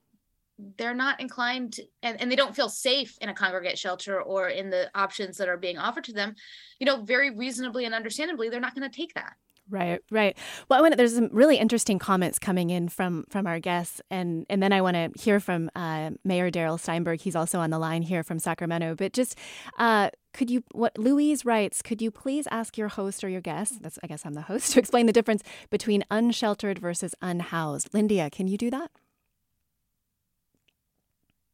they're 0.76 0.92
not 0.92 1.20
inclined 1.20 1.74
to, 1.74 1.84
and, 2.02 2.20
and 2.20 2.32
they 2.32 2.34
don't 2.34 2.56
feel 2.56 2.68
safe 2.68 3.16
in 3.20 3.28
a 3.28 3.34
congregate 3.34 3.78
shelter 3.78 4.20
or 4.20 4.48
in 4.48 4.70
the 4.70 4.90
options 4.92 5.36
that 5.36 5.48
are 5.48 5.56
being 5.56 5.78
offered 5.78 6.02
to 6.02 6.12
them 6.12 6.34
you 6.80 6.86
know 6.86 7.02
very 7.02 7.30
reasonably 7.30 7.84
and 7.84 7.94
understandably 7.94 8.48
they're 8.48 8.58
not 8.58 8.74
going 8.74 8.88
to 8.88 8.96
take 8.96 9.14
that 9.14 9.34
Right, 9.70 10.00
right. 10.10 10.36
Well, 10.68 10.78
I 10.78 10.82
want 10.82 10.92
to, 10.92 10.96
there's 10.96 11.14
some 11.14 11.28
really 11.30 11.58
interesting 11.58 11.98
comments 11.98 12.38
coming 12.38 12.70
in 12.70 12.88
from 12.88 13.24
from 13.28 13.46
our 13.46 13.60
guests, 13.60 14.00
and 14.10 14.46
and 14.48 14.62
then 14.62 14.72
I 14.72 14.80
want 14.80 14.94
to 14.94 15.10
hear 15.20 15.40
from 15.40 15.70
uh, 15.74 16.10
Mayor 16.24 16.50
Darrell 16.50 16.78
Steinberg. 16.78 17.20
He's 17.20 17.36
also 17.36 17.58
on 17.60 17.68
the 17.68 17.78
line 17.78 18.00
here 18.00 18.22
from 18.22 18.38
Sacramento. 18.38 18.94
But 18.94 19.12
just 19.12 19.36
uh, 19.78 20.08
could 20.32 20.48
you, 20.50 20.64
what 20.72 20.96
Louise 20.96 21.44
writes, 21.44 21.82
could 21.82 22.00
you 22.00 22.10
please 22.10 22.46
ask 22.50 22.78
your 22.78 22.88
host 22.88 23.22
or 23.22 23.28
your 23.28 23.42
guest? 23.42 23.82
That's 23.82 23.98
I 24.02 24.06
guess 24.06 24.24
I'm 24.24 24.34
the 24.34 24.42
host 24.42 24.72
to 24.74 24.78
explain 24.78 25.04
the 25.04 25.12
difference 25.12 25.42
between 25.68 26.02
unsheltered 26.10 26.78
versus 26.78 27.14
unhoused. 27.20 27.92
Lyndia, 27.92 28.32
can 28.32 28.48
you 28.48 28.56
do 28.56 28.70
that? 28.70 28.90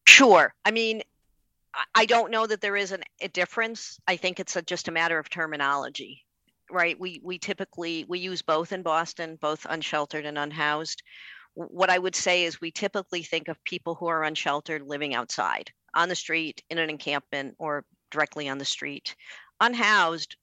Sure. 0.06 0.54
I 0.64 0.70
mean, 0.70 1.02
I 1.96 2.06
don't 2.06 2.30
know 2.30 2.46
that 2.46 2.60
there 2.60 2.76
is 2.76 2.92
an, 2.92 3.02
a 3.20 3.26
difference. 3.26 3.98
I 4.06 4.16
think 4.16 4.38
it's 4.38 4.54
a, 4.54 4.62
just 4.62 4.86
a 4.86 4.92
matter 4.92 5.18
of 5.18 5.28
terminology 5.28 6.24
right 6.74 6.98
we 6.98 7.20
we 7.22 7.38
typically 7.38 8.04
we 8.08 8.18
use 8.18 8.42
both 8.42 8.72
in 8.72 8.82
boston 8.82 9.38
both 9.40 9.66
unsheltered 9.68 10.26
and 10.26 10.38
unhoused. 10.38 11.02
What 11.54 11.90
i 11.90 11.98
would 11.98 12.16
say 12.16 12.44
is 12.44 12.60
we 12.60 12.70
typically 12.72 13.22
think 13.22 13.48
of 13.48 13.62
people 13.64 13.94
who 13.94 14.06
are 14.06 14.24
unsheltered 14.24 14.82
living 14.82 15.14
outside 15.14 15.70
on 15.94 16.08
the 16.08 16.16
street 16.16 16.62
in 16.70 16.78
an 16.78 16.90
encampment 16.90 17.54
or 17.58 17.84
directly 18.10 18.48
on 18.48 18.58
the 18.58 18.64
street. 18.64 19.14
Unhoused 19.60 20.36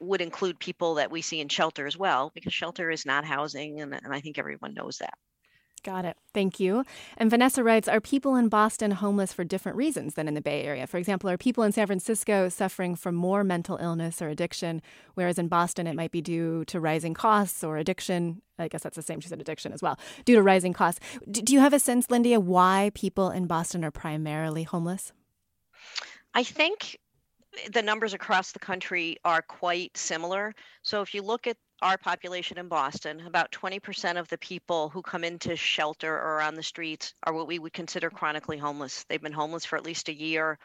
would 0.00 0.20
include 0.20 0.58
people 0.58 0.94
that 0.94 1.10
we 1.10 1.22
see 1.22 1.40
in 1.40 1.48
shelter 1.48 1.86
as 1.86 1.96
well 1.96 2.30
because 2.34 2.52
shelter 2.52 2.90
is 2.90 3.06
not 3.06 3.24
housing 3.24 3.80
and, 3.80 3.94
and 3.94 4.12
i 4.12 4.20
think 4.20 4.38
everyone 4.38 4.74
knows 4.74 4.98
that 4.98 5.14
Got 5.84 6.04
it. 6.04 6.16
Thank 6.32 6.60
you. 6.60 6.84
And 7.16 7.28
Vanessa 7.28 7.64
writes 7.64 7.88
Are 7.88 8.00
people 8.00 8.36
in 8.36 8.48
Boston 8.48 8.92
homeless 8.92 9.32
for 9.32 9.42
different 9.42 9.76
reasons 9.76 10.14
than 10.14 10.28
in 10.28 10.34
the 10.34 10.40
Bay 10.40 10.62
Area? 10.62 10.86
For 10.86 10.96
example, 10.96 11.28
are 11.28 11.36
people 11.36 11.64
in 11.64 11.72
San 11.72 11.88
Francisco 11.88 12.48
suffering 12.48 12.94
from 12.94 13.16
more 13.16 13.42
mental 13.42 13.78
illness 13.78 14.22
or 14.22 14.28
addiction, 14.28 14.80
whereas 15.14 15.38
in 15.38 15.48
Boston 15.48 15.88
it 15.88 15.96
might 15.96 16.12
be 16.12 16.20
due 16.20 16.64
to 16.66 16.78
rising 16.78 17.14
costs 17.14 17.64
or 17.64 17.78
addiction? 17.78 18.42
I 18.60 18.68
guess 18.68 18.84
that's 18.84 18.94
the 18.94 19.02
same. 19.02 19.18
She 19.18 19.28
said 19.28 19.40
addiction 19.40 19.72
as 19.72 19.82
well, 19.82 19.98
due 20.24 20.36
to 20.36 20.42
rising 20.42 20.72
costs. 20.72 21.00
Do 21.28 21.52
you 21.52 21.58
have 21.58 21.72
a 21.72 21.80
sense, 21.80 22.06
Lyndia, 22.06 22.40
why 22.40 22.92
people 22.94 23.30
in 23.30 23.46
Boston 23.46 23.84
are 23.84 23.90
primarily 23.90 24.62
homeless? 24.62 25.12
I 26.34 26.44
think 26.44 26.96
the 27.72 27.82
numbers 27.82 28.14
across 28.14 28.52
the 28.52 28.60
country 28.60 29.16
are 29.24 29.42
quite 29.42 29.96
similar. 29.96 30.54
So 30.82 31.02
if 31.02 31.12
you 31.12 31.22
look 31.22 31.48
at 31.48 31.56
our 31.82 31.98
population 31.98 32.58
in 32.58 32.68
Boston, 32.68 33.26
about 33.26 33.50
20% 33.50 34.16
of 34.16 34.28
the 34.28 34.38
people 34.38 34.88
who 34.88 35.02
come 35.02 35.24
into 35.24 35.56
shelter 35.56 36.14
or 36.14 36.40
on 36.40 36.54
the 36.54 36.62
streets 36.62 37.12
are 37.24 37.34
what 37.34 37.48
we 37.48 37.58
would 37.58 37.72
consider 37.72 38.08
chronically 38.08 38.56
homeless. 38.56 39.04
They've 39.08 39.20
been 39.20 39.32
homeless 39.32 39.64
for 39.64 39.76
at 39.76 39.84
least 39.84 40.08
a 40.08 40.14
year, 40.14 40.58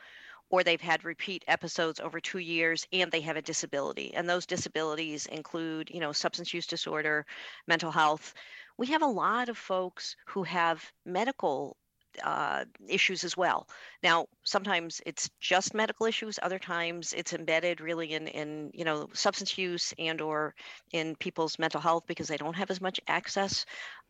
or 0.52 0.64
they've 0.64 0.80
had 0.80 1.04
repeat 1.04 1.44
episodes 1.48 2.00
over 2.00 2.20
two 2.20 2.38
years, 2.38 2.86
and 2.94 3.12
they 3.12 3.22
have 3.22 3.36
a 3.36 3.42
disability. 3.42 4.14
And 4.14 4.30
those 4.30 4.46
disabilities 4.46 5.26
include, 5.26 5.90
you 5.90 6.00
know, 6.00 6.12
substance 6.12 6.54
use 6.54 6.68
disorder, 6.68 7.26
mental 7.68 7.92
health. 7.92 8.36
We 8.78 8.88
have 8.88 9.02
a 9.02 9.08
lot 9.08 9.50
of 9.50 9.58
folks 9.58 10.16
who 10.28 10.44
have 10.44 10.92
medical 11.04 11.78
uh, 12.24 12.66
issues 12.88 13.24
as 13.24 13.36
well. 13.36 13.68
Now, 14.04 14.28
sometimes 14.44 15.02
it's 15.06 15.30
just 15.40 15.74
medical 15.74 16.06
issues. 16.06 16.40
Other 16.42 16.60
times 16.60 17.14
it's 17.14 17.34
embedded 17.34 17.82
really 17.82 18.14
in, 18.14 18.28
in 18.28 18.72
you 18.74 18.86
know 18.86 19.10
substance 19.14 19.58
use 19.58 19.94
and 19.98 20.22
or 20.22 20.56
in 20.92 21.16
people's 21.16 21.60
mental 21.60 21.82
health 21.82 22.04
because 22.08 22.28
they 22.28 22.38
don't 22.38 22.56
have 22.56 22.72
as 22.72 22.82
much 22.82 23.00
access 23.08 23.66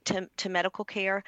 to, 0.06 0.30
to 0.38 0.50
medical 0.50 0.86
care. 0.86 1.24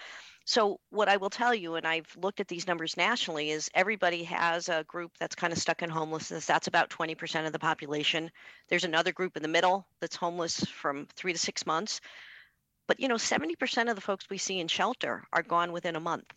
So 0.46 0.80
what 0.90 1.10
I 1.10 1.18
will 1.18 1.30
tell 1.30 1.54
you, 1.54 1.76
and 1.76 1.86
I've 1.86 2.12
looked 2.18 2.40
at 2.40 2.48
these 2.48 2.66
numbers 2.66 2.98
nationally, 2.98 3.52
is 3.52 3.70
everybody 3.76 4.24
has 4.24 4.68
a 4.68 4.84
group 4.86 5.12
that's 5.20 5.36
kind 5.36 5.54
of 5.54 5.60
stuck 5.60 5.84
in 5.84 5.90
homelessness. 5.90 6.48
That's 6.48 6.68
about 6.68 6.90
20% 6.90 7.46
of 7.46 7.54
the 7.54 7.60
population. 7.60 8.32
There's 8.68 8.84
another 8.84 9.12
group 9.12 9.38
in 9.38 9.44
the 9.44 9.48
middle 9.48 9.86
that's 10.02 10.16
homeless 10.16 10.66
from 10.66 11.08
three 11.16 11.34
to 11.34 11.40
six 11.40 11.68
months. 11.68 12.02
But 12.88 13.00
you 13.00 13.08
know, 13.08 13.16
70% 13.16 13.90
of 13.90 13.96
the 13.96 14.02
folks 14.02 14.28
we 14.32 14.40
see 14.40 14.60
in 14.60 14.68
shelter 14.68 15.24
are 15.32 15.44
gone 15.44 15.72
within 15.72 15.96
a 15.96 16.00
month. 16.00 16.34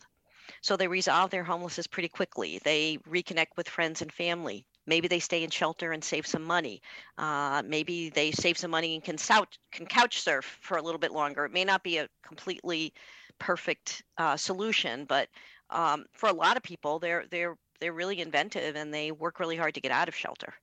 So 0.63 0.77
they 0.77 0.89
resolve 0.89 1.31
their 1.31 1.45
homelessness 1.45 1.87
pretty 1.87 2.09
quickly. 2.09 2.61
They 2.65 2.99
reconnect 3.09 3.57
with 3.57 3.69
friends 3.69 4.01
and 4.01 4.13
family. 4.13 4.65
Maybe 4.87 5.09
they 5.09 5.21
stay 5.21 5.45
in 5.45 5.51
shelter 5.51 5.93
and 5.93 6.03
save 6.03 6.27
some 6.27 6.43
money. 6.43 6.81
Uh, 7.19 7.63
maybe 7.65 8.09
they 8.09 8.33
save 8.33 8.57
some 8.57 8.71
money 8.71 8.95
and 8.95 9.05
can, 9.05 9.17
couch, 9.17 9.59
can 9.71 9.87
couch 9.87 10.21
surf 10.21 10.59
for 10.61 10.77
a 10.77 10.83
little 10.83 10.99
bit 10.99 11.13
longer. 11.13 11.45
It 11.45 11.53
may 11.53 11.65
not 11.65 11.83
be 11.83 11.99
a 11.99 12.09
completely 12.27 12.93
perfect 13.39 14.03
uh, 14.19 14.37
solution, 14.37 15.05
but 15.05 15.29
um, 15.71 16.07
for 16.13 16.29
a 16.29 16.33
lot 16.33 16.57
of 16.57 16.63
people, 16.63 16.99
they're 16.99 17.25
they're 17.31 17.57
they're 17.81 17.93
really 17.93 18.21
inventive 18.21 18.77
and 18.77 18.95
they 18.95 19.11
work 19.11 19.41
really 19.41 19.57
hard 19.57 19.75
to 19.75 19.81
get 19.81 19.91
out 19.91 20.09
of 20.09 20.15
shelter. 20.15 20.55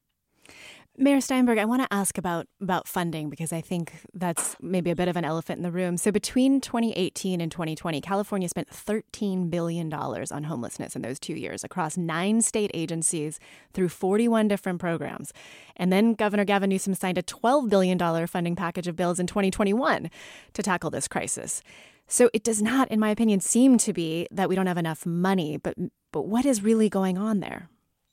Mayor 1.02 1.22
Steinberg, 1.22 1.58
I 1.58 1.64
want 1.64 1.82
to 1.82 1.94
ask 1.94 2.18
about 2.18 2.48
about 2.60 2.86
funding 2.86 3.30
because 3.30 3.54
I 3.54 3.62
think 3.62 3.94
that's 4.14 4.58
maybe 4.62 4.92
a 4.92 4.98
bit 4.98 5.08
of 5.08 5.16
an 5.16 5.24
elephant 5.24 5.60
in 5.60 5.64
the 5.64 5.72
room. 5.72 5.96
So 5.96 6.12
between 6.12 6.60
2018 6.60 7.40
and 7.40 7.50
2020, 7.50 8.02
California 8.02 8.50
spent 8.50 8.68
13 8.68 9.50
billion 9.50 9.88
dollars 9.88 10.30
on 10.30 10.44
homelessness 10.44 10.98
in 10.98 11.02
those 11.02 11.18
2 11.18 11.36
years 11.36 11.64
across 11.64 11.96
9 11.96 12.42
state 12.42 12.70
agencies 12.74 13.40
through 13.74 13.88
41 13.88 14.50
different 14.50 14.82
programs. 14.82 15.32
And 15.78 15.94
then 15.94 16.16
Governor 16.16 16.44
Gavin 16.44 16.70
Newsom 16.70 16.94
signed 16.96 17.18
a 17.18 17.24
12 17.24 17.70
billion 17.70 17.98
dollar 17.98 18.28
funding 18.28 18.58
package 18.58 18.90
of 18.90 18.98
bills 18.98 19.22
in 19.22 19.28
2021 19.28 20.12
to 20.52 20.62
tackle 20.62 20.90
this 20.90 21.08
crisis. 21.08 21.64
So 22.08 22.30
it 22.34 22.44
does 22.44 22.62
not 22.62 22.92
in 22.92 23.00
my 23.00 23.10
opinion 23.10 23.40
seem 23.40 23.78
to 23.78 23.94
be 23.94 24.28
that 24.32 24.50
we 24.50 24.56
don't 24.56 24.68
have 24.68 24.78
enough 24.78 25.06
money, 25.06 25.56
but 25.56 25.76
but 26.12 26.24
what 26.24 26.46
is 26.46 26.62
really 26.62 26.90
going 26.90 27.18
on 27.18 27.40
there? 27.40 27.70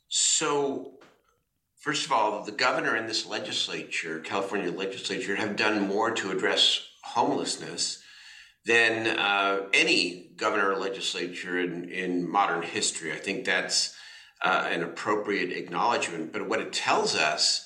So 0.06 0.95
First 1.86 2.06
of 2.06 2.10
all, 2.10 2.42
the 2.42 2.50
governor 2.50 2.96
and 2.96 3.08
this 3.08 3.26
legislature, 3.26 4.18
California 4.18 4.72
legislature, 4.72 5.36
have 5.36 5.54
done 5.54 5.86
more 5.86 6.10
to 6.10 6.32
address 6.32 6.84
homelessness 7.04 8.02
than 8.64 9.16
uh, 9.16 9.68
any 9.72 10.32
governor 10.36 10.72
or 10.72 10.78
legislature 10.78 11.60
in, 11.60 11.88
in 11.88 12.28
modern 12.28 12.62
history. 12.62 13.12
I 13.12 13.18
think 13.18 13.44
that's 13.44 13.94
uh, 14.42 14.66
an 14.68 14.82
appropriate 14.82 15.56
acknowledgement. 15.56 16.32
But 16.32 16.48
what 16.48 16.58
it 16.58 16.72
tells 16.72 17.14
us 17.14 17.64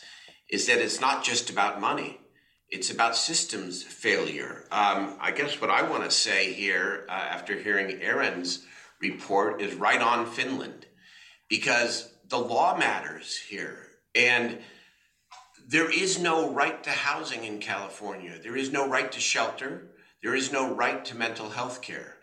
is 0.50 0.66
that 0.66 0.80
it's 0.80 1.00
not 1.00 1.24
just 1.24 1.48
about 1.48 1.80
money. 1.80 2.20
It's 2.68 2.90
about 2.90 3.16
systems 3.16 3.83
failure. 3.83 4.66
Um, 4.70 5.16
I 5.18 5.30
guess 5.30 5.62
what 5.62 5.70
I 5.70 5.80
want 5.88 6.04
to 6.04 6.11
say 6.11 6.52
here, 6.52 7.06
uh, 7.09 7.12
after 7.12 7.59
hearing 7.59 8.02
Erin's 8.02 8.66
report, 9.00 9.62
is 9.62 9.74
right 9.76 10.02
on 10.02 10.26
Finland, 10.26 10.85
because 11.48 12.12
the 12.28 12.37
law 12.37 12.76
matters 12.76 13.38
here. 13.38 13.87
And 14.14 14.59
there 15.68 15.90
is 15.90 16.18
no 16.18 16.51
right 16.51 16.83
to 16.83 16.90
housing 16.90 17.44
in 17.44 17.61
California. 17.61 18.38
There 18.42 18.57
is 18.57 18.73
no 18.73 18.88
right 18.88 19.11
to 19.12 19.20
shelter. 19.20 19.88
There 20.23 20.35
is 20.35 20.53
no 20.53 20.75
right 20.75 21.05
to 21.05 21.16
mental 21.16 21.51
health 21.51 21.81
care. 21.81 22.16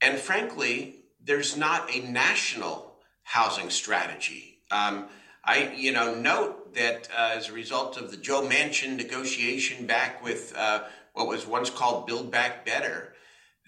And 0.00 0.18
frankly, 0.18 1.04
there's 1.24 1.56
not 1.56 1.94
a 1.94 2.00
national 2.00 2.96
housing 3.22 3.70
strategy. 3.70 4.58
Um, 4.70 5.06
I, 5.44 5.72
you 5.76 5.92
know, 5.92 6.14
note 6.14 6.74
that 6.74 7.08
uh, 7.16 7.32
as 7.36 7.48
a 7.48 7.52
result 7.52 7.96
of 7.96 8.10
the 8.10 8.16
Joe 8.16 8.42
Manchin 8.42 8.96
negotiation 8.96 9.86
back 9.86 10.22
with 10.22 10.54
uh, 10.56 10.84
what 11.14 11.28
was 11.28 11.46
once 11.46 11.70
called 11.70 12.06
Build 12.06 12.30
Back 12.30 12.64
Better, 12.64 13.14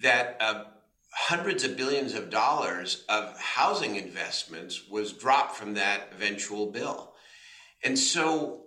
that 0.03 0.37
uh, 0.41 0.65
hundreds 1.13 1.65
of 1.65 1.77
billions 1.77 2.15
of 2.15 2.31
dollars 2.31 3.05
of 3.09 3.39
housing 3.39 3.97
investments 3.97 4.89
was 4.89 5.13
dropped 5.13 5.57
from 5.57 5.75
that 5.75 6.09
eventual 6.15 6.67
bill. 6.67 7.14
And 7.85 7.99
so 7.99 8.63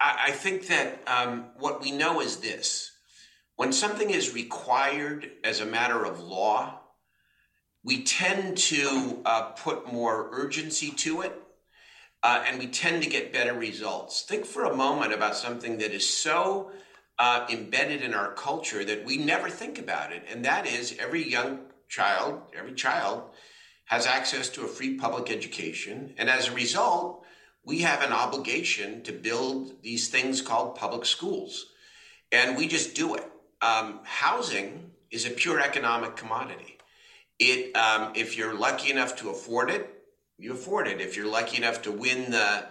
I, 0.00 0.26
I 0.28 0.30
think 0.30 0.68
that 0.68 1.02
um, 1.06 1.46
what 1.58 1.80
we 1.80 1.92
know 1.92 2.20
is 2.20 2.38
this 2.38 2.90
when 3.56 3.72
something 3.72 4.10
is 4.10 4.34
required 4.34 5.30
as 5.44 5.60
a 5.60 5.66
matter 5.66 6.04
of 6.04 6.20
law, 6.20 6.80
we 7.84 8.02
tend 8.02 8.56
to 8.56 9.20
uh, 9.24 9.42
put 9.52 9.92
more 9.92 10.28
urgency 10.32 10.90
to 10.90 11.20
it. 11.20 11.40
Uh, 12.22 12.42
and 12.48 12.58
we 12.58 12.66
tend 12.66 13.02
to 13.02 13.10
get 13.10 13.34
better 13.34 13.52
results. 13.52 14.22
Think 14.22 14.46
for 14.46 14.64
a 14.64 14.74
moment 14.74 15.12
about 15.12 15.36
something 15.36 15.76
that 15.78 15.92
is 15.92 16.08
so 16.08 16.72
uh, 17.18 17.46
embedded 17.50 18.00
in 18.00 18.14
our 18.14 18.32
culture 18.32 18.82
that 18.82 19.04
we 19.04 19.18
never 19.18 19.50
think 19.50 19.78
about 19.78 20.10
it, 20.10 20.24
and 20.32 20.44
that 20.44 20.66
is 20.66 20.96
every 20.98 21.28
young 21.28 21.60
child, 21.88 22.40
every 22.56 22.72
child 22.72 23.24
has 23.84 24.06
access 24.06 24.48
to 24.48 24.64
a 24.64 24.68
free 24.68 24.96
public 24.96 25.30
education, 25.30 26.14
and 26.16 26.30
as 26.30 26.48
a 26.48 26.54
result, 26.54 27.23
we 27.64 27.80
have 27.80 28.02
an 28.02 28.12
obligation 28.12 29.02
to 29.02 29.12
build 29.12 29.82
these 29.82 30.08
things 30.08 30.42
called 30.42 30.76
public 30.76 31.06
schools. 31.06 31.66
And 32.30 32.56
we 32.56 32.68
just 32.68 32.94
do 32.94 33.14
it. 33.14 33.24
Um, 33.62 34.00
housing 34.04 34.90
is 35.10 35.26
a 35.26 35.30
pure 35.30 35.60
economic 35.60 36.16
commodity. 36.16 36.78
It, 37.38 37.74
um, 37.76 38.12
if 38.14 38.36
you're 38.36 38.54
lucky 38.54 38.90
enough 38.90 39.16
to 39.16 39.30
afford 39.30 39.70
it, 39.70 39.90
you 40.38 40.52
afford 40.52 40.88
it. 40.88 41.00
If 41.00 41.16
you're 41.16 41.26
lucky 41.26 41.56
enough 41.56 41.82
to 41.82 41.92
win 41.92 42.30
the 42.30 42.66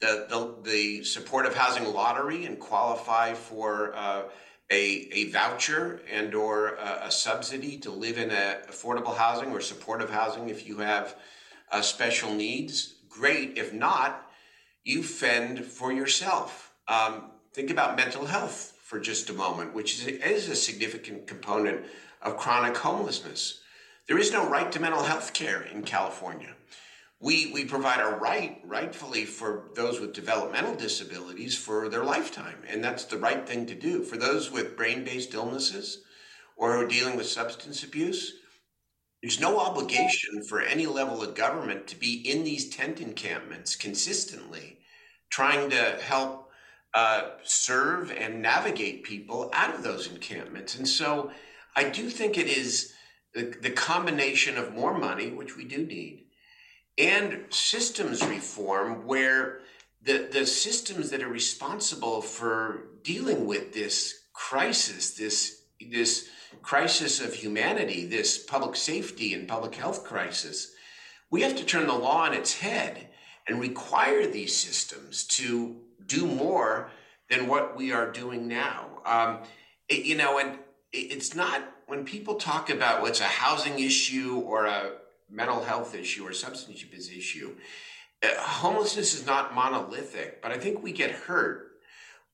the, 0.00 0.26
the, 0.30 0.70
the 0.70 1.04
supportive 1.04 1.54
housing 1.54 1.92
lottery 1.92 2.46
and 2.46 2.58
qualify 2.58 3.34
for 3.34 3.94
uh, 3.94 4.22
a, 4.70 5.08
a 5.12 5.30
voucher 5.30 6.00
and 6.10 6.34
or 6.34 6.68
a, 6.76 7.02
a, 7.04 7.10
subsidy 7.10 7.76
to 7.76 7.90
live 7.90 8.16
in 8.16 8.30
affordable 8.30 9.14
housing 9.14 9.52
or 9.52 9.60
supportive 9.60 10.08
housing 10.08 10.48
if 10.48 10.66
you 10.66 10.78
have 10.78 11.16
uh, 11.70 11.82
special 11.82 12.32
needs, 12.32 12.94
great. 13.10 13.58
If 13.58 13.74
not, 13.74 14.29
you 14.90 15.02
fend 15.02 15.64
for 15.64 15.92
yourself. 15.92 16.74
Um, 16.88 17.30
think 17.54 17.70
about 17.70 17.96
mental 17.96 18.26
health 18.26 18.76
for 18.84 18.98
just 18.98 19.30
a 19.30 19.34
moment, 19.34 19.74
which 19.74 19.94
is, 19.94 20.06
is 20.06 20.48
a 20.48 20.56
significant 20.56 21.26
component 21.26 21.86
of 22.22 22.36
chronic 22.36 22.76
homelessness. 22.76 23.60
There 24.08 24.18
is 24.18 24.32
no 24.32 24.48
right 24.48 24.70
to 24.72 24.80
mental 24.80 25.04
health 25.04 25.32
care 25.32 25.62
in 25.62 25.82
California. 25.82 26.54
We, 27.20 27.52
we 27.52 27.64
provide 27.66 28.00
a 28.00 28.16
right, 28.16 28.60
rightfully, 28.64 29.26
for 29.26 29.68
those 29.74 30.00
with 30.00 30.14
developmental 30.14 30.74
disabilities 30.74 31.56
for 31.56 31.88
their 31.88 32.02
lifetime. 32.02 32.62
And 32.66 32.82
that's 32.82 33.04
the 33.04 33.18
right 33.18 33.46
thing 33.46 33.66
to 33.66 33.74
do. 33.74 34.02
For 34.02 34.16
those 34.16 34.50
with 34.50 34.76
brain 34.76 35.04
based 35.04 35.34
illnesses 35.34 36.02
or 36.56 36.72
who 36.72 36.80
are 36.80 36.88
dealing 36.88 37.16
with 37.16 37.26
substance 37.26 37.84
abuse, 37.84 38.32
there's 39.22 39.38
no 39.38 39.60
obligation 39.60 40.42
for 40.42 40.62
any 40.62 40.86
level 40.86 41.22
of 41.22 41.34
government 41.34 41.86
to 41.88 41.96
be 41.96 42.28
in 42.28 42.42
these 42.42 42.70
tent 42.70 43.00
encampments 43.00 43.76
consistently, 43.76 44.78
trying 45.30 45.70
to 45.70 45.98
help 46.02 46.50
uh, 46.92 47.30
serve 47.44 48.10
and 48.10 48.42
navigate 48.42 49.04
people 49.04 49.50
out 49.52 49.74
of 49.74 49.82
those 49.82 50.08
encampments. 50.08 50.76
And 50.76 50.88
so 50.88 51.30
I 51.76 51.88
do 51.88 52.10
think 52.10 52.36
it 52.36 52.48
is 52.48 52.92
the, 53.32 53.54
the 53.62 53.70
combination 53.70 54.58
of 54.58 54.74
more 54.74 54.98
money, 54.98 55.30
which 55.30 55.56
we 55.56 55.64
do 55.64 55.86
need, 55.86 56.26
and 56.98 57.44
systems 57.50 58.26
reform 58.26 59.06
where 59.06 59.60
the, 60.02 60.28
the 60.32 60.46
systems 60.46 61.10
that 61.10 61.22
are 61.22 61.28
responsible 61.28 62.22
for 62.22 62.88
dealing 63.04 63.46
with 63.46 63.72
this 63.72 64.24
crisis, 64.32 65.14
this 65.14 65.62
this 65.90 66.28
crisis 66.60 67.22
of 67.22 67.32
humanity, 67.32 68.04
this 68.04 68.36
public 68.36 68.76
safety 68.76 69.32
and 69.32 69.48
public 69.48 69.74
health 69.74 70.04
crisis, 70.04 70.72
we 71.30 71.40
have 71.40 71.56
to 71.56 71.64
turn 71.64 71.86
the 71.86 71.94
law 71.94 72.24
on 72.26 72.34
its 72.34 72.58
head 72.58 73.08
and 73.46 73.60
require 73.60 74.26
these 74.26 74.56
systems 74.56 75.24
to 75.24 75.76
do 76.06 76.26
more 76.26 76.90
than 77.28 77.46
what 77.46 77.76
we 77.76 77.92
are 77.92 78.10
doing 78.10 78.48
now. 78.48 78.86
Um, 79.04 79.38
it, 79.88 80.04
you 80.04 80.16
know, 80.16 80.38
and 80.38 80.58
it, 80.92 81.12
it's 81.12 81.34
not 81.34 81.62
when 81.86 82.04
people 82.04 82.34
talk 82.34 82.70
about 82.70 83.02
what's 83.02 83.20
a 83.20 83.24
housing 83.24 83.78
issue 83.78 84.42
or 84.44 84.66
a 84.66 84.92
mental 85.30 85.62
health 85.62 85.94
issue 85.94 86.26
or 86.26 86.32
substance 86.32 86.82
abuse 86.82 87.10
issue, 87.10 87.56
uh, 88.22 88.28
homelessness 88.38 89.14
is 89.14 89.26
not 89.26 89.54
monolithic, 89.54 90.42
but 90.42 90.50
I 90.50 90.58
think 90.58 90.82
we 90.82 90.92
get 90.92 91.10
hurt 91.10 91.72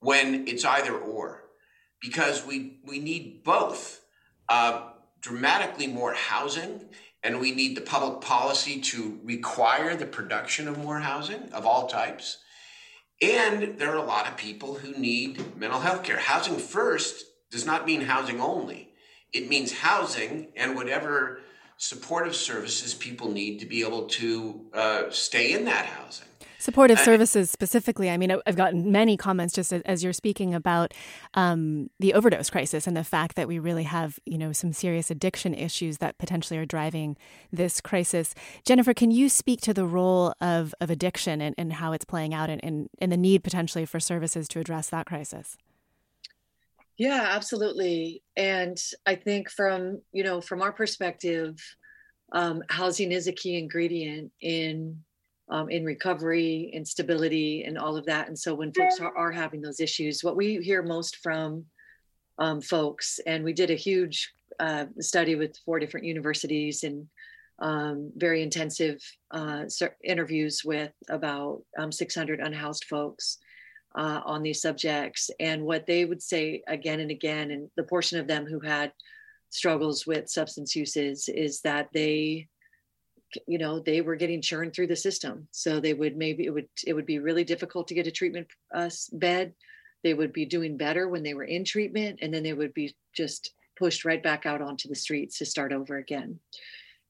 when 0.00 0.46
it's 0.48 0.64
either 0.64 0.96
or 0.96 1.44
because 2.00 2.44
we 2.44 2.78
we 2.84 2.98
need 2.98 3.42
both 3.44 4.02
uh, 4.48 4.90
dramatically 5.20 5.86
more 5.86 6.12
housing 6.14 6.88
and 7.26 7.40
we 7.40 7.50
need 7.50 7.76
the 7.76 7.80
public 7.80 8.20
policy 8.20 8.80
to 8.80 9.18
require 9.24 9.96
the 9.96 10.06
production 10.06 10.68
of 10.68 10.78
more 10.78 11.00
housing 11.00 11.52
of 11.52 11.66
all 11.66 11.88
types. 11.88 12.38
And 13.20 13.80
there 13.80 13.90
are 13.90 13.96
a 13.96 14.02
lot 14.02 14.28
of 14.28 14.36
people 14.36 14.74
who 14.74 14.92
need 14.92 15.56
mental 15.56 15.80
health 15.80 16.04
care. 16.04 16.18
Housing 16.18 16.56
first 16.56 17.24
does 17.50 17.66
not 17.66 17.84
mean 17.84 18.02
housing 18.02 18.40
only. 18.40 18.90
It 19.32 19.48
means 19.48 19.72
housing 19.72 20.52
and 20.54 20.76
whatever 20.76 21.40
supportive 21.78 22.36
services 22.36 22.94
people 22.94 23.32
need 23.32 23.58
to 23.58 23.66
be 23.66 23.80
able 23.80 24.06
to 24.06 24.66
uh, 24.72 25.02
stay 25.10 25.52
in 25.52 25.64
that 25.64 25.86
housing 25.86 26.28
Supportive 26.58 26.98
services 26.98 27.50
specifically. 27.50 28.08
I 28.10 28.16
mean, 28.16 28.34
I've 28.46 28.56
gotten 28.56 28.90
many 28.90 29.16
comments 29.16 29.54
just 29.54 29.72
as 29.72 30.02
you're 30.02 30.12
speaking 30.12 30.54
about 30.54 30.94
um, 31.34 31.90
the 32.00 32.14
overdose 32.14 32.50
crisis 32.50 32.86
and 32.86 32.96
the 32.96 33.04
fact 33.04 33.36
that 33.36 33.46
we 33.46 33.58
really 33.58 33.84
have, 33.84 34.18
you 34.24 34.38
know, 34.38 34.52
some 34.52 34.72
serious 34.72 35.10
addiction 35.10 35.54
issues 35.54 35.98
that 35.98 36.18
potentially 36.18 36.58
are 36.58 36.64
driving 36.64 37.16
this 37.52 37.80
crisis. 37.80 38.34
Jennifer, 38.64 38.94
can 38.94 39.10
you 39.10 39.28
speak 39.28 39.60
to 39.62 39.74
the 39.74 39.86
role 39.86 40.32
of, 40.40 40.74
of 40.80 40.90
addiction 40.90 41.40
and, 41.40 41.54
and 41.58 41.74
how 41.74 41.92
it's 41.92 42.04
playing 42.04 42.32
out 42.32 42.48
and, 42.48 42.62
and, 42.64 42.88
and 42.98 43.12
the 43.12 43.16
need 43.16 43.44
potentially 43.44 43.84
for 43.84 44.00
services 44.00 44.48
to 44.48 44.58
address 44.58 44.88
that 44.90 45.06
crisis? 45.06 45.56
Yeah, 46.96 47.28
absolutely. 47.32 48.22
And 48.36 48.78
I 49.04 49.16
think 49.16 49.50
from, 49.50 50.00
you 50.12 50.24
know, 50.24 50.40
from 50.40 50.62
our 50.62 50.72
perspective, 50.72 51.56
um, 52.32 52.62
housing 52.68 53.12
is 53.12 53.28
a 53.28 53.32
key 53.32 53.58
ingredient 53.58 54.32
in 54.40 55.04
um, 55.48 55.68
in 55.68 55.84
recovery 55.84 56.72
and 56.74 56.86
stability 56.86 57.64
and 57.64 57.78
all 57.78 57.96
of 57.96 58.06
that. 58.06 58.28
And 58.28 58.38
so 58.38 58.54
when 58.54 58.72
folks 58.72 59.00
are, 59.00 59.16
are 59.16 59.32
having 59.32 59.60
those 59.60 59.80
issues, 59.80 60.24
what 60.24 60.36
we 60.36 60.56
hear 60.56 60.82
most 60.82 61.16
from 61.16 61.64
um, 62.38 62.60
folks, 62.60 63.20
and 63.26 63.44
we 63.44 63.52
did 63.52 63.70
a 63.70 63.74
huge 63.74 64.32
uh, 64.58 64.86
study 65.00 65.34
with 65.34 65.56
four 65.64 65.78
different 65.78 66.06
universities 66.06 66.82
and 66.82 67.06
um, 67.58 68.12
very 68.16 68.42
intensive 68.42 69.00
uh, 69.30 69.64
interviews 70.04 70.62
with 70.64 70.92
about 71.08 71.62
um, 71.78 71.90
600 71.90 72.40
unhoused 72.40 72.84
folks 72.84 73.38
uh, 73.94 74.20
on 74.24 74.42
these 74.42 74.60
subjects. 74.60 75.30
And 75.40 75.64
what 75.64 75.86
they 75.86 76.04
would 76.04 76.22
say 76.22 76.62
again 76.66 77.00
and 77.00 77.10
again, 77.10 77.50
and 77.50 77.70
the 77.76 77.82
portion 77.82 78.18
of 78.18 78.26
them 78.26 78.46
who 78.46 78.60
had 78.60 78.92
struggles 79.48 80.06
with 80.06 80.28
substance 80.28 80.76
uses, 80.76 81.28
is 81.28 81.60
that 81.62 81.88
they 81.94 82.48
you 83.46 83.58
know 83.58 83.80
they 83.80 84.00
were 84.00 84.16
getting 84.16 84.40
churned 84.40 84.74
through 84.74 84.86
the 84.86 84.96
system. 84.96 85.48
So 85.50 85.80
they 85.80 85.94
would 85.94 86.16
maybe 86.16 86.46
it 86.46 86.50
would 86.50 86.68
it 86.86 86.94
would 86.94 87.06
be 87.06 87.18
really 87.18 87.44
difficult 87.44 87.88
to 87.88 87.94
get 87.94 88.06
a 88.06 88.10
treatment 88.10 88.48
uh, 88.74 88.90
bed. 89.12 89.54
They 90.02 90.14
would 90.14 90.32
be 90.32 90.46
doing 90.46 90.76
better 90.76 91.08
when 91.08 91.22
they 91.22 91.34
were 91.34 91.44
in 91.44 91.64
treatment 91.64 92.20
and 92.22 92.32
then 92.32 92.42
they 92.42 92.52
would 92.52 92.74
be 92.74 92.94
just 93.12 93.52
pushed 93.78 94.04
right 94.04 94.22
back 94.22 94.46
out 94.46 94.62
onto 94.62 94.88
the 94.88 94.94
streets 94.94 95.38
to 95.38 95.46
start 95.46 95.72
over 95.72 95.96
again. 95.96 96.38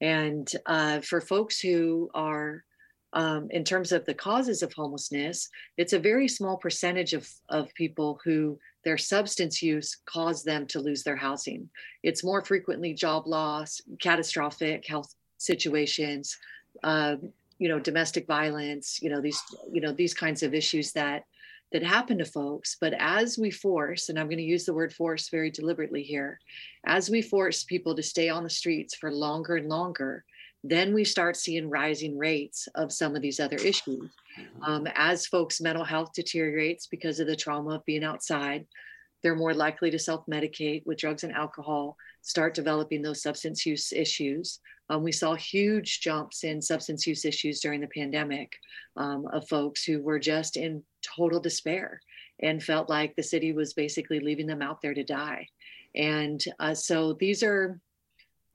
And 0.01 0.51
uh, 0.67 1.01
for 1.01 1.21
folks 1.21 1.61
who 1.61 2.11
are 2.15 2.65
um, 3.13 3.49
in 3.51 3.65
terms 3.65 3.93
of 3.93 4.05
the 4.05 4.15
causes 4.15 4.63
of 4.63 4.73
homelessness 4.73 5.49
it's 5.77 5.93
a 5.93 5.99
very 5.99 6.29
small 6.29 6.57
percentage 6.57 7.13
of, 7.13 7.29
of 7.49 7.73
people 7.75 8.21
who 8.25 8.59
their 8.85 8.99
substance 8.99 9.63
use 9.63 9.97
caused 10.07 10.45
them 10.45 10.67
to 10.69 10.81
lose 10.81 11.03
their 11.03 11.17
housing. 11.17 11.69
It's 12.03 12.25
more 12.25 12.45
frequently 12.45 12.95
job 12.95 13.27
loss 13.27 13.81
catastrophic 14.01 14.87
health 14.87 15.15
situations, 15.39 16.37
uh, 16.83 17.17
you 17.59 17.69
know, 17.69 17.79
domestic 17.79 18.27
violence, 18.27 19.01
you 19.03 19.11
know, 19.11 19.21
these, 19.21 19.41
you 19.73 19.81
know, 19.81 19.93
these 19.93 20.15
kinds 20.15 20.43
of 20.43 20.55
issues 20.55 20.93
that 20.93 21.25
that 21.73 21.83
happen 21.83 22.19
to 22.19 22.25
folks. 22.25 22.77
But 22.81 22.95
as 22.99 23.39
we 23.39 23.51
force, 23.51 24.09
and 24.09 24.19
I'm 24.19 24.27
going 24.27 24.39
to 24.39 24.45
use 24.45 24.65
the 24.65 24.75
word 24.75 24.93
force 24.93 25.29
very 25.29 25.51
deliberately 25.51 26.03
here, 26.03 26.39
as 26.87 27.11
we 27.11 27.23
force 27.23 27.65
people 27.65 27.95
to 27.97 28.03
stay 28.03 28.29
on 28.29 28.45
the 28.45 28.51
streets 28.51 28.95
for 28.95 29.11
longer 29.11 29.57
and 29.57 29.69
longer, 29.69 30.25
then 30.63 30.95
we 30.95 31.05
start 31.05 31.37
seeing 31.37 31.69
rising 31.69 32.17
rates 32.19 32.69
of 32.75 32.93
some 32.93 33.15
of 33.15 33.23
these 33.23 33.41
other 33.41 33.57
issues. 33.57 34.11
Mm-hmm. 34.39 34.63
Um, 34.63 34.89
as 34.95 35.27
folks' 35.27 35.61
mental 35.61 35.85
health 35.85 36.13
deteriorates 36.15 36.87
because 36.87 37.21
of 37.21 37.27
the 37.27 37.37
trauma 37.37 37.77
of 37.77 37.85
being 37.85 38.05
outside, 38.05 38.67
they're 39.23 39.35
more 39.35 39.55
likely 39.55 39.91
to 39.91 39.99
self 39.99 40.25
medicate 40.27 40.85
with 40.87 40.99
drugs 40.99 41.25
and 41.25 41.33
alcohol, 41.33 41.97
start 42.23 42.55
developing 42.55 43.03
those 43.03 43.23
substance 43.23 43.65
use 43.67 43.93
issues. 43.93 44.61
Um, 44.89 45.03
we 45.03 45.13
saw 45.13 45.35
huge 45.35 46.01
jumps 46.01 46.45
in 46.45 46.63
substance 46.63 47.07
use 47.07 47.25
issues 47.25 47.61
during 47.61 47.81
the 47.81 47.89
pandemic 47.89 48.53
um, 48.97 49.27
of 49.33 49.49
folks 49.49 49.85
who 49.85 50.01
were 50.01 50.19
just 50.19 50.57
in 50.57 50.83
total 51.03 51.41
despair 51.41 52.01
and 52.41 52.63
felt 52.63 52.89
like 52.89 53.17
the 53.17 53.23
city 53.23 53.53
was 53.53 53.75
basically 53.75 54.21
leaving 54.21 54.47
them 54.47 54.63
out 54.63 54.81
there 54.83 54.95
to 54.95 55.03
die. 55.03 55.49
And 55.95 56.43
uh, 56.61 56.75
so 56.75 57.15
these 57.15 57.43
are, 57.43 57.81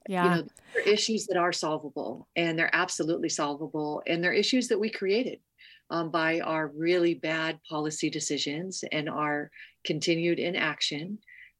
yeah. 0.07 0.23
you 0.23 0.41
know, 0.41 0.47
issues 0.85 1.25
that 1.27 1.37
are 1.37 1.51
solvable 1.51 2.27
and 2.35 2.57
they're 2.57 2.73
absolutely 2.73 3.29
solvable. 3.29 4.03
And 4.07 4.23
they're 4.23 4.31
issues 4.31 4.67
that 4.69 4.79
we 4.79 4.89
created 4.89 5.39
um, 5.91 6.09
by 6.09 6.39
our 6.39 6.71
really 6.75 7.13
bad 7.13 7.59
policy 7.69 8.09
decisions 8.09 8.83
and 8.91 9.07
our 9.07 9.51
continued 9.85 10.39
inaction. 10.39 11.19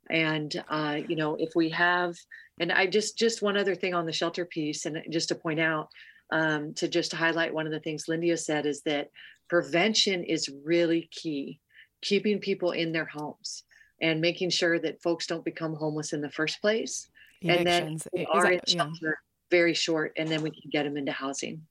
And, 0.09 0.51
uh, 0.69 0.99
you 1.07 1.15
know, 1.15 1.35
if 1.39 1.51
we 1.55 1.69
have 1.69 2.15
and 2.61 2.71
I 2.71 2.85
just 2.85 3.17
just 3.17 3.41
one 3.41 3.57
other 3.57 3.73
thing 3.73 3.95
on 3.95 4.05
the 4.05 4.13
shelter 4.13 4.45
piece, 4.45 4.85
and 4.85 4.97
just 5.09 5.29
to 5.29 5.35
point 5.35 5.59
out, 5.59 5.89
um, 6.31 6.73
to 6.75 6.87
just 6.87 7.11
highlight 7.11 7.53
one 7.53 7.65
of 7.65 7.71
the 7.71 7.79
things 7.79 8.05
Lyndia 8.07 8.37
said 8.37 8.67
is 8.67 8.83
that 8.83 9.09
prevention 9.49 10.23
is 10.23 10.47
really 10.63 11.09
key. 11.11 11.59
Keeping 12.03 12.39
people 12.39 12.71
in 12.71 12.91
their 12.91 13.05
homes 13.05 13.63
and 14.01 14.21
making 14.21 14.49
sure 14.49 14.79
that 14.79 15.01
folks 15.01 15.27
don't 15.27 15.45
become 15.45 15.75
homeless 15.75 16.13
in 16.13 16.21
the 16.21 16.31
first 16.31 16.61
place, 16.61 17.09
and 17.43 17.65
then 17.65 17.97
are 18.31 18.51
in 18.51 18.61
shelter 18.67 18.95
yeah. 19.01 19.11
very 19.49 19.73
short, 19.73 20.13
and 20.17 20.29
then 20.29 20.41
we 20.41 20.51
can 20.51 20.69
get 20.71 20.83
them 20.83 20.97
into 20.97 21.11
housing. 21.11 21.61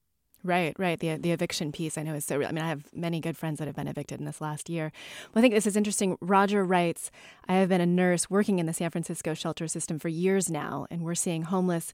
Right, 0.43 0.75
right. 0.79 0.99
The 0.99 1.17
the 1.17 1.33
eviction 1.33 1.71
piece 1.71 1.99
I 1.99 2.03
know 2.03 2.15
is 2.15 2.25
so. 2.25 2.39
Real. 2.39 2.49
I 2.49 2.53
mean, 2.53 2.65
I 2.65 2.69
have 2.69 2.85
many 2.95 3.21
good 3.21 3.37
friends 3.37 3.59
that 3.59 3.67
have 3.67 3.77
been 3.77 3.89
evicted 3.89 4.21
in 4.21 4.25
this 4.27 4.41
last 4.41 4.71
year. 4.71 4.91
Well, 5.35 5.41
I 5.41 5.43
think 5.43 5.53
this 5.53 5.67
is 5.67 5.77
interesting. 5.77 6.17
Roger 6.23 6.65
writes, 6.65 7.11
"I 7.47 7.55
have 7.55 7.69
been 7.69 7.83
a 7.83 7.87
nurse 7.87 8.31
working 8.31 8.59
in 8.59 8.65
the 8.65 8.73
San 8.73 8.91
Francisco 8.91 9.35
shelter 9.35 9.69
system 9.69 9.99
for 9.99 10.09
years 10.09 10.51
now, 10.51 10.87
and 10.91 11.03
we're 11.03 11.15
seeing 11.15 11.43
homeless." 11.43 11.93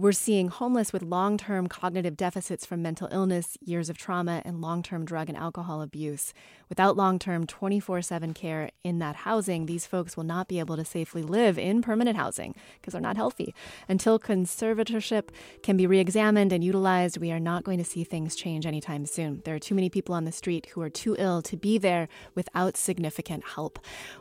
We're 0.00 0.12
seeing 0.12 0.48
homeless 0.48 0.94
with 0.94 1.02
long 1.02 1.36
term 1.36 1.66
cognitive 1.66 2.16
deficits 2.16 2.64
from 2.64 2.80
mental 2.80 3.06
illness, 3.12 3.58
years 3.60 3.90
of 3.90 3.98
trauma, 3.98 4.40
and 4.46 4.62
long 4.62 4.82
term 4.82 5.04
drug 5.04 5.28
and 5.28 5.36
alcohol 5.36 5.82
abuse. 5.82 6.32
Without 6.70 6.96
long 6.96 7.18
term 7.18 7.46
24 7.46 8.00
7 8.00 8.32
care 8.32 8.70
in 8.82 8.98
that 9.00 9.14
housing, 9.14 9.66
these 9.66 9.84
folks 9.84 10.16
will 10.16 10.24
not 10.24 10.48
be 10.48 10.58
able 10.58 10.78
to 10.78 10.86
safely 10.86 11.20
live 11.20 11.58
in 11.58 11.82
permanent 11.82 12.16
housing 12.16 12.54
because 12.80 12.92
they're 12.92 13.02
not 13.02 13.18
healthy. 13.18 13.54
Until 13.90 14.18
conservatorship 14.18 15.28
can 15.62 15.76
be 15.76 15.86
re 15.86 15.98
examined 15.98 16.50
and 16.50 16.64
utilized, 16.64 17.18
we 17.18 17.30
are 17.30 17.38
not 17.38 17.64
going 17.64 17.76
to 17.76 17.84
see 17.84 18.02
things 18.02 18.34
change 18.34 18.64
anytime 18.64 19.04
soon. 19.04 19.42
There 19.44 19.54
are 19.54 19.58
too 19.58 19.74
many 19.74 19.90
people 19.90 20.14
on 20.14 20.24
the 20.24 20.32
street 20.32 20.68
who 20.72 20.80
are 20.80 20.88
too 20.88 21.14
ill 21.18 21.42
to 21.42 21.58
be 21.58 21.76
there 21.76 22.08
without 22.34 22.78
significant 22.78 23.44
help. 23.44 23.78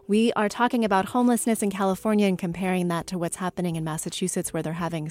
We 0.10 0.34
are 0.34 0.50
talking 0.50 0.84
about 0.84 1.06
homelessness 1.06 1.64
in 1.64 1.72
California 1.72 2.28
and 2.28 2.38
comparing 2.38 2.90
that 2.90 3.08
to 3.08 3.18
what's 3.18 3.38
happening 3.38 3.78
in 3.78 3.86
Massachusetts, 3.86 4.52
where 4.52 4.62
they're 4.62 4.74
having 4.74 5.10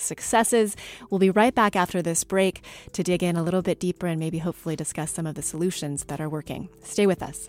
We'll 1.10 1.18
be 1.18 1.30
right 1.30 1.54
back 1.54 1.76
after 1.76 2.02
this 2.02 2.24
break 2.24 2.62
to 2.92 3.02
dig 3.02 3.22
in 3.22 3.36
a 3.36 3.42
little 3.42 3.62
bit 3.62 3.78
deeper 3.80 4.06
and 4.06 4.18
maybe 4.18 4.38
hopefully 4.38 4.76
discuss 4.76 5.12
some 5.12 5.26
of 5.26 5.34
the 5.34 5.42
solutions 5.42 6.04
that 6.04 6.20
are 6.20 6.28
working. 6.28 6.68
Stay 6.82 7.06
with 7.06 7.22
us. 7.22 7.48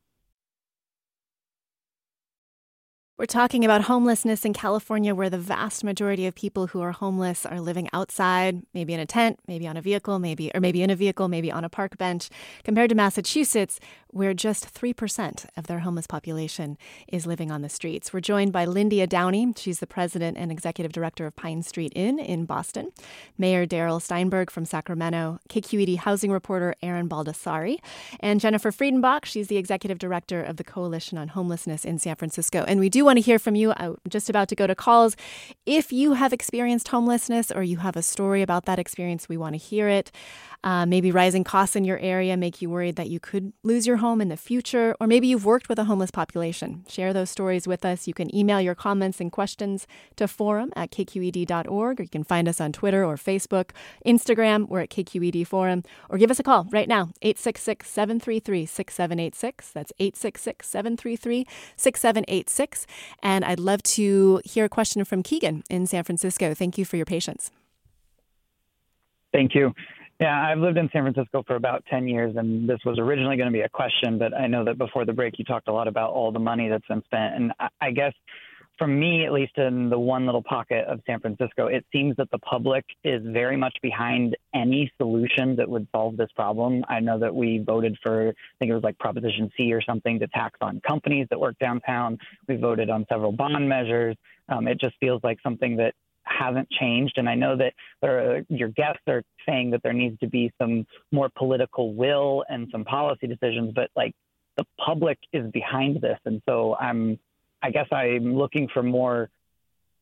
We're 3.17 3.25
talking 3.25 3.63
about 3.63 3.83
homelessness 3.83 4.45
in 4.45 4.53
California, 4.53 5.13
where 5.13 5.29
the 5.29 5.37
vast 5.37 5.83
majority 5.83 6.25
of 6.25 6.33
people 6.33 6.67
who 6.67 6.81
are 6.81 6.91
homeless 6.91 7.45
are 7.45 7.59
living 7.59 7.87
outside, 7.93 8.63
maybe 8.73 8.95
in 8.95 8.99
a 8.99 9.05
tent, 9.05 9.37
maybe 9.47 9.67
on 9.67 9.77
a 9.77 9.81
vehicle, 9.81 10.17
maybe 10.17 10.49
or 10.55 10.59
maybe 10.59 10.81
in 10.81 10.89
a 10.89 10.95
vehicle, 10.95 11.27
maybe 11.27 11.51
on 11.51 11.63
a 11.63 11.69
park 11.69 11.99
bench, 11.99 12.29
compared 12.63 12.89
to 12.89 12.95
Massachusetts, 12.95 13.79
where 14.07 14.33
just 14.33 14.73
3% 14.73 15.45
of 15.55 15.67
their 15.67 15.79
homeless 15.79 16.07
population 16.07 16.77
is 17.07 17.27
living 17.27 17.51
on 17.51 17.61
the 17.61 17.69
streets. 17.69 18.11
We're 18.11 18.21
joined 18.21 18.53
by 18.53 18.65
Lyndia 18.65 19.07
Downie. 19.07 19.53
She's 19.55 19.79
the 19.79 19.87
president 19.87 20.37
and 20.37 20.51
executive 20.51 20.91
director 20.91 21.27
of 21.27 21.35
Pine 21.35 21.61
Street 21.61 21.93
Inn 21.95 22.17
in 22.17 22.45
Boston. 22.45 22.91
Mayor 23.37 23.67
Darrell 23.67 23.99
Steinberg 23.99 24.49
from 24.49 24.65
Sacramento, 24.65 25.39
KQED 25.47 25.97
housing 25.97 26.31
reporter 26.31 26.73
Erin 26.81 27.07
Baldassari, 27.07 27.77
and 28.19 28.39
Jennifer 28.39 28.71
Friedenbach. 28.71 29.25
She's 29.25 29.47
the 29.47 29.57
executive 29.57 29.99
director 29.99 30.41
of 30.41 30.57
the 30.57 30.63
Coalition 30.63 31.19
on 31.19 31.29
Homelessness 31.29 31.85
in 31.85 31.99
San 31.99 32.15
Francisco. 32.15 32.65
And 32.67 32.79
we 32.79 32.89
do 32.89 33.10
want 33.11 33.17
to 33.17 33.25
hear 33.25 33.39
from 33.39 33.55
you. 33.55 33.73
I'm 33.75 33.97
just 34.07 34.29
about 34.29 34.47
to 34.47 34.55
go 34.55 34.65
to 34.65 34.73
calls. 34.73 35.17
If 35.65 35.91
you 35.91 36.13
have 36.13 36.31
experienced 36.31 36.87
homelessness 36.87 37.51
or 37.51 37.61
you 37.61 37.77
have 37.77 37.97
a 37.97 38.01
story 38.01 38.41
about 38.41 38.63
that 38.67 38.79
experience, 38.79 39.27
we 39.27 39.35
want 39.35 39.53
to 39.53 39.57
hear 39.57 39.89
it. 39.89 40.11
Uh, 40.63 40.85
maybe 40.85 41.11
rising 41.11 41.43
costs 41.43 41.75
in 41.75 41.83
your 41.83 41.97
area 41.97 42.37
make 42.37 42.61
you 42.61 42.69
worried 42.69 42.95
that 42.95 43.09
you 43.09 43.19
could 43.19 43.51
lose 43.63 43.87
your 43.87 43.97
home 43.97 44.21
in 44.21 44.29
the 44.29 44.37
future, 44.37 44.95
or 45.01 45.07
maybe 45.07 45.27
you've 45.27 45.43
worked 45.43 45.67
with 45.67 45.79
a 45.79 45.85
homeless 45.85 46.11
population. 46.11 46.85
Share 46.87 47.13
those 47.13 47.31
stories 47.31 47.67
with 47.67 47.83
us. 47.83 48.07
You 48.07 48.13
can 48.13 48.33
email 48.33 48.61
your 48.61 48.75
comments 48.75 49.19
and 49.19 49.31
questions 49.31 49.87
to 50.17 50.27
forum 50.27 50.71
at 50.75 50.91
kqed.org, 50.91 51.99
or 51.99 52.03
you 52.03 52.09
can 52.09 52.23
find 52.23 52.47
us 52.47 52.61
on 52.61 52.71
Twitter 52.71 53.03
or 53.03 53.15
Facebook, 53.15 53.71
Instagram, 54.05 54.69
we're 54.69 54.81
at 54.81 54.91
KQED 54.91 55.47
Forum, 55.47 55.83
or 56.09 56.19
give 56.19 56.29
us 56.29 56.39
a 56.39 56.43
call 56.43 56.67
right 56.71 56.87
now, 56.87 57.09
866 57.23 57.89
733 57.89 58.65
6786. 58.67 59.71
That's 59.71 59.93
866 59.97 60.67
733 60.67 61.47
6786. 61.75 62.85
And 63.21 63.45
I'd 63.45 63.59
love 63.59 63.83
to 63.83 64.41
hear 64.45 64.65
a 64.65 64.69
question 64.69 65.03
from 65.05 65.23
Keegan 65.23 65.63
in 65.69 65.87
San 65.87 66.03
Francisco. 66.03 66.53
Thank 66.53 66.77
you 66.77 66.85
for 66.85 66.97
your 66.97 67.05
patience. 67.05 67.51
Thank 69.33 69.55
you. 69.55 69.73
Yeah, 70.19 70.39
I've 70.39 70.59
lived 70.59 70.77
in 70.77 70.87
San 70.93 71.01
Francisco 71.01 71.43
for 71.47 71.55
about 71.55 71.83
10 71.89 72.07
years, 72.07 72.35
and 72.35 72.69
this 72.69 72.77
was 72.85 72.99
originally 72.99 73.37
going 73.37 73.47
to 73.47 73.53
be 73.53 73.61
a 73.61 73.69
question, 73.69 74.19
but 74.19 74.35
I 74.37 74.45
know 74.45 74.63
that 74.65 74.77
before 74.77 75.03
the 75.03 75.13
break 75.13 75.39
you 75.39 75.45
talked 75.45 75.67
a 75.67 75.73
lot 75.73 75.87
about 75.87 76.11
all 76.11 76.31
the 76.31 76.39
money 76.39 76.69
that's 76.69 76.85
been 76.87 77.03
spent. 77.05 77.35
And 77.35 77.51
I, 77.59 77.69
I 77.81 77.91
guess 77.91 78.13
for 78.81 78.87
me, 78.87 79.27
at 79.27 79.31
least 79.31 79.55
in 79.59 79.91
the 79.91 79.99
one 79.99 80.25
little 80.25 80.41
pocket 80.41 80.87
of 80.87 81.01
San 81.05 81.19
Francisco, 81.19 81.67
it 81.67 81.85
seems 81.91 82.15
that 82.15 82.31
the 82.31 82.39
public 82.39 82.83
is 83.03 83.21
very 83.23 83.55
much 83.55 83.77
behind 83.83 84.35
any 84.55 84.91
solution 84.97 85.55
that 85.57 85.69
would 85.69 85.87
solve 85.91 86.17
this 86.17 86.31
problem. 86.35 86.83
I 86.89 86.99
know 86.99 87.19
that 87.19 87.35
we 87.35 87.59
voted 87.59 87.95
for, 88.01 88.29
I 88.29 88.33
think 88.57 88.71
it 88.71 88.73
was 88.73 88.81
like 88.83 88.97
Proposition 88.97 89.51
C 89.55 89.71
or 89.71 89.83
something 89.83 90.17
to 90.17 90.27
tax 90.29 90.57
on 90.61 90.81
companies 90.81 91.27
that 91.29 91.39
work 91.39 91.57
downtown. 91.59 92.17
We 92.47 92.55
voted 92.55 92.89
on 92.89 93.05
several 93.07 93.31
bond 93.31 93.69
measures. 93.69 94.15
Um, 94.49 94.67
it 94.67 94.79
just 94.81 94.95
feels 94.99 95.21
like 95.23 95.37
something 95.43 95.75
that 95.75 95.93
hasn't 96.23 96.67
changed. 96.71 97.19
And 97.19 97.29
I 97.29 97.35
know 97.35 97.55
that 97.57 97.73
there, 98.01 98.43
your 98.49 98.69
guests 98.69 99.03
are 99.07 99.21
saying 99.47 99.69
that 99.71 99.83
there 99.83 99.93
needs 99.93 100.17
to 100.21 100.27
be 100.27 100.51
some 100.59 100.87
more 101.11 101.29
political 101.37 101.93
will 101.93 102.45
and 102.49 102.67
some 102.71 102.83
policy 102.83 103.27
decisions, 103.27 103.73
but 103.75 103.91
like 103.95 104.15
the 104.57 104.65
public 104.83 105.19
is 105.33 105.51
behind 105.51 106.01
this. 106.01 106.17
And 106.25 106.41
so 106.49 106.75
I'm, 106.79 107.19
I 107.61 107.71
guess 107.71 107.87
I'm 107.91 108.35
looking 108.35 108.67
for 108.67 108.83
more. 108.83 109.29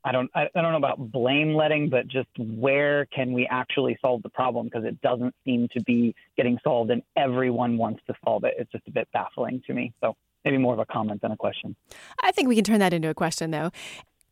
I 0.04 0.14
don't, 0.14 0.32
I, 0.34 0.44
I 0.56 0.62
don't 0.62 0.72
know 0.72 0.78
about 0.78 1.12
blame 1.12 1.54
letting, 1.54 1.90
but 1.90 2.08
just 2.08 2.30
where 2.38 3.06
can 3.08 3.34
we 3.34 3.48
actually 3.48 3.98
solve 4.02 4.24
the 4.24 4.30
problem? 4.30 4.68
Because 4.68 4.86
it 4.86 5.02
doesn't 5.02 5.36
seem 5.44 5.68
to 5.74 5.82
be 5.84 6.16
getting 6.38 6.58
solved, 6.64 6.90
and 6.90 7.04
everyone 7.18 7.78
wants 7.78 8.02
to 8.08 8.14
solve 8.24 8.46
it. 8.46 8.56
It's 8.58 8.72
just 8.72 8.88
a 8.88 8.92
bit 8.92 9.10
baffling 9.12 9.62
to 9.68 9.74
me. 9.74 9.94
So 10.02 10.16
maybe 10.46 10.58
more 10.58 10.74
of 10.74 10.80
a 10.80 10.86
comment 10.86 11.22
than 11.22 11.32
a 11.32 11.38
question. 11.38 11.76
I 12.24 12.32
think 12.32 12.48
we 12.48 12.56
can 12.56 12.64
turn 12.64 12.80
that 12.80 12.94
into 12.94 13.10
a 13.10 13.14
question, 13.14 13.52
though. 13.52 13.72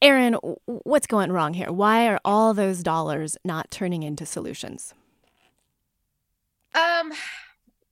Erin, 0.01 0.36
what's 0.65 1.07
going 1.07 1.32
wrong 1.32 1.53
here? 1.53 1.71
Why 1.71 2.07
are 2.07 2.19
all 2.23 2.53
those 2.53 2.84
dollars 2.84 3.36
not 3.43 3.71
turning 3.71 4.03
into 4.03 4.25
solutions? 4.25 4.93
Um, 6.75 7.11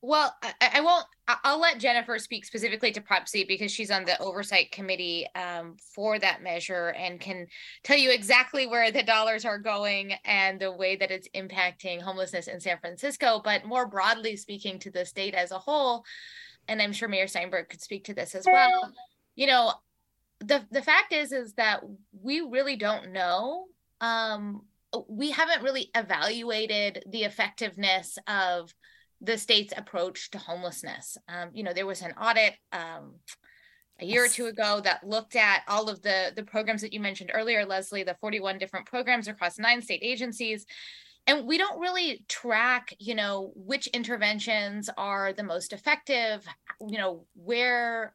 well, 0.05 0.35
I, 0.43 0.53
I 0.75 0.81
won't. 0.81 1.05
I'll 1.27 1.59
let 1.59 1.79
Jennifer 1.79 2.19
speak 2.19 2.45
specifically 2.45 2.91
to 2.91 3.01
Prop 3.01 3.27
C 3.27 3.43
because 3.43 3.71
she's 3.71 3.89
on 3.89 4.05
the 4.05 4.21
oversight 4.21 4.71
committee 4.71 5.25
um, 5.33 5.75
for 5.79 6.19
that 6.19 6.43
measure 6.43 6.89
and 6.89 7.19
can 7.19 7.47
tell 7.83 7.97
you 7.97 8.11
exactly 8.11 8.67
where 8.67 8.91
the 8.91 9.01
dollars 9.01 9.45
are 9.45 9.57
going 9.57 10.13
and 10.23 10.59
the 10.59 10.71
way 10.71 10.95
that 10.95 11.09
it's 11.09 11.27
impacting 11.29 11.99
homelessness 11.99 12.47
in 12.47 12.59
San 12.59 12.77
Francisco. 12.77 13.41
But 13.43 13.65
more 13.65 13.87
broadly 13.87 14.35
speaking, 14.35 14.77
to 14.79 14.91
the 14.91 15.05
state 15.05 15.33
as 15.33 15.51
a 15.51 15.57
whole, 15.57 16.05
and 16.67 16.79
I'm 16.81 16.93
sure 16.93 17.09
Mayor 17.09 17.27
Steinberg 17.27 17.69
could 17.69 17.81
speak 17.81 18.05
to 18.05 18.13
this 18.13 18.35
as 18.35 18.45
well. 18.45 18.93
You 19.35 19.47
know, 19.47 19.73
the 20.39 20.63
the 20.69 20.83
fact 20.83 21.13
is 21.13 21.31
is 21.31 21.53
that 21.53 21.81
we 22.21 22.41
really 22.41 22.75
don't 22.75 23.11
know 23.11 23.65
um 24.01 24.61
we 25.09 25.31
haven't 25.31 25.63
really 25.63 25.89
evaluated 25.95 27.03
the 27.09 27.23
effectiveness 27.23 28.17
of 28.27 28.73
the 29.25 29.37
state's 29.37 29.73
approach 29.75 30.31
to 30.31 30.37
homelessness. 30.37 31.17
Um, 31.27 31.49
you 31.53 31.63
know 31.63 31.73
there 31.73 31.85
was 31.85 32.01
an 32.01 32.13
audit 32.13 32.53
um, 32.71 33.15
a 33.99 34.05
year 34.05 34.25
or 34.25 34.27
two 34.27 34.47
ago 34.47 34.81
that 34.83 35.07
looked 35.07 35.35
at 35.35 35.63
all 35.67 35.89
of 35.89 36.01
the 36.01 36.31
the 36.35 36.43
programs 36.43 36.81
that 36.81 36.93
you 36.93 36.99
mentioned 36.99 37.31
earlier 37.33 37.65
leslie 37.65 38.03
the 38.03 38.15
41 38.15 38.57
different 38.57 38.85
programs 38.85 39.27
across 39.27 39.59
nine 39.59 39.81
state 39.81 40.01
agencies. 40.03 40.65
And 41.27 41.47
we 41.47 41.57
don't 41.57 41.79
really 41.79 42.23
track 42.27 42.93
you 42.99 43.15
know 43.15 43.51
which 43.55 43.87
interventions 43.87 44.89
are 44.97 45.33
the 45.33 45.43
most 45.43 45.73
effective 45.73 46.45
you 46.87 46.97
know 46.97 47.25
where 47.35 48.13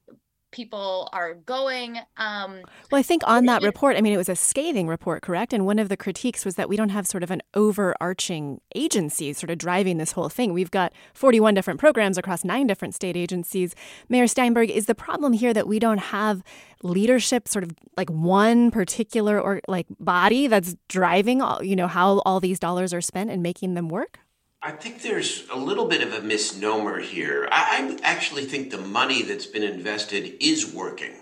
people 0.51 1.09
are 1.12 1.34
going. 1.34 1.98
Um, 2.16 2.62
well, 2.90 2.98
I 2.98 3.03
think 3.03 3.22
on 3.26 3.46
that 3.46 3.62
report, 3.62 3.96
I 3.96 4.01
mean, 4.01 4.12
it 4.12 4.16
was 4.16 4.28
a 4.28 4.36
scathing 4.36 4.86
report, 4.88 5.22
correct? 5.22 5.53
And 5.53 5.66
one 5.66 5.78
of 5.78 5.88
the 5.88 5.96
critiques 5.96 6.44
was 6.44 6.57
that 6.57 6.68
we 6.68 6.76
don't 6.76 6.90
have 6.90 7.07
sort 7.07 7.22
of 7.22 7.30
an 7.30 7.42
overarching 7.55 8.61
agency 8.74 9.32
sort 9.32 9.51
of 9.51 9.59
driving 9.59 9.98
this 9.98 10.12
whole 10.12 10.28
thing. 10.28 10.53
We've 10.53 10.70
got 10.70 10.92
41 11.14 11.55
different 11.55 11.80
programs 11.80 12.18
across 12.18 12.44
nine 12.44 12.66
different 12.66 12.94
state 12.94 13.16
agencies. 13.16 13.74
Mayor 14.09 14.26
Steinberg, 14.26 14.70
is 14.70 14.86
the 14.86 14.94
problem 14.94 15.32
here 15.32 15.53
that 15.55 15.66
we 15.66 15.78
don't 15.78 15.98
have 15.98 16.42
leadership, 16.82 17.48
sort 17.48 17.64
of 17.64 17.72
like 17.96 18.11
one 18.11 18.70
particular 18.70 19.40
or 19.40 19.61
like 19.68 19.86
body 19.98 20.46
that's 20.46 20.76
driving, 20.88 21.42
all, 21.42 21.62
you 21.62 21.76
know, 21.76 21.86
how 21.86 22.18
all 22.20 22.40
these 22.40 22.59
dollars 22.59 22.92
are 22.94 23.01
spent 23.01 23.30
and 23.30 23.42
making 23.42 23.74
them 23.74 23.88
work? 23.88 24.20
I 24.63 24.73
think 24.73 25.01
there's 25.01 25.49
a 25.51 25.57
little 25.57 25.87
bit 25.87 26.03
of 26.03 26.13
a 26.13 26.21
misnomer 26.21 27.01
here. 27.01 27.49
I, 27.51 27.97
I 28.03 28.07
actually 28.07 28.45
think 28.45 28.71
the 28.71 28.77
money 28.77 29.23
that's 29.23 29.47
been 29.47 29.63
invested 29.63 30.35
is 30.39 30.71
working. 30.75 31.13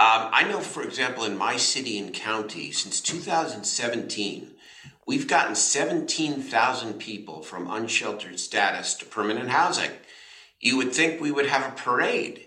Um, 0.00 0.30
I 0.30 0.46
know, 0.48 0.60
for 0.60 0.84
example, 0.84 1.24
in 1.24 1.36
my 1.36 1.56
city 1.56 1.98
and 1.98 2.14
county, 2.14 2.70
since 2.70 3.00
2017, 3.00 4.52
we've 5.08 5.26
gotten 5.26 5.56
17,000 5.56 6.94
people 7.00 7.42
from 7.42 7.68
unsheltered 7.68 8.38
status 8.38 8.94
to 8.94 9.06
permanent 9.06 9.48
housing. 9.48 9.90
You 10.60 10.76
would 10.76 10.92
think 10.92 11.20
we 11.20 11.32
would 11.32 11.46
have 11.46 11.66
a 11.66 11.76
parade, 11.76 12.46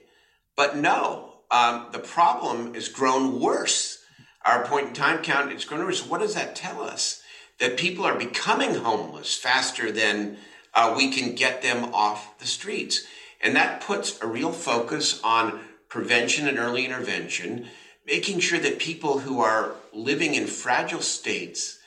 but 0.55 0.77
no. 0.77 1.41
Um, 1.51 1.87
the 1.91 1.99
problem 1.99 2.73
has 2.75 2.87
grown 2.87 3.41
worse. 3.41 4.01
Our 4.45 4.63
point 4.63 4.87
in 4.87 4.93
time 4.93 5.21
count 5.23 5.51
is 5.51 5.65
grown 5.65 5.83
worse. 5.83 6.07
What 6.07 6.21
does 6.21 6.35
that 6.35 6.55
tell 6.55 6.81
us? 6.81 7.20
That 7.61 7.77
people 7.77 8.03
are 8.03 8.17
becoming 8.17 8.75
homeless 8.75 9.33
faster 9.35 9.89
than 9.89 10.37
uh, 10.73 10.93
we 10.97 11.11
can 11.11 11.35
get 11.35 11.61
them 11.61 11.93
off 11.93 12.37
the 12.39 12.45
streets. 12.45 13.05
And 13.39 13.55
that 13.55 13.79
puts 13.81 14.21
a 14.21 14.27
real 14.27 14.51
focus 14.51 15.21
on 15.23 15.61
prevention 15.87 16.47
and 16.49 16.59
early 16.59 16.85
intervention 16.85 17.67
making 18.05 18.39
sure 18.39 18.59
that 18.59 18.79
people 18.79 19.19
who 19.19 19.39
are 19.39 19.75
living 19.93 20.35
in 20.35 20.47
fragile 20.47 21.01
states 21.01 21.79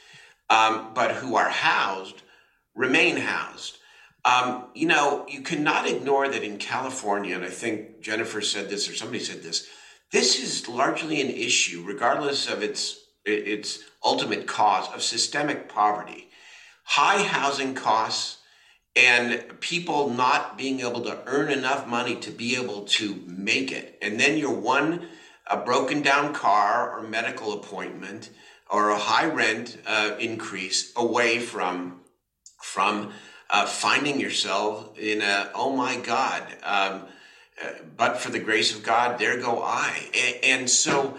um, 0.51 0.91
but 0.95 1.13
who 1.17 1.37
are 1.37 1.49
housed 1.49 2.23
remain 2.75 3.17
housed. 3.17 3.79
Um, 4.25 4.67
you 4.75 4.87
know, 4.87 5.27
you 5.29 5.43
cannot 5.43 5.87
ignore 5.87 6.29
that 6.29 6.43
in 6.43 6.57
California, 6.59 7.35
and 7.35 7.45
I 7.45 7.51
think 7.51 8.01
Jennifer 8.01 8.41
said 8.41 8.71
this 8.71 8.89
or 8.89 8.95
somebody 8.95 9.23
said 9.23 9.43
this, 9.43 9.69
this 10.13 10.43
is 10.43 10.69
largely 10.69 11.21
an 11.21 11.29
issue, 11.29 11.83
regardless 11.85 12.49
of 12.49 12.63
its 12.63 13.01
its 13.25 13.81
ultimate 14.05 14.47
cause 14.47 14.89
of 14.93 15.03
systemic 15.03 15.69
poverty, 15.69 16.29
high 16.85 17.23
housing 17.23 17.75
costs, 17.75 18.39
and 18.97 19.59
people 19.61 20.11
not 20.11 20.57
being 20.57 20.81
able 20.81 21.01
to 21.01 21.19
earn 21.27 21.51
enough 21.51 21.87
money 21.87 22.15
to 22.17 22.31
be 22.31 22.55
able 22.57 22.83
to 22.83 23.23
make 23.27 23.73
it. 23.73 23.99
And 24.01 24.21
then 24.21 24.39
you're 24.39 24.53
one 24.53 25.09
a 25.47 25.57
broken 25.57 26.03
down 26.03 26.33
car 26.33 26.97
or 26.97 27.03
medical 27.03 27.53
appointment 27.53 28.31
or 28.71 28.91
a 28.91 28.99
high 28.99 29.27
rent 29.27 29.79
uh, 29.87 30.17
increase 30.19 30.93
away 30.97 31.39
from 31.39 32.01
from 32.63 33.13
uh, 33.51 33.67
finding 33.67 34.19
yourself 34.19 34.99
in 34.99 35.21
a 35.21 35.51
oh 35.55 35.75
my 35.77 35.97
god 35.97 36.43
um, 36.63 37.03
uh, 37.63 37.69
but 37.97 38.19
for 38.19 38.31
the 38.31 38.39
grace 38.39 38.75
of 38.75 38.83
god 38.83 39.19
there 39.19 39.39
go 39.39 39.63
i 39.63 40.09
and, 40.15 40.37
and 40.45 40.71
so 40.71 41.17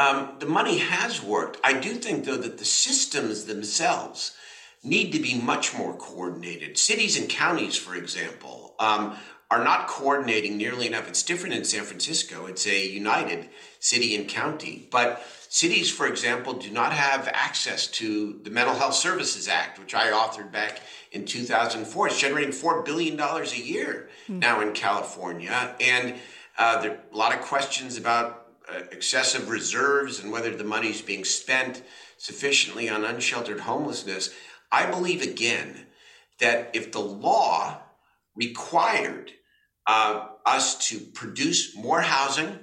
um, 0.00 0.36
the 0.38 0.46
money 0.46 0.78
has 0.78 1.22
worked 1.22 1.58
i 1.64 1.72
do 1.72 1.94
think 1.94 2.24
though 2.24 2.36
that 2.36 2.58
the 2.58 2.64
systems 2.64 3.44
themselves 3.44 4.36
need 4.82 5.12
to 5.12 5.20
be 5.20 5.34
much 5.40 5.76
more 5.76 5.94
coordinated 5.94 6.78
cities 6.78 7.18
and 7.18 7.28
counties 7.28 7.76
for 7.76 7.94
example 7.94 8.74
um, 8.78 9.16
are 9.50 9.64
not 9.64 9.88
coordinating 9.88 10.56
nearly 10.56 10.86
enough 10.86 11.08
it's 11.08 11.22
different 11.22 11.54
in 11.54 11.64
san 11.64 11.84
francisco 11.84 12.46
it's 12.46 12.66
a 12.66 12.86
united 12.86 13.48
city 13.78 14.16
and 14.16 14.28
county 14.28 14.88
but 14.90 15.22
Cities, 15.52 15.90
for 15.90 16.06
example, 16.06 16.52
do 16.52 16.70
not 16.70 16.92
have 16.92 17.28
access 17.34 17.88
to 17.88 18.38
the 18.44 18.50
Mental 18.50 18.72
Health 18.72 18.94
Services 18.94 19.48
Act, 19.48 19.80
which 19.80 19.96
I 19.96 20.12
authored 20.12 20.52
back 20.52 20.80
in 21.10 21.24
2004. 21.24 22.06
It's 22.06 22.20
generating 22.20 22.52
$4 22.52 22.84
billion 22.84 23.18
a 23.18 23.44
year 23.56 24.10
mm. 24.28 24.38
now 24.38 24.60
in 24.60 24.72
California. 24.74 25.74
And 25.80 26.14
uh, 26.56 26.80
there 26.80 26.92
are 26.92 26.98
a 27.12 27.16
lot 27.16 27.34
of 27.34 27.40
questions 27.40 27.96
about 27.96 28.39
excessive 28.90 29.48
reserves 29.48 30.20
and 30.20 30.32
whether 30.32 30.56
the 30.56 30.64
money 30.64 30.90
is 30.90 31.02
being 31.02 31.24
spent 31.24 31.82
sufficiently 32.16 32.88
on 32.88 33.04
unsheltered 33.04 33.60
homelessness. 33.60 34.30
I 34.70 34.90
believe 34.90 35.22
again 35.22 35.86
that 36.38 36.70
if 36.74 36.92
the 36.92 37.00
law 37.00 37.82
required 38.34 39.32
uh, 39.86 40.28
us 40.46 40.88
to 40.88 40.98
produce 40.98 41.76
more 41.76 42.00
housing, 42.00 42.58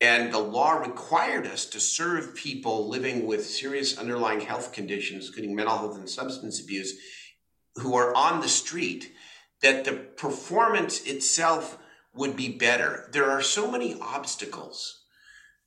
and 0.00 0.32
the 0.32 0.38
law 0.38 0.72
required 0.72 1.46
us 1.46 1.66
to 1.66 1.80
serve 1.80 2.34
people 2.36 2.88
living 2.88 3.26
with 3.26 3.44
serious 3.44 3.98
underlying 3.98 4.40
health 4.40 4.72
conditions, 4.72 5.26
including 5.26 5.56
mental 5.56 5.76
health 5.76 5.96
and 5.96 6.08
substance 6.08 6.60
abuse, 6.60 6.94
who 7.76 7.96
are 7.96 8.14
on 8.14 8.40
the 8.40 8.48
street, 8.48 9.12
that 9.62 9.84
the 9.84 9.92
performance 9.92 11.04
itself 11.04 11.78
would 12.14 12.36
be 12.36 12.48
better. 12.48 13.08
There 13.12 13.30
are 13.30 13.42
so 13.42 13.70
many 13.70 13.96
obstacles, 14.00 14.97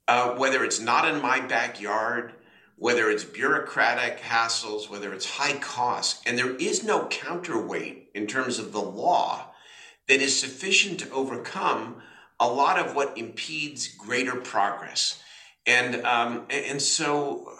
uh, 0.07 0.35
whether 0.35 0.63
it's 0.63 0.79
not 0.79 1.07
in 1.07 1.21
my 1.21 1.39
backyard, 1.39 2.33
whether 2.75 3.09
it's 3.09 3.23
bureaucratic 3.23 4.19
hassles, 4.19 4.89
whether 4.89 5.13
it's 5.13 5.37
high 5.37 5.57
costs, 5.59 6.21
and 6.25 6.37
there 6.37 6.55
is 6.55 6.83
no 6.83 7.07
counterweight 7.07 8.09
in 8.15 8.27
terms 8.27 8.57
of 8.57 8.71
the 8.71 8.81
law 8.81 9.45
that 10.07 10.21
is 10.21 10.37
sufficient 10.37 10.99
to 10.99 11.09
overcome 11.11 12.01
a 12.39 12.47
lot 12.47 12.79
of 12.79 12.95
what 12.95 13.17
impedes 13.17 13.87
greater 13.87 14.35
progress. 14.35 15.21
And, 15.67 16.03
um, 16.05 16.47
and 16.49 16.81
so 16.81 17.53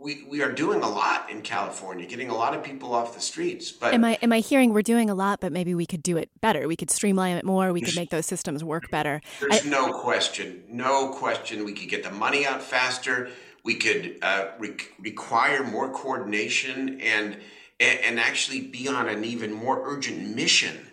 we, 0.00 0.24
we 0.28 0.42
are 0.42 0.50
doing 0.50 0.82
a 0.82 0.88
lot 0.88 1.30
in 1.30 1.42
California, 1.42 2.06
getting 2.06 2.30
a 2.30 2.34
lot 2.34 2.54
of 2.54 2.64
people 2.64 2.94
off 2.94 3.14
the 3.14 3.20
streets. 3.20 3.70
But 3.70 3.92
am 3.92 4.04
I 4.04 4.18
am 4.22 4.32
I 4.32 4.38
hearing 4.40 4.72
we're 4.72 4.82
doing 4.82 5.10
a 5.10 5.14
lot, 5.14 5.40
but 5.40 5.52
maybe 5.52 5.74
we 5.74 5.84
could 5.84 6.02
do 6.02 6.16
it 6.16 6.30
better? 6.40 6.66
We 6.66 6.76
could 6.76 6.90
streamline 6.90 7.36
it 7.36 7.44
more. 7.44 7.72
We 7.72 7.82
could 7.82 7.96
make 7.96 8.10
those 8.10 8.26
systems 8.26 8.64
work 8.64 8.90
better. 8.90 9.20
There's 9.40 9.66
I, 9.66 9.68
no 9.68 9.92
question, 9.92 10.64
no 10.68 11.10
question. 11.10 11.64
We 11.64 11.74
could 11.74 11.90
get 11.90 12.02
the 12.02 12.10
money 12.10 12.46
out 12.46 12.62
faster. 12.62 13.28
We 13.62 13.74
could 13.74 14.16
uh, 14.22 14.52
re- 14.58 14.76
require 14.98 15.62
more 15.62 15.92
coordination 15.92 17.00
and 17.00 17.36
and 17.78 18.18
actually 18.18 18.62
be 18.62 18.88
on 18.88 19.08
an 19.08 19.24
even 19.24 19.52
more 19.52 19.82
urgent 19.86 20.34
mission 20.34 20.86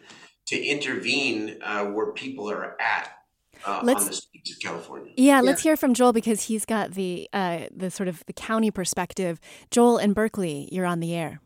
to 0.47 0.61
intervene 0.61 1.59
uh, 1.61 1.85
where 1.85 2.11
people 2.11 2.49
are 2.49 2.81
at 2.81 3.16
uh, 3.65 3.81
let's, 3.83 4.01
on 4.01 4.07
the 4.07 4.13
streets 4.13 4.51
of 4.51 4.59
California. 4.59 5.13
Yeah, 5.15 5.35
yeah, 5.35 5.41
let's 5.41 5.61
hear 5.61 5.77
from 5.77 5.93
Joel 5.93 6.13
because 6.13 6.43
he's 6.43 6.65
got 6.65 6.91
the 6.91 7.29
uh, 7.33 7.65
the 7.75 7.89
sort 7.89 8.09
of 8.09 8.25
the 8.25 8.33
county 8.33 8.71
perspective. 8.71 9.39
Joel 9.71 9.97
in 9.97 10.13
Berkeley, 10.13 10.69
you're 10.71 10.85
on 10.85 10.99
the 10.99 11.15
air. 11.15 11.41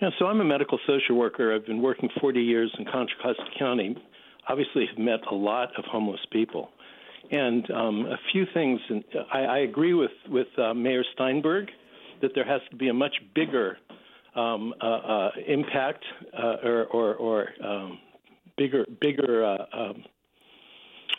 Yeah, 0.00 0.10
so 0.18 0.26
I'm 0.26 0.40
a 0.40 0.44
medical 0.44 0.78
social 0.86 1.16
worker. 1.16 1.54
I've 1.54 1.64
been 1.64 1.80
working 1.80 2.10
40 2.20 2.40
years 2.40 2.74
in 2.78 2.84
Contra 2.84 3.16
Costa 3.22 3.44
County. 3.58 3.96
Obviously, 4.48 4.86
have 4.86 4.98
met 4.98 5.20
a 5.30 5.34
lot 5.34 5.70
of 5.78 5.84
homeless 5.86 6.20
people, 6.30 6.68
and 7.30 7.68
um, 7.70 8.06
a 8.06 8.18
few 8.30 8.44
things. 8.52 8.80
And 8.88 9.04
I, 9.32 9.38
I 9.40 9.58
agree 9.58 9.94
with 9.94 10.12
with 10.28 10.48
uh, 10.58 10.74
Mayor 10.74 11.04
Steinberg 11.14 11.70
that 12.20 12.32
there 12.34 12.44
has 12.44 12.60
to 12.70 12.76
be 12.76 12.88
a 12.88 12.94
much 12.94 13.14
bigger 13.34 13.78
um, 14.34 14.74
uh, 14.80 14.86
uh, 14.86 15.30
impact 15.46 16.04
uh, 16.38 16.56
or 16.62 16.84
or, 16.86 17.14
or 17.14 17.48
um, 17.64 17.98
bigger 18.56 18.84
bigger 19.00 19.44
uh, 19.44 19.66
um, 19.72 20.04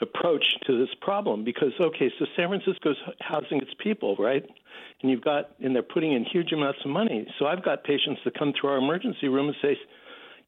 approach 0.01 0.45
to 0.65 0.77
this 0.77 0.93
problem 1.01 1.43
because 1.43 1.71
okay, 1.79 2.11
so 2.19 2.25
San 2.35 2.49
Francisco's 2.49 2.97
housing 3.19 3.61
its 3.61 3.71
people, 3.79 4.15
right? 4.17 4.45
And 5.01 5.11
you've 5.11 5.23
got 5.23 5.51
and 5.59 5.75
they're 5.75 5.83
putting 5.83 6.13
in 6.13 6.25
huge 6.25 6.51
amounts 6.51 6.79
of 6.85 6.91
money. 6.91 7.27
So 7.39 7.45
I've 7.45 7.63
got 7.63 7.83
patients 7.83 8.21
that 8.25 8.37
come 8.37 8.53
through 8.59 8.71
our 8.71 8.77
emergency 8.77 9.27
room 9.27 9.47
and 9.47 9.55
say, 9.61 9.77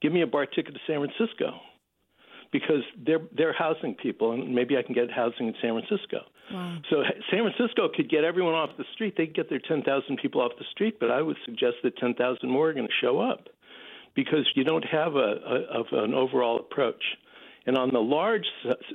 "Give 0.02 0.12
me 0.12 0.22
a 0.22 0.28
BART 0.28 0.54
ticket 0.54 0.74
to 0.74 0.80
San 0.88 1.00
Francisco." 1.00 1.60
Because 2.52 2.82
they're 3.06 3.22
they're 3.36 3.54
housing 3.54 3.94
people, 3.94 4.32
and 4.32 4.56
maybe 4.56 4.76
I 4.76 4.82
can 4.82 4.96
get 4.96 5.12
housing 5.12 5.48
in 5.48 5.54
San 5.62 5.80
Francisco. 5.80 6.26
Wow. 6.52 6.78
So 6.90 7.04
San 7.30 7.48
Francisco 7.48 7.90
could 7.96 8.10
get 8.10 8.24
everyone 8.24 8.56
off 8.56 8.72
the 8.78 8.86
street. 8.94 9.16
They 9.16 9.28
could 9.28 9.36
get 9.36 9.50
their 9.50 9.60
10,000 9.60 10.18
people 10.18 10.42
off 10.42 10.54
the 10.58 10.66
street, 10.72 11.00
but 11.00 11.12
I 11.12 11.22
would 11.22 11.38
suggest 11.46 11.76
that 11.84 11.96
10,000 11.98 12.50
more 12.50 12.70
are 12.70 12.74
going 12.74 12.88
to 12.88 12.94
show 13.00 13.20
up 13.20 13.50
because 14.16 14.50
you 14.56 14.64
don't 14.64 14.84
have 14.86 15.16
a, 15.16 15.20
a 15.20 15.80
of 15.80 15.86
an 15.92 16.14
overall 16.14 16.60
approach. 16.60 17.04
And 17.66 17.78
on 17.78 17.90
the 17.92 18.00
large 18.00 18.46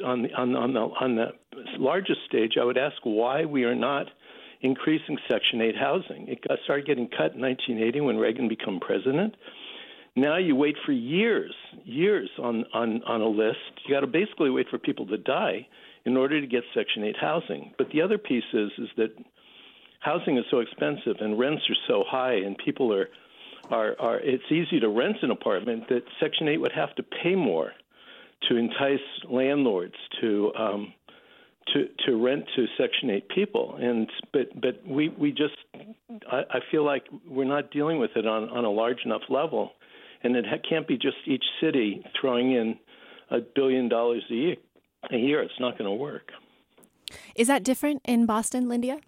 on 0.05 0.23
the, 0.23 0.33
on, 0.35 0.57
on 0.57 0.73
the 0.73 0.81
on 0.81 1.17
the 1.17 1.33
largest 1.79 2.21
stage, 2.27 2.55
I 2.61 2.65
would 2.65 2.79
ask 2.79 2.97
why 3.05 3.45
we 3.45 3.65
are 3.65 3.75
not 3.75 4.07
increasing 4.63 5.19
Section 5.31 5.61
8 5.61 5.77
housing. 5.77 6.29
It 6.29 6.41
got, 6.47 6.59
started 6.65 6.87
getting 6.87 7.09
cut 7.09 7.35
in 7.35 7.41
1980 7.41 8.01
when 8.01 8.17
Reagan 8.17 8.49
became 8.49 8.81
president. 8.81 9.37
Now 10.17 10.39
you 10.39 10.57
wait 10.57 10.77
for 10.87 10.93
years, 10.93 11.55
years 11.85 12.31
on 12.39 12.65
on 12.73 13.03
on 13.03 13.21
a 13.21 13.29
list. 13.29 13.59
You 13.85 13.95
got 13.95 14.01
to 14.01 14.07
basically 14.07 14.51
wait 14.51 14.69
for 14.71 14.79
people 14.79 15.07
to 15.07 15.19
die 15.19 15.67
in 16.05 16.17
order 16.17 16.41
to 16.41 16.47
get 16.47 16.63
Section 16.75 17.05
8 17.05 17.17
housing. 17.21 17.75
But 17.79 17.91
the 17.91 18.01
other 18.01 18.19
piece 18.19 18.45
is 18.53 18.71
is 18.79 18.89
that 18.97 19.11
housing 20.01 20.39
is 20.39 20.45
so 20.51 20.61
expensive 20.61 21.17
and 21.21 21.39
rents 21.39 21.63
are 21.69 21.77
so 21.89 22.05
high, 22.07 22.35
and 22.35 22.57
people 22.57 22.93
are 22.95 23.09
are 23.71 23.97
are. 23.99 24.21
It's 24.21 24.51
easy 24.51 24.81
to 24.81 24.89
rent 24.89 25.17
an 25.23 25.31
apartment 25.31 25.89
that 25.89 26.05
Section 26.21 26.49
8 26.49 26.59
would 26.59 26.73
have 26.73 26.95
to 26.95 27.03
pay 27.03 27.35
more 27.35 27.73
to 28.49 28.57
entice 28.57 29.01
landlords 29.31 29.95
to 30.21 30.53
um, 30.55 30.93
to 31.73 31.89
to 32.07 32.17
rent 32.17 32.45
to 32.57 32.67
Section 32.79 33.11
8 33.11 33.29
people. 33.29 33.77
And 33.81 34.11
but 34.33 34.61
but 34.61 34.87
we 34.87 35.09
we 35.11 35.33
just 35.33 35.57
I, 36.31 36.43
I 36.51 36.59
feel 36.71 36.85
like 36.85 37.05
we're 37.27 37.45
not 37.45 37.71
dealing 37.71 37.99
with 37.99 38.11
it 38.17 38.27
on 38.27 38.49
on 38.51 38.65
a 38.65 38.71
large 38.71 39.05
enough 39.05 39.23
level, 39.29 39.73
and 40.23 40.37
it 40.37 40.45
ha- 40.47 40.57
can't 40.69 40.87
be 40.87 40.97
just 40.97 41.17
each 41.27 41.45
city 41.61 42.05
throwing 42.21 42.53
in 42.53 42.79
a 43.31 43.39
billion 43.41 43.89
dollars 43.89 44.23
a 44.31 44.35
year. 44.35 44.57
A 45.11 45.17
year, 45.17 45.43
it's 45.43 45.61
not 45.61 45.77
going 45.77 45.91
to 45.91 45.95
work. 45.95 46.31
Is 47.35 47.49
that 47.49 47.63
different 47.63 48.01
in 48.05 48.25
Boston, 48.25 48.67
Lyndia? 48.67 49.01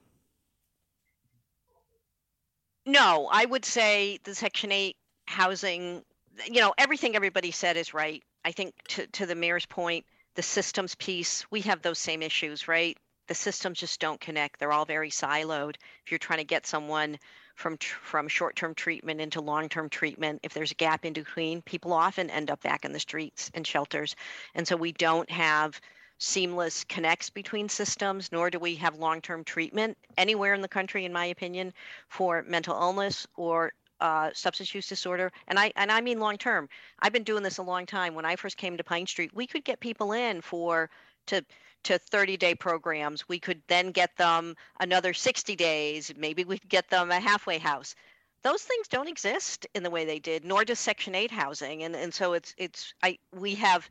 No, 2.85 3.29
I 3.33 3.47
would 3.47 3.65
say 3.65 4.19
the 4.25 4.35
Section 4.35 4.71
8 4.71 4.97
housing, 5.27 6.03
you 6.47 6.61
know, 6.61 6.73
everything 6.79 7.17
everybody 7.17 7.51
said 7.51 7.77
is 7.77 7.93
right. 7.93 8.23
I 8.47 8.53
think 8.53 8.75
to, 8.91 9.09
to 9.09 9.27
the 9.27 9.35
mayor's 9.35 9.67
point, 9.67 10.07
the 10.37 10.43
systems 10.43 10.95
piece, 10.95 11.45
we 11.51 11.63
have 11.63 11.83
those 11.83 11.99
same 11.99 12.23
issues, 12.23 12.69
right? 12.69 12.97
The 13.27 13.35
systems 13.35 13.81
just 13.81 13.99
don't 13.99 14.21
connect. 14.21 14.61
They're 14.61 14.73
all 14.73 14.85
very 14.85 15.11
siloed. 15.11 15.75
If 16.05 16.13
you're 16.13 16.19
trying 16.19 16.39
to 16.39 16.45
get 16.45 16.65
someone 16.65 17.19
from 17.57 17.77
from 17.79 18.29
short-term 18.29 18.77
treatment 18.77 19.21
into 19.21 19.41
long-term 19.41 19.89
treatment, 19.89 20.43
if 20.45 20.55
there's 20.55 20.71
a 20.71 20.77
gap 20.77 21.05
in 21.05 21.13
between, 21.13 21.61
people 21.63 21.93
often 21.93 22.31
end 22.31 22.49
up 22.53 22.63
back 22.63 22.85
in 22.85 22.93
the 22.93 23.01
streets 23.01 23.51
and 23.53 23.67
shelters. 23.67 24.15
And 24.55 24.69
so 24.69 24.77
we 24.77 24.93
don't 24.93 25.29
have 25.29 25.81
seamless 26.19 26.85
connects 26.85 27.31
between 27.31 27.69
systems, 27.69 28.31
nor 28.31 28.49
do 28.51 28.61
we 28.61 28.77
have 28.77 28.95
long-term 28.95 29.43
treatment 29.43 29.99
anywhere 30.17 30.55
in 30.55 30.61
the 30.61 30.69
country, 30.69 31.05
in 31.05 31.13
my 31.13 31.27
opinion, 31.27 31.75
for 32.09 32.45
mental 32.47 32.81
illness 32.81 33.27
or 33.35 33.73
uh, 34.01 34.31
substance 34.35 34.75
use 34.75 34.89
disorder, 34.89 35.33
and 35.49 35.59
I 35.59 35.73
and 35.77 35.91
I 35.91 36.01
mean 36.01 36.21
long 36.21 36.39
term. 36.39 36.69
I've 37.01 37.13
been 37.13 37.25
doing 37.25 37.43
this 37.43 37.59
a 37.59 37.63
long 37.63 37.87
time. 37.87 38.15
When 38.15 38.25
I 38.25 38.37
first 38.37 38.57
came 38.57 38.77
to 38.77 38.85
Pine 38.85 39.07
Street, 39.07 39.31
we 39.35 39.47
could 39.47 39.65
get 39.65 39.81
people 39.81 40.13
in 40.13 40.41
for 40.41 40.91
to 41.27 41.45
to 41.87 41.99
30 41.99 42.37
day 42.37 42.55
programs. 42.55 43.29
We 43.29 43.39
could 43.39 43.63
then 43.69 43.93
get 43.93 44.17
them 44.17 44.57
another 44.81 45.15
60 45.15 45.55
days. 45.55 46.13
Maybe 46.17 46.45
we 46.45 46.59
could 46.59 46.69
get 46.69 46.91
them 46.91 47.13
a 47.13 47.21
halfway 47.21 47.59
house. 47.59 47.95
Those 48.43 48.63
things 48.63 48.89
don't 48.89 49.09
exist 49.09 49.67
in 49.75 49.85
the 49.85 49.91
way 49.91 50.05
they 50.05 50.19
did, 50.19 50.45
nor 50.45 50.65
does 50.65 50.81
Section 50.81 51.15
8 51.15 51.31
housing. 51.31 51.85
And, 51.85 51.95
and 51.95 52.13
so 52.13 52.33
it's, 52.33 52.55
it's, 52.59 52.93
I, 53.03 53.19
we 53.33 53.55
have 53.57 53.89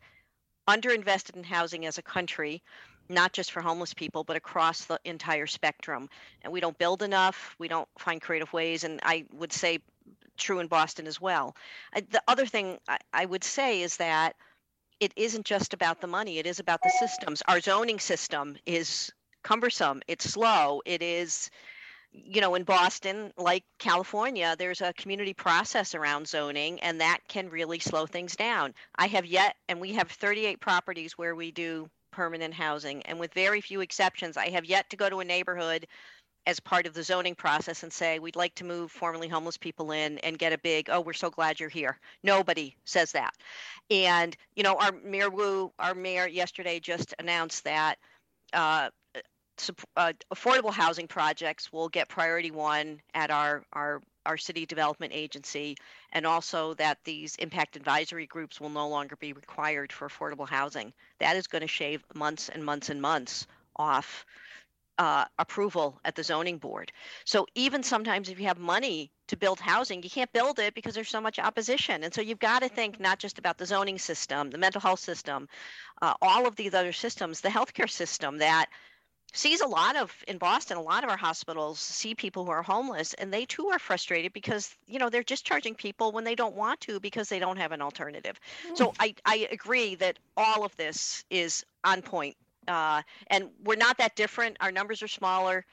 underinvested 0.68 1.36
in 1.36 1.44
housing 1.44 1.86
as 1.86 1.96
a 1.96 2.02
country, 2.02 2.62
not 3.08 3.32
just 3.32 3.50
for 3.50 3.62
homeless 3.62 3.94
people, 3.94 4.24
but 4.24 4.36
across 4.36 4.84
the 4.84 5.00
entire 5.04 5.46
spectrum. 5.46 6.08
And 6.42 6.52
we 6.52 6.60
don't 6.60 6.76
build 6.76 7.02
enough. 7.02 7.54
We 7.58 7.68
don't 7.68 7.88
find 7.98 8.20
creative 8.20 8.52
ways. 8.52 8.84
And 8.84 9.00
I 9.04 9.24
would 9.32 9.52
say 9.52 9.78
true 10.36 10.60
in 10.60 10.66
Boston 10.66 11.06
as 11.06 11.20
well. 11.20 11.56
The 11.94 12.22
other 12.28 12.46
thing 12.46 12.78
I, 12.88 12.98
I 13.12 13.24
would 13.26 13.44
say 13.44 13.82
is 13.82 13.96
that 13.96 14.36
it 15.00 15.12
isn't 15.16 15.44
just 15.44 15.74
about 15.74 16.00
the 16.00 16.06
money, 16.06 16.38
it 16.38 16.46
is 16.46 16.58
about 16.58 16.82
the 16.82 16.92
systems. 16.98 17.42
Our 17.48 17.60
zoning 17.60 17.98
system 17.98 18.56
is 18.64 19.12
cumbersome, 19.42 20.02
it's 20.08 20.30
slow, 20.30 20.82
it 20.86 21.02
is 21.02 21.50
you 22.24 22.40
know, 22.40 22.54
in 22.54 22.64
Boston, 22.64 23.32
like 23.36 23.64
California, 23.78 24.56
there's 24.58 24.80
a 24.80 24.92
community 24.94 25.34
process 25.34 25.94
around 25.94 26.26
zoning, 26.26 26.80
and 26.80 27.00
that 27.00 27.18
can 27.28 27.48
really 27.50 27.78
slow 27.78 28.06
things 28.06 28.36
down. 28.36 28.72
I 28.96 29.06
have 29.08 29.26
yet, 29.26 29.56
and 29.68 29.80
we 29.80 29.92
have 29.92 30.10
38 30.10 30.60
properties 30.60 31.18
where 31.18 31.34
we 31.34 31.50
do 31.50 31.90
permanent 32.12 32.54
housing, 32.54 33.02
and 33.02 33.20
with 33.20 33.34
very 33.34 33.60
few 33.60 33.82
exceptions, 33.82 34.36
I 34.36 34.48
have 34.48 34.64
yet 34.64 34.88
to 34.90 34.96
go 34.96 35.10
to 35.10 35.20
a 35.20 35.24
neighborhood 35.24 35.86
as 36.46 36.60
part 36.60 36.86
of 36.86 36.94
the 36.94 37.02
zoning 37.02 37.34
process 37.34 37.82
and 37.82 37.92
say 37.92 38.18
we'd 38.18 38.36
like 38.36 38.54
to 38.54 38.64
move 38.64 38.90
formerly 38.90 39.28
homeless 39.28 39.56
people 39.56 39.90
in 39.90 40.18
and 40.18 40.38
get 40.38 40.52
a 40.52 40.58
big 40.58 40.88
oh 40.90 41.00
we're 41.00 41.12
so 41.12 41.30
glad 41.30 41.58
you're 41.58 41.68
here. 41.68 41.98
Nobody 42.22 42.76
says 42.84 43.12
that. 43.12 43.34
And 43.90 44.36
you 44.54 44.62
know 44.62 44.76
our 44.76 44.92
mayor 44.92 45.30
wu 45.30 45.72
our 45.78 45.94
mayor 45.94 46.26
yesterday 46.26 46.80
just 46.80 47.14
announced 47.18 47.64
that 47.64 47.96
uh, 48.52 48.90
uh, 49.96 50.12
affordable 50.32 50.72
housing 50.72 51.08
projects 51.08 51.72
will 51.72 51.88
get 51.88 52.08
priority 52.08 52.50
one 52.50 53.00
at 53.14 53.30
our 53.30 53.64
our 53.72 54.02
our 54.26 54.36
city 54.36 54.66
development 54.66 55.12
agency 55.14 55.76
and 56.12 56.26
also 56.26 56.74
that 56.74 56.98
these 57.04 57.36
impact 57.36 57.76
advisory 57.76 58.26
groups 58.26 58.60
will 58.60 58.68
no 58.68 58.88
longer 58.88 59.16
be 59.16 59.32
required 59.32 59.92
for 59.92 60.08
affordable 60.08 60.48
housing. 60.48 60.92
That 61.20 61.36
is 61.36 61.46
going 61.46 61.62
to 61.62 61.68
shave 61.68 62.04
months 62.14 62.48
and 62.48 62.64
months 62.64 62.90
and 62.90 63.00
months 63.00 63.46
off 63.76 64.26
uh, 64.98 65.24
approval 65.38 66.00
at 66.04 66.14
the 66.14 66.24
zoning 66.24 66.58
board. 66.58 66.92
So 67.24 67.46
even 67.54 67.82
sometimes 67.82 68.28
if 68.28 68.38
you 68.38 68.46
have 68.46 68.58
money 68.58 69.10
to 69.28 69.36
build 69.36 69.60
housing, 69.60 70.02
you 70.02 70.10
can't 70.10 70.32
build 70.32 70.58
it 70.58 70.74
because 70.74 70.94
there's 70.94 71.08
so 71.08 71.20
much 71.20 71.38
opposition. 71.38 72.04
And 72.04 72.14
so 72.14 72.20
you've 72.20 72.38
got 72.38 72.62
to 72.62 72.68
think 72.68 72.98
not 73.00 73.18
just 73.18 73.38
about 73.38 73.58
the 73.58 73.66
zoning 73.66 73.98
system, 73.98 74.50
the 74.50 74.58
mental 74.58 74.80
health 74.80 75.00
system, 75.00 75.48
uh, 76.02 76.14
all 76.22 76.46
of 76.46 76.56
these 76.56 76.74
other 76.74 76.92
systems, 76.92 77.40
the 77.40 77.48
healthcare 77.48 77.90
system 77.90 78.38
that 78.38 78.66
sees 79.32 79.60
a 79.60 79.66
lot 79.66 79.96
of 79.96 80.14
in 80.28 80.38
Boston, 80.38 80.78
a 80.78 80.82
lot 80.82 81.04
of 81.04 81.10
our 81.10 81.16
hospitals 81.16 81.78
see 81.78 82.14
people 82.14 82.44
who 82.44 82.50
are 82.50 82.62
homeless 82.62 83.12
and 83.14 83.32
they 83.32 83.44
too 83.44 83.68
are 83.68 83.78
frustrated 83.78 84.32
because, 84.32 84.74
you 84.86 84.98
know, 84.98 85.10
they're 85.10 85.22
discharging 85.22 85.74
people 85.74 86.12
when 86.12 86.24
they 86.24 86.34
don't 86.34 86.54
want 86.54 86.80
to 86.82 87.00
because 87.00 87.28
they 87.28 87.38
don't 87.38 87.58
have 87.58 87.72
an 87.72 87.82
alternative. 87.82 88.40
Mm. 88.70 88.78
So 88.78 88.94
I, 88.98 89.14
I 89.26 89.48
agree 89.50 89.94
that 89.96 90.18
all 90.36 90.64
of 90.64 90.74
this 90.76 91.24
is 91.28 91.66
on 91.84 92.00
point 92.00 92.36
uh, 92.68 93.02
and 93.28 93.50
we're 93.64 93.76
not 93.76 93.98
that 93.98 94.16
different. 94.16 94.56
Our 94.60 94.72
numbers 94.72 95.02
are 95.02 95.08
smaller, 95.08 95.64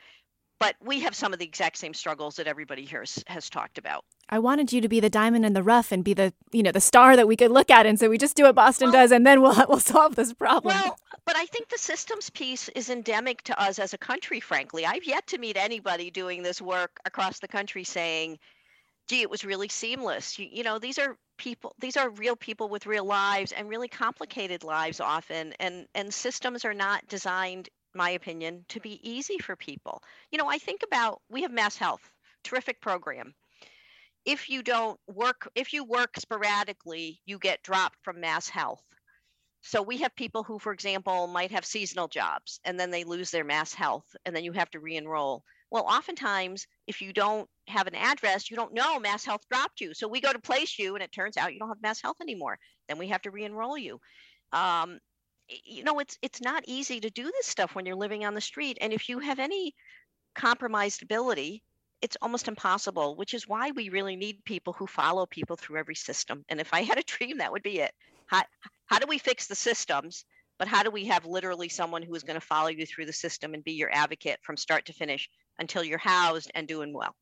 but 0.59 0.75
we 0.81 1.01
have 1.01 1.15
some 1.15 1.33
of 1.33 1.39
the 1.39 1.45
exact 1.45 1.77
same 1.77 1.93
struggles 1.93 2.35
that 2.37 2.47
everybody 2.47 2.85
here 2.85 3.01
has, 3.01 3.23
has 3.27 3.49
talked 3.49 3.77
about. 3.77 4.05
I 4.29 4.39
wanted 4.39 4.71
you 4.71 4.79
to 4.81 4.87
be 4.87 4.99
the 4.99 5.09
diamond 5.09 5.45
in 5.45 5.53
the 5.53 5.61
rough 5.61 5.91
and 5.91 6.03
be 6.03 6.13
the 6.13 6.33
you 6.51 6.63
know 6.63 6.71
the 6.71 6.79
star 6.79 7.15
that 7.15 7.27
we 7.27 7.35
could 7.35 7.51
look 7.51 7.69
at 7.69 7.85
and 7.85 7.99
say 7.99 8.07
we 8.07 8.17
just 8.17 8.37
do 8.37 8.43
what 8.43 8.55
Boston 8.55 8.85
well, 8.85 9.01
does 9.01 9.11
and 9.11 9.27
then 9.27 9.41
we'll 9.41 9.55
we'll 9.69 9.79
solve 9.79 10.15
this 10.15 10.33
problem. 10.33 10.73
Well, 10.73 10.97
but 11.25 11.35
I 11.35 11.45
think 11.47 11.69
the 11.69 11.77
systems 11.77 12.29
piece 12.29 12.69
is 12.69 12.89
endemic 12.89 13.41
to 13.43 13.61
us 13.61 13.79
as 13.79 13.93
a 13.93 13.97
country. 13.97 14.39
Frankly, 14.39 14.85
I've 14.85 15.05
yet 15.05 15.27
to 15.27 15.37
meet 15.37 15.57
anybody 15.57 16.09
doing 16.09 16.43
this 16.43 16.61
work 16.61 16.99
across 17.05 17.39
the 17.39 17.47
country 17.47 17.83
saying, 17.83 18.39
"Gee, 19.07 19.21
it 19.21 19.29
was 19.29 19.43
really 19.45 19.69
seamless." 19.69 20.39
You, 20.39 20.47
you 20.51 20.63
know, 20.63 20.79
these 20.79 20.97
are 20.99 21.17
people 21.37 21.75
these 21.79 21.97
are 21.97 22.09
real 22.09 22.35
people 22.35 22.69
with 22.69 22.85
real 22.85 23.05
lives 23.05 23.51
and 23.51 23.67
really 23.69 23.87
complicated 23.87 24.63
lives 24.63 24.99
often 24.99 25.53
and 25.59 25.87
and 25.95 26.13
systems 26.13 26.63
are 26.65 26.73
not 26.73 27.07
designed 27.07 27.69
my 27.95 28.11
opinion 28.11 28.65
to 28.69 28.79
be 28.79 28.99
easy 29.09 29.37
for 29.39 29.55
people. 29.55 30.01
You 30.31 30.37
know 30.37 30.47
i 30.47 30.57
think 30.57 30.83
about 30.83 31.21
we 31.29 31.41
have 31.41 31.51
mass 31.51 31.75
health 31.77 32.07
terrific 32.43 32.81
program. 32.81 33.33
If 34.25 34.49
you 34.49 34.63
don't 34.63 34.99
work 35.07 35.49
if 35.55 35.73
you 35.73 35.83
work 35.83 36.17
sporadically 36.17 37.19
you 37.25 37.39
get 37.39 37.63
dropped 37.63 37.97
from 38.03 38.21
mass 38.21 38.47
health. 38.47 38.83
So 39.61 39.81
we 39.81 39.97
have 39.99 40.15
people 40.15 40.43
who 40.43 40.59
for 40.59 40.71
example 40.73 41.27
might 41.27 41.51
have 41.51 41.65
seasonal 41.65 42.07
jobs 42.07 42.59
and 42.63 42.79
then 42.79 42.91
they 42.91 43.03
lose 43.05 43.31
their 43.31 43.43
mass 43.43 43.73
health 43.73 44.05
and 44.25 44.35
then 44.35 44.43
you 44.43 44.51
have 44.53 44.69
to 44.71 44.79
re-enroll 44.79 45.43
well, 45.73 45.85
oftentimes, 45.85 46.67
if 46.85 47.01
you 47.01 47.11
don't 47.11 47.49
have 47.67 47.87
an 47.87 47.95
address, 47.95 48.51
you 48.51 48.55
don't 48.55 48.75
know 48.75 48.99
Mass 48.99 49.25
Health 49.25 49.41
dropped 49.49 49.81
you. 49.81 49.95
So 49.95 50.07
we 50.07 50.21
go 50.21 50.31
to 50.31 50.37
place 50.37 50.77
you, 50.77 50.93
and 50.93 51.03
it 51.03 51.11
turns 51.11 51.35
out 51.35 51.51
you 51.51 51.57
don't 51.57 51.69
have 51.69 51.81
Mass 51.81 51.99
Health 51.99 52.17
anymore. 52.21 52.59
Then 52.87 52.99
we 52.99 53.07
have 53.07 53.23
to 53.23 53.31
re-enroll 53.31 53.75
you. 53.75 53.99
Um, 54.51 54.99
you 55.49 55.83
know, 55.83 55.97
it's 55.97 56.15
it's 56.21 56.41
not 56.41 56.63
easy 56.67 56.99
to 56.99 57.09
do 57.09 57.23
this 57.23 57.47
stuff 57.47 57.73
when 57.73 57.87
you're 57.87 57.95
living 57.95 58.23
on 58.23 58.35
the 58.35 58.39
street, 58.39 58.77
and 58.81 58.93
if 58.93 59.09
you 59.09 59.17
have 59.17 59.39
any 59.39 59.73
compromised 60.35 61.01
ability, 61.01 61.63
it's 62.03 62.17
almost 62.21 62.47
impossible. 62.47 63.15
Which 63.15 63.33
is 63.33 63.47
why 63.47 63.71
we 63.71 63.89
really 63.89 64.15
need 64.15 64.45
people 64.45 64.73
who 64.73 64.85
follow 64.85 65.25
people 65.25 65.55
through 65.55 65.79
every 65.79 65.95
system. 65.95 66.45
And 66.49 66.61
if 66.61 66.71
I 66.71 66.83
had 66.83 66.99
a 66.99 67.03
dream, 67.17 67.39
that 67.39 67.51
would 67.51 67.63
be 67.63 67.79
it. 67.79 67.93
How 68.27 68.43
how 68.85 68.99
do 68.99 69.07
we 69.07 69.17
fix 69.17 69.47
the 69.47 69.55
systems? 69.55 70.23
But 70.59 70.67
how 70.67 70.83
do 70.83 70.91
we 70.91 71.05
have 71.05 71.25
literally 71.25 71.67
someone 71.67 72.03
who 72.03 72.13
is 72.13 72.21
going 72.21 72.39
to 72.39 72.45
follow 72.45 72.67
you 72.67 72.85
through 72.85 73.07
the 73.07 73.13
system 73.13 73.55
and 73.55 73.63
be 73.63 73.71
your 73.71 73.91
advocate 73.91 74.37
from 74.43 74.55
start 74.55 74.85
to 74.85 74.93
finish 74.93 75.27
until 75.59 75.83
you're 75.83 75.97
housed 75.97 76.51
and 76.55 76.67
doing 76.67 76.93
well. 76.93 77.15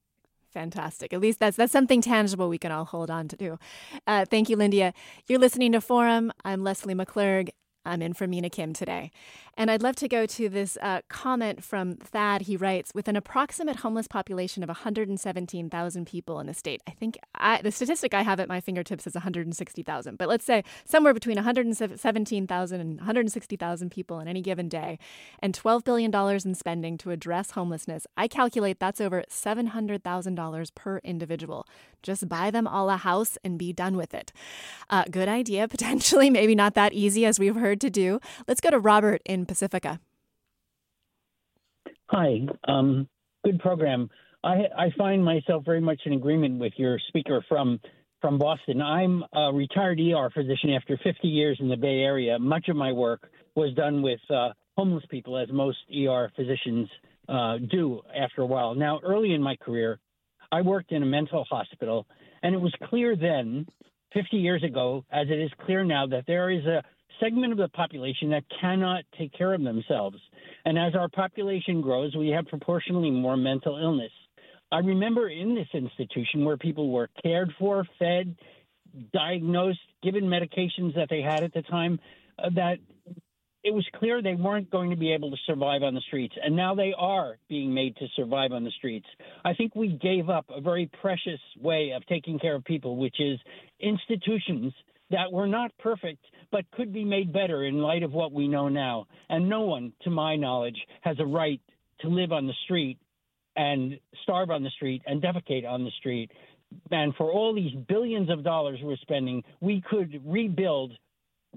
Fantastic. 0.54 1.14
At 1.14 1.22
least 1.22 1.40
that's 1.40 1.56
that's 1.56 1.72
something 1.72 2.02
tangible 2.02 2.50
we 2.50 2.58
can 2.58 2.72
all 2.72 2.86
hold 2.86 3.10
on 3.10 3.30
to. 3.30 3.58
Uh, 4.06 4.26
thank 4.26 4.50
you, 4.50 4.58
Lyndia. 4.58 4.94
You're 5.28 5.40
listening 5.40 5.72
to 5.72 5.82
Forum. 5.82 6.32
I'm 6.44 6.62
Leslie 6.62 6.94
McClurg, 6.94 7.50
I'm 7.86 8.02
in 8.02 8.14
for 8.14 8.28
Mina 8.28 8.50
Kim 8.50 8.74
today. 8.74 9.12
And 9.58 9.70
I'd 9.70 9.82
love 9.82 9.96
to 9.98 10.08
go 10.08 10.26
to 10.26 10.50
this 10.50 10.78
uh, 10.82 11.02
comment 11.10 11.64
from 11.64 11.96
Thad. 11.96 12.44
He 12.44 12.56
writes 12.56 12.92
With 12.94 13.08
an 13.08 13.16
approximate 13.16 13.78
homeless 13.78 14.08
population 14.08 14.64
of 14.64 14.70
117,000 14.70 16.06
people 16.06 16.40
in 16.40 16.48
the 16.48 16.54
state, 16.54 16.82
I 16.88 16.92
think 16.92 17.18
I, 17.36 17.62
the 17.62 17.72
statistic 17.72 18.14
I 18.14 18.22
have 18.22 18.40
at 18.40 18.48
my 18.48 18.62
fingertips 18.62 19.08
is 19.08 19.14
160,000, 19.14 20.18
but 20.18 20.28
let's 20.28 20.46
say 20.46 20.64
somewhere 20.86 21.14
between 21.14 21.36
117,000 21.36 22.82
and 22.82 22.98
160,000 22.98 23.90
people 23.90 24.20
in 24.20 24.28
any 24.28 24.42
given 24.42 24.70
day, 24.70 25.00
and 25.40 25.58
$12 25.58 25.84
billion 25.84 26.14
in 26.46 26.56
spending 26.56 26.98
to 27.00 27.12
address 27.12 27.52
homelessness, 27.52 28.08
I 28.16 28.28
calculate 28.28 28.80
that's 28.80 29.02
over 29.02 29.24
$700,000 29.30 30.76
per 30.76 30.98
individual. 31.00 31.68
Just 32.04 32.28
buy 32.28 32.52
them 32.52 32.68
all 32.68 32.90
a 32.90 32.98
house 32.98 33.38
and 33.44 33.60
be 33.60 33.74
done 33.74 33.96
with 33.96 34.14
it. 34.14 34.32
Uh, 34.90 35.04
good 35.12 35.28
idea, 35.28 35.68
potentially, 35.68 36.30
maybe 36.32 36.56
not 36.56 36.74
that 36.74 36.94
easy 36.94 37.26
as 37.26 37.40
we've 37.40 37.56
heard 37.56 37.71
to 37.76 37.90
do. 37.90 38.20
Let's 38.48 38.62
go 38.62 38.70
to 38.70 38.80
Robert 38.80 39.22
in 39.26 39.46
Pacifica. 39.46 40.00
Hi, 42.08 42.40
um, 42.68 43.08
good 43.46 43.60
program. 43.60 44.10
I, 44.44 44.64
I 44.78 44.90
find 44.98 45.24
myself 45.24 45.64
very 45.64 45.82
much 45.82 46.02
in 46.06 46.14
agreement 46.14 46.60
with 46.60 46.74
your 46.78 47.00
speaker 47.08 47.44
from 47.48 47.80
from 48.22 48.38
Boston. 48.38 48.82
I'm 48.82 49.24
a 49.34 49.52
retired 49.52 50.00
ER 50.00 50.30
physician 50.30 50.70
after 50.72 50.98
50 51.04 51.28
years 51.28 51.58
in 51.60 51.70
the 51.70 51.76
Bay 51.76 52.02
Area. 52.02 52.38
Much 52.38 52.70
of 52.70 52.76
my 52.76 52.92
work 52.92 53.30
was 53.56 53.74
done 53.74 54.04
with 54.04 54.20
uh, 54.30 54.50
homeless 54.78 55.04
people, 55.10 55.38
as 55.38 55.48
most 55.52 55.78
ER 55.92 56.32
physicians 56.36 56.88
uh, 57.28 57.58
do 57.72 58.02
after 58.16 58.42
a 58.42 58.46
while. 58.46 58.76
Now, 58.76 59.00
early 59.04 59.34
in 59.34 59.42
my 59.42 59.56
career, 59.56 60.00
I 60.52 60.62
worked 60.62 60.92
in 60.92 61.02
a 61.02 61.06
mental 61.06 61.46
hospital, 61.50 62.06
and 62.44 62.54
it 62.54 62.60
was 62.60 62.74
clear 62.90 63.16
then, 63.16 63.66
50 64.14 64.38
years 64.38 64.64
ago, 64.64 65.04
as 65.12 65.28
it 65.30 65.40
is 65.40 65.50
clear 65.66 65.84
now, 65.84 66.06
that 66.08 66.26
there 66.28 66.52
is 66.52 66.66
a 66.66 66.84
segment 67.20 67.52
of 67.52 67.58
the 67.58 67.70
population 67.70 68.30
that 68.32 68.44
cannot 68.60 69.04
take 69.18 69.34
care 69.34 69.54
of 69.54 69.64
themselves. 69.64 70.18
And 70.66 70.78
as 70.78 70.96
our 70.96 71.10
population 71.10 71.82
grows, 71.82 72.16
we 72.16 72.30
have 72.30 72.46
proportionally 72.46 73.12
more 73.12 73.38
mental 73.38 73.78
illness. 73.78 74.12
I 74.72 74.80
remember 74.80 75.28
in 75.28 75.54
this 75.54 75.68
institution 75.74 76.46
where 76.46 76.58
people 76.58 76.92
were 76.92 77.10
cared 77.22 77.54
for, 77.60 77.86
fed, 78.00 78.36
diagnosed, 79.14 79.80
given 80.02 80.24
medications 80.24 80.96
that 80.96 81.08
they 81.10 81.22
had 81.22 81.44
at 81.44 81.54
the 81.54 81.62
time, 81.64 82.00
uh, 82.40 82.50
that 82.56 82.78
it 83.64 83.74
was 83.74 83.86
clear 83.96 84.22
they 84.22 84.34
weren't 84.34 84.72
going 84.72 84.90
to 84.90 84.96
be 84.96 85.14
able 85.14 85.30
to 85.30 85.38
survive 85.46 85.84
on 85.84 85.94
the 85.94 86.02
streets, 86.02 86.34
and 86.42 86.56
now 86.56 86.74
they 86.74 86.94
are 86.98 87.38
being 87.48 87.74
made 87.74 87.96
to 87.98 88.08
survive 88.16 88.52
on 88.52 88.64
the 88.64 88.72
streets. 88.72 89.06
I 89.46 89.54
think 89.54 89.76
we 89.76 89.90
gave 89.90 90.30
up 90.30 90.46
a 90.50 90.62
very 90.62 90.90
precious 91.02 91.40
way 91.60 91.92
of 91.96 92.06
taking 92.08 92.40
care 92.40 92.56
of 92.56 92.64
people, 92.64 92.98
which 92.98 93.20
is 93.20 93.40
institutions 93.80 94.74
that 95.12 95.32
were 95.32 95.48
not 95.48 95.72
perfect 95.80 96.26
but 96.52 96.70
could 96.72 96.92
be 96.92 97.06
made 97.06 97.32
better 97.32 97.64
in 97.64 97.78
light 97.78 98.04
of 98.04 98.12
what 98.12 98.34
we 98.34 98.48
know 98.48 98.68
now. 98.68 99.08
And 99.30 99.48
no 99.48 99.62
one, 99.62 99.94
to 100.04 100.10
my 100.10 100.36
knowledge, 100.36 100.78
has 101.02 101.18
a 101.20 101.26
right 101.26 101.62
to 102.02 102.08
live 102.10 102.32
on 102.32 102.48
the 102.48 102.54
street 102.66 102.98
and 103.56 104.00
starve 104.24 104.50
on 104.50 104.64
the 104.64 104.70
street 104.72 105.02
and 105.06 105.22
defecate 105.22 105.68
on 105.68 105.84
the 105.84 105.92
street. 106.00 106.32
And 106.90 107.14
for 107.16 107.32
all 107.32 107.54
these 107.54 107.74
billions 107.88 108.30
of 108.30 108.44
dollars 108.44 108.80
we're 108.82 108.98
spending, 108.98 109.44
we 109.60 109.82
could 109.90 110.22
rebuild 110.26 110.94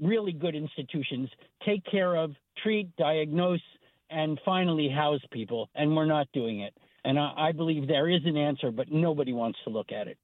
really 0.00 0.32
good 0.32 0.54
institutions 0.54 1.30
take 1.64 1.84
care 1.90 2.16
of, 2.16 2.32
treat, 2.62 2.94
diagnose, 2.96 3.60
and 4.10 4.40
finally 4.44 4.88
house 4.88 5.20
people. 5.30 5.70
And 5.74 5.94
we're 5.94 6.06
not 6.06 6.26
doing 6.32 6.60
it. 6.60 6.74
And 7.04 7.18
I, 7.18 7.32
I 7.36 7.52
believe 7.52 7.86
there 7.86 8.08
is 8.08 8.22
an 8.24 8.36
answer, 8.36 8.70
but 8.70 8.90
nobody 8.90 9.32
wants 9.32 9.58
to 9.64 9.70
look 9.70 9.92
at 9.92 10.08
it. 10.08 10.18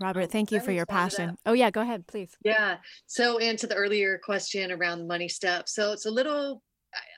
Robert, 0.00 0.30
thank 0.30 0.50
you 0.50 0.60
for 0.60 0.72
your 0.72 0.86
passion. 0.86 1.36
Oh, 1.44 1.52
yeah, 1.52 1.70
go 1.70 1.82
ahead, 1.82 2.06
please. 2.06 2.36
Yeah. 2.42 2.78
So, 3.06 3.38
and 3.38 3.58
to 3.58 3.66
the 3.66 3.74
earlier 3.74 4.18
question 4.24 4.72
around 4.72 5.00
the 5.00 5.04
money 5.04 5.28
step. 5.28 5.68
So, 5.68 5.92
it's 5.92 6.06
a 6.06 6.10
little, 6.10 6.62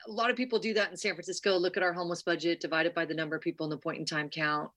a 0.07 0.11
lot 0.11 0.29
of 0.29 0.35
people 0.35 0.59
do 0.59 0.73
that 0.73 0.91
in 0.91 0.97
San 0.97 1.13
Francisco. 1.13 1.55
Look 1.57 1.77
at 1.77 1.83
our 1.83 1.93
homeless 1.93 2.23
budget 2.23 2.59
divided 2.59 2.93
by 2.93 3.05
the 3.05 3.13
number 3.13 3.37
of 3.37 3.41
people 3.41 3.65
in 3.65 3.69
the 3.69 3.77
point 3.77 3.99
in 3.99 4.05
time 4.05 4.29
count. 4.29 4.69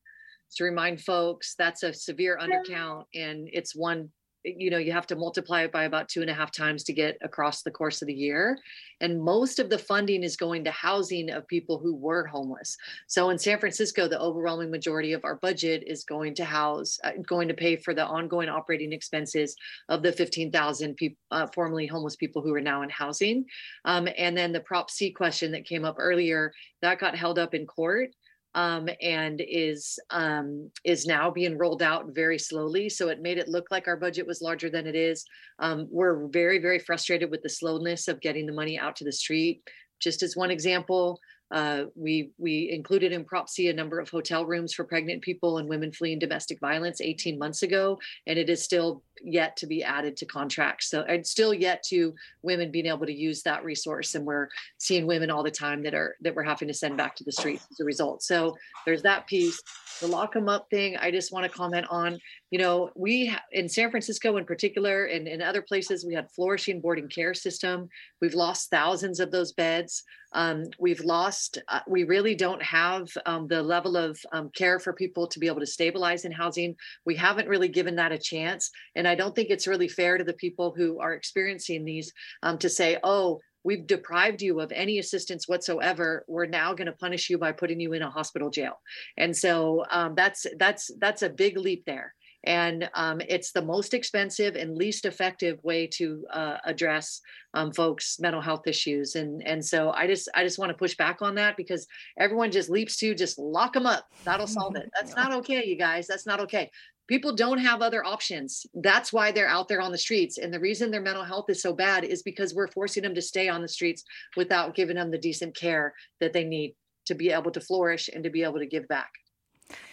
To 0.57 0.65
remind 0.65 1.01
folks, 1.01 1.57
that's 1.59 1.83
a 1.83 1.93
severe 1.93 2.39
undercount 2.41 3.05
and 3.15 3.49
it's 3.53 3.75
one 3.75 4.11
you 4.47 4.71
know 4.71 4.79
you 4.79 4.93
have 4.93 5.07
to 5.09 5.17
multiply 5.17 5.63
it 5.63 5.73
by 5.73 5.85
about 5.85 6.09
two 6.09 6.21
and 6.21 6.31
a 6.31 6.35
half 6.35 6.53
times 6.53 6.85
to 6.85 6.93
get 6.93 7.19
across 7.23 7.63
the 7.63 7.71
course 7.71 8.01
of 8.03 8.07
the 8.07 8.15
year. 8.15 8.59
And 9.01 9.21
most 9.21 9.59
of 9.59 9.69
the 9.69 9.79
funding 9.79 10.23
is 10.23 10.37
going 10.37 10.65
to 10.65 10.71
housing 10.71 11.31
of 11.31 11.47
people 11.49 11.79
who 11.79 11.95
were 11.95 12.27
homeless. 12.27 12.77
So 13.09 13.31
in 13.31 13.39
san 13.39 13.59
francisco 13.59 14.09
the 14.09 14.21
overwhelming 14.21 14.71
majority 14.71 15.13
of 15.13 15.25
our 15.25 15.37
budget 15.37 15.83
is 15.87 16.05
going 16.05 16.35
to 16.37 16.45
house 16.45 16.99
uh, 17.05 17.13
going 17.27 17.49
to 17.49 17.55
pay 17.55 17.77
for 17.77 17.93
the 17.93 18.07
ongoing 18.07 18.49
operating 18.49 18.93
expenses 18.93 19.57
of 19.89 20.03
the 20.03 20.13
15000 20.13 20.95
people 20.95 21.19
uh, 21.31 21.47
formerly 21.53 21.87
homeless 21.87 22.17
people 22.17 22.43
who 22.43 22.55
are 22.55 22.61
now 22.61 22.83
in 22.83 22.91
housing. 22.91 23.45
Um, 23.85 24.09
and 24.17 24.37
then 24.37 24.53
the 24.53 24.61
prop 24.61 24.91
c 24.91 25.11
question 25.11 25.53
that 25.53 25.65
came 25.65 25.85
up 25.85 25.97
earlier 25.99 26.53
that 26.83 26.99
got 26.99 27.17
held 27.17 27.39
up 27.39 27.55
in 27.55 27.67
court 27.67 28.11
um, 28.57 28.89
and 29.03 29.43
is 29.47 29.99
um, 30.11 30.71
is 30.83 31.07
now 31.07 31.31
being 31.31 31.59
rolled 31.59 31.83
out 31.83 32.07
very 32.15 32.39
slowly. 32.39 32.89
So 32.89 33.09
it 33.11 33.21
made 33.21 33.37
it 33.37 33.49
look 33.49 33.67
like 33.71 33.87
our 33.87 33.99
budget 33.99 34.27
was 34.27 34.41
larger 34.41 34.71
than 34.71 34.87
it 34.87 34.97
is. 34.97 35.25
Um, 35.59 35.87
we're 35.91 36.27
very 36.29 36.59
very 36.59 36.79
frustrated 36.79 37.31
with 37.31 37.43
the 37.43 37.51
slowness 37.51 38.09
of 38.09 38.21
getting 38.23 38.47
the 38.47 38.53
money 38.53 38.79
out 38.79 38.97
to 38.97 39.05
the 39.05 39.13
street. 39.13 39.63
Just 40.01 40.23
as 40.23 40.37
one 40.37 40.51
example, 40.51 41.21
uh, 41.51 41.85
we 41.95 42.31
we 42.39 42.71
included 42.71 43.13
in 43.13 43.25
Prop 43.25 43.49
C 43.49 43.69
a 43.69 43.73
number 43.73 44.01
of 44.01 44.09
hotel 44.09 44.45
rooms 44.45 44.75
for 44.75 44.85
pregnant 44.85 45.23
people 45.23 45.59
and 45.59 45.69
women 45.69 45.93
fleeing 45.93 46.19
domestic 46.19 46.59
violence 46.61 47.01
18 47.01 47.39
months 47.39 47.63
ago, 47.63 47.99
and 48.27 48.39
it 48.39 48.51
is 48.51 48.63
still 48.63 49.03
yet 49.23 49.57
to 49.57 49.67
be 49.67 49.83
added 49.83 50.17
to 50.17 50.27
contracts. 50.27 50.91
So 50.91 51.05
it's 51.09 51.31
still 51.31 51.55
yet 51.55 51.83
to 51.85 52.15
women 52.43 52.71
being 52.71 52.87
able 52.87 53.07
to 53.07 53.13
use 53.13 53.43
that 53.43 53.65
resource, 53.65 54.17
and 54.17 54.25
we're 54.25 54.49
seeing 54.79 55.07
women 55.07 55.31
all 55.31 55.45
the 55.45 55.51
time 55.51 55.83
that 55.85 55.95
are 55.95 56.17
that 56.23 56.35
we're 56.35 56.43
having 56.43 56.69
to 56.69 56.75
send 56.75 56.97
back 56.97 57.15
to 57.17 57.25
the 57.25 57.33
streets 57.33 57.67
as 57.71 57.81
a 57.81 57.85
result. 57.85 58.23
So 58.23 58.57
there's 58.85 59.03
that 59.03 59.27
piece. 59.27 59.63
The 60.01 60.09
lock 60.09 60.35
them 60.35 60.49
up 60.49 60.69
thing, 60.69 60.97
I 60.97 61.11
just 61.11 61.33
want 61.33 61.51
to 61.51 61.57
comment 61.57 61.87
on. 61.91 62.19
You 62.51 62.61
know, 62.61 62.91
we 62.95 63.35
in 63.51 63.69
San 63.69 63.91
Francisco 63.91 64.37
in 64.37 64.45
particular, 64.45 65.07
and 65.07 65.27
in 65.27 65.43
other 65.43 65.63
places, 65.63 66.05
we 66.05 66.15
had 66.15 66.31
flourishing 66.31 66.81
boarding 66.81 67.09
care 67.09 67.35
system. 67.35 67.89
We've 68.21 68.35
lost 68.35 68.71
thousands 68.71 69.19
of 69.19 69.33
those 69.33 69.53
beds. 69.53 70.05
Um, 70.33 70.65
we've 70.79 71.01
lost, 71.01 71.59
uh, 71.69 71.81
we 71.89 72.05
really 72.05 72.35
don't 72.35 72.63
have 72.63 73.09
um, 73.25 73.49
the 73.49 73.63
level 73.63 73.97
of 73.97 74.19
um, 74.33 74.51
care 74.55 74.79
for 74.79 74.93
people 74.93 75.27
to 75.27 75.39
be 75.39 75.47
able 75.47 75.61
to 75.61 75.67
stabilize 75.67 76.25
in 76.25 76.33
housing. 76.33 76.77
We 77.05 77.17
haven't 77.17 77.49
really 77.49 77.69
given 77.69 77.97
that 77.97 78.13
a 78.13 78.19
chance. 78.19 78.71
And 78.95 79.09
I 79.09 79.15
don't 79.15 79.35
think 79.35 79.51
it's 79.51 79.67
really 79.67 79.89
fair 79.89 80.19
to 80.19 80.25
the 80.25 80.35
people 80.35 80.75
who 80.77 81.01
are 81.01 81.15
experiencing 81.15 81.85
these 81.85 82.13
um, 82.43 82.59
to 82.59 82.69
say, 82.69 82.99
oh, 83.03 83.41
we've 83.65 83.87
deprived 83.87 84.41
you 84.41 84.61
of 84.61 84.71
any 84.73 85.01
assistance 85.01 85.49
whatsoever 85.49 86.25
we're 86.29 86.47
now 86.47 86.73
going 86.73 86.87
to 86.87 86.93
punish 86.93 87.29
you 87.29 87.37
by 87.37 87.51
putting 87.51 87.81
you 87.81 87.95
in 87.95 88.03
a 88.03 88.09
hospital 88.09 88.49
jail 88.49 88.75
and 89.17 89.37
so 89.37 89.85
um, 89.91 90.15
that's 90.15 90.47
that's 90.57 90.89
that's 91.01 91.23
a 91.23 91.29
big 91.29 91.59
leap 91.59 91.83
there 91.85 92.15
and 92.47 92.89
um, 92.95 93.21
it's 93.29 93.51
the 93.51 93.63
most 93.63 93.93
expensive 93.93 94.55
and 94.55 94.77
least 94.77 95.05
effective 95.05 95.63
way 95.65 95.87
to 95.89 96.25
uh, 96.33 96.59
address 96.65 97.21
um, 97.55 97.73
folks 97.73 98.19
mental 98.21 98.41
health 98.41 98.67
issues. 98.67 99.17
And 99.17 99.43
and 99.47 99.65
so 99.65 99.91
i 99.91 100.07
just 100.07 100.29
i 100.35 100.45
just 100.45 100.59
want 100.59 100.71
to 100.71 100.77
push 100.77 100.97
back 100.97 101.23
on 101.23 101.35
that 101.35 101.57
because 101.57 101.87
everyone 102.19 102.53
just 102.53 102.71
leaps 102.71 102.97
to 102.99 103.15
just 103.15 103.39
lock 103.39 103.73
them 103.73 103.87
up. 103.87 104.07
That'll 104.25 104.47
solve 104.47 104.77
it. 104.77 104.89
That's 104.95 105.17
not 105.21 105.33
okay 105.33 105.65
you 105.67 105.77
guys. 105.77 106.07
That's 106.07 106.27
not 106.27 106.41
okay. 106.41 106.71
People 107.09 107.35
don't 107.35 107.59
have 107.59 107.83
other 107.83 108.05
options. 108.05 108.67
That's 108.75 109.13
why 109.13 109.31
they're 109.31 109.47
out 109.49 109.69
there 109.69 109.81
on 109.81 109.93
the 109.93 109.99
streets. 109.99 110.39
And 110.39 110.53
the 110.53 110.59
reason 110.59 110.91
their 110.91 111.01
mental 111.01 111.23
health 111.23 111.47
is 111.49 111.63
so 111.63 111.73
bad 111.73 112.05
is 112.05 112.25
because 112.25 112.53
we're 112.53 112.67
forcing 112.69 113.05
them 113.05 113.15
to 113.15 113.23
stay 113.23 113.49
on 113.49 113.63
the 113.63 113.69
streets 113.69 114.03
without 114.37 114.75
giving 114.75 114.97
them 114.97 115.13
the 115.13 115.19
decent 115.19 115.57
care 115.57 115.95
that 116.21 116.33
they 116.33 116.43
need 116.43 116.75
to 117.07 117.15
be 117.15 117.31
able 117.31 117.53
to 117.53 117.61
flourish 117.61 118.11
and 118.13 118.25
to 118.25 118.31
be 118.31 118.43
able 118.43 118.59
to 118.59 118.67
give 118.67 118.89
back 118.89 119.11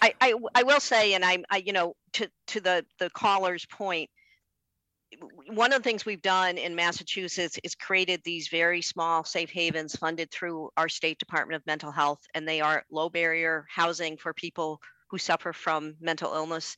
I, 0.01 0.13
I, 0.21 0.34
I 0.55 0.63
will 0.63 0.80
say, 0.80 1.13
and 1.13 1.26
I, 1.26 1.43
I, 1.49 1.57
you 1.57 1.74
know, 1.74 1.95
to 2.13 2.30
to 2.47 2.59
the 2.59 2.86
the 2.99 3.09
caller's 3.09 3.65
point, 3.65 4.09
one 5.47 5.74
of 5.74 5.80
the 5.80 5.84
things 5.84 6.05
we've 6.05 6.21
done 6.21 6.57
in 6.57 6.76
Massachusetts 6.76 7.59
is 7.63 7.76
created 7.76 8.21
these 8.24 8.47
very 8.47 8.82
small 8.82 9.24
safe 9.24 9.49
havens 9.49 9.95
funded 9.95 10.32
through 10.32 10.69
our 10.78 10.89
state 10.89 11.19
Department 11.19 11.55
of 11.55 11.65
Mental 11.65 11.91
Health, 11.91 12.21
and 12.34 12.47
they 12.47 12.61
are 12.61 12.86
low 12.91 13.09
barrier 13.09 13.65
housing 13.69 14.17
for 14.17 14.34
people 14.34 14.80
who 15.09 15.17
suffer 15.17 15.53
from 15.53 15.95
mental 15.99 16.34
illness. 16.34 16.78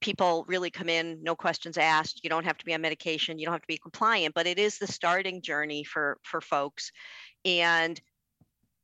People 0.00 0.44
really 0.46 0.70
come 0.70 0.88
in, 0.88 1.18
no 1.22 1.34
questions 1.34 1.76
asked. 1.76 2.20
You 2.22 2.30
don't 2.30 2.44
have 2.44 2.58
to 2.58 2.64
be 2.64 2.72
on 2.72 2.80
medication. 2.80 3.38
You 3.38 3.46
don't 3.46 3.54
have 3.54 3.62
to 3.62 3.66
be 3.66 3.78
compliant, 3.78 4.34
but 4.34 4.46
it 4.46 4.58
is 4.58 4.78
the 4.78 4.86
starting 4.86 5.42
journey 5.42 5.82
for 5.84 6.18
for 6.22 6.40
folks. 6.40 6.92
And 7.44 8.00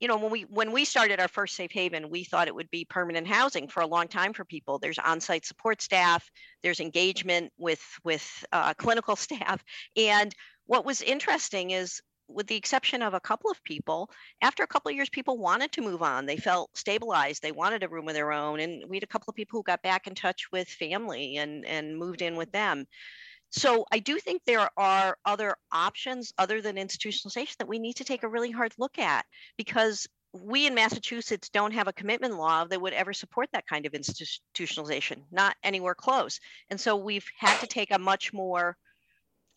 you 0.01 0.09
know 0.09 0.16
when 0.16 0.30
we 0.30 0.42
when 0.42 0.72
we 0.72 0.84
started 0.84 1.20
our 1.20 1.28
first 1.28 1.55
safe 1.57 1.72
haven 1.72 2.11
we 2.11 2.24
thought 2.24 2.49
it 2.49 2.55
would 2.55 2.70
be 2.70 2.84
permanent 2.84 3.26
housing 3.26 3.68
for 3.68 3.80
a 3.80 3.86
long 3.86 4.09
time 4.09 4.32
for 4.32 4.45
people. 4.45 4.78
There's 4.78 4.99
on-site 4.99 5.45
support 5.47 5.80
staff 5.80 6.30
there's 6.62 6.80
engagement 6.80 7.53
with 7.59 7.82
with 8.03 8.45
uh, 8.53 8.74
clinical 8.74 9.14
staff. 9.26 9.62
And 9.97 10.34
what 10.66 10.84
was 10.84 11.03
interesting 11.03 11.70
is 11.70 12.01
with 12.26 12.47
the 12.47 12.57
exception 12.57 13.03
of 13.03 13.12
a 13.12 13.20
couple 13.20 13.51
of 13.51 13.62
people 13.64 14.11
after 14.40 14.62
a 14.62 14.66
couple 14.66 14.88
of 14.88 14.97
years 14.97 15.11
people 15.11 15.36
wanted 15.36 15.70
to 15.72 15.82
move 15.82 16.03
on. 16.03 16.24
They 16.24 16.38
felt 16.38 16.70
stabilized. 16.74 17.42
They 17.42 17.53
wanted 17.53 17.82
a 17.82 17.88
room 17.88 18.09
of 18.09 18.14
their 18.14 18.32
own. 18.32 18.61
And 18.61 18.82
we 18.88 18.97
had 18.97 19.03
a 19.03 19.09
couple 19.09 19.30
of 19.30 19.36
people 19.36 19.59
who 19.59 19.62
got 19.62 19.82
back 19.82 20.07
in 20.07 20.14
touch 20.14 20.51
with 20.51 20.68
family 20.68 21.36
and 21.36 21.64
and 21.66 21.97
moved 21.99 22.22
in 22.22 22.34
with 22.34 22.51
them 22.51 22.86
so 23.57 23.86
I 23.92 24.00
do 24.00 24.18
think 24.18 24.42
there 24.44 24.68
are 24.76 25.16
other 25.24 25.55
options 25.70 26.32
other 26.38 26.61
than 26.61 26.74
institutionalization 26.74 27.57
that 27.59 27.68
we 27.68 27.78
need 27.78 27.94
to 27.94 28.05
take 28.05 28.24
a 28.24 28.28
really 28.28 28.50
hard 28.50 28.74
look 28.78 28.98
at 28.98 29.24
because 29.57 30.09
we 30.32 30.66
in 30.66 30.74
Massachusetts 30.74 31.50
don't 31.50 31.70
have 31.70 31.86
a 31.86 31.92
commitment 31.92 32.36
law 32.36 32.64
that 32.64 32.80
would 32.80 32.94
ever 32.94 33.12
support 33.12 33.48
that 33.52 33.68
kind 33.68 33.86
of 33.86 33.92
institutionalization, 33.92 35.22
not 35.30 35.57
anywhere 35.62 35.94
close. 35.94 36.40
And 36.68 36.80
so 36.80 36.96
we've 36.96 37.30
had 37.38 37.61
to 37.61 37.68
take 37.68 37.92
a 37.92 37.98
much 37.98 38.32
more 38.32 38.76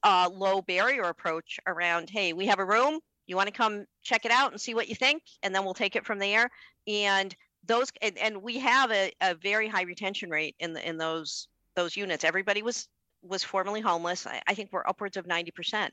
uh, 0.03 0.29
low 0.31 0.61
barrier 0.61 1.05
approach 1.05 1.59
around 1.65 2.11
hey, 2.11 2.33
we 2.33 2.45
have 2.45 2.59
a 2.59 2.65
room, 2.65 2.99
you 3.25 3.35
want 3.35 3.47
to 3.47 3.53
come 3.53 3.87
check 4.03 4.25
it 4.25 4.31
out 4.31 4.51
and 4.51 4.61
see 4.61 4.75
what 4.75 4.89
you 4.89 4.95
think, 4.95 5.23
and 5.41 5.55
then 5.55 5.65
we'll 5.65 5.73
take 5.73 5.95
it 5.95 6.05
from 6.05 6.19
there. 6.19 6.51
And 6.87 7.35
those 7.65 7.91
and, 8.03 8.15
and 8.19 8.43
we 8.43 8.59
have 8.59 8.91
a, 8.91 9.11
a 9.21 9.33
very 9.33 9.67
high 9.67 9.81
retention 9.81 10.29
rate 10.29 10.55
in 10.59 10.73
the 10.73 10.87
in 10.87 10.97
those 10.97 11.47
those 11.75 11.97
units. 11.97 12.23
Everybody 12.23 12.61
was 12.61 12.87
was 13.21 13.43
formerly 13.43 13.81
homeless. 13.81 14.25
I, 14.27 14.41
I 14.47 14.53
think 14.53 14.69
we're 14.71 14.87
upwards 14.87 15.17
of 15.17 15.25
90% 15.25 15.89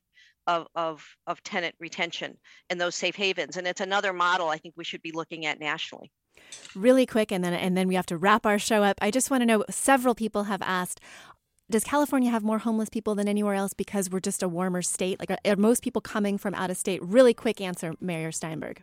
of, 0.47 0.67
of, 0.75 1.05
of 1.27 1.43
tenant 1.43 1.75
retention 1.81 2.37
in 2.71 2.79
those 2.79 2.95
safe 2.95 3.17
havens. 3.17 3.57
And 3.57 3.67
it's 3.67 3.81
another 3.81 4.13
model 4.13 4.49
I 4.49 4.59
think 4.59 4.75
we 4.77 4.85
should 4.85 5.03
be 5.03 5.13
looking 5.13 5.47
at 5.47 5.61
nationally. 5.61 6.11
Really 6.75 7.07
quick, 7.07 7.33
and 7.33 7.45
then 7.45 7.55
and 7.55 7.77
then 7.77 7.89
we 7.89 7.95
have 7.95 8.07
to 8.07 8.17
wrap 8.17 8.45
our 8.45 8.59
show 8.59 8.83
up. 8.83 8.99
I 9.01 9.11
just 9.11 9.31
want 9.31 9.43
to 9.43 9.47
know. 9.47 9.65
Several 9.71 10.15
people 10.15 10.45
have 10.45 10.61
asked, 10.63 11.01
does 11.71 11.85
California 11.85 12.31
have 12.31 12.43
more 12.43 12.59
homeless 12.59 12.89
people 12.89 13.15
than 13.15 13.29
anywhere 13.29 13.55
else 13.55 13.73
because 13.73 14.11
we're 14.11 14.21
just 14.21 14.43
a 14.43 14.49
warmer 14.49 14.83
state? 14.83 15.19
Like, 15.19 15.31
are 15.31 15.57
most 15.57 15.83
people 15.83 16.03
coming 16.03 16.37
from 16.37 16.55
out 16.55 16.71
of 16.71 16.77
state? 16.77 17.03
Really 17.03 17.33
quick 17.33 17.61
answer, 17.61 17.95
Mayor 18.01 18.33
Steinberg. 18.33 18.83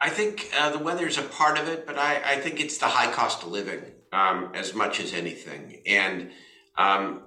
I 0.00 0.10
think 0.10 0.50
uh, 0.58 0.70
the 0.70 0.78
weather 0.78 1.06
is 1.06 1.18
a 1.18 1.22
part 1.22 1.58
of 1.58 1.68
it, 1.68 1.86
but 1.86 1.96
I, 1.96 2.20
I, 2.32 2.36
think 2.36 2.60
it's 2.60 2.78
the 2.78 2.86
high 2.86 3.10
cost 3.10 3.42
of 3.42 3.50
living 3.50 3.80
um, 4.12 4.50
as 4.54 4.74
much 4.74 5.00
as 5.00 5.14
anything. 5.14 5.80
And 5.86 6.30
um, 6.76 7.22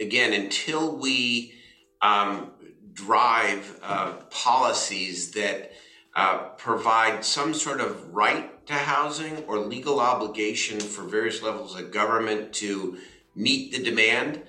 again, 0.00 0.32
until 0.32 0.96
we 0.96 1.54
um, 2.00 2.52
drive 2.92 3.78
uh, 3.82 4.12
policies 4.30 5.32
that 5.32 5.72
uh, 6.14 6.38
provide 6.56 7.24
some 7.24 7.54
sort 7.54 7.80
of 7.80 8.14
right 8.14 8.66
to 8.66 8.74
housing 8.74 9.44
or 9.46 9.58
legal 9.58 10.00
obligation 10.00 10.80
for 10.80 11.04
various 11.04 11.42
levels 11.42 11.78
of 11.78 11.90
government 11.90 12.52
to 12.52 12.98
meet 13.34 13.72
the 13.72 13.82
demand, 13.82 14.42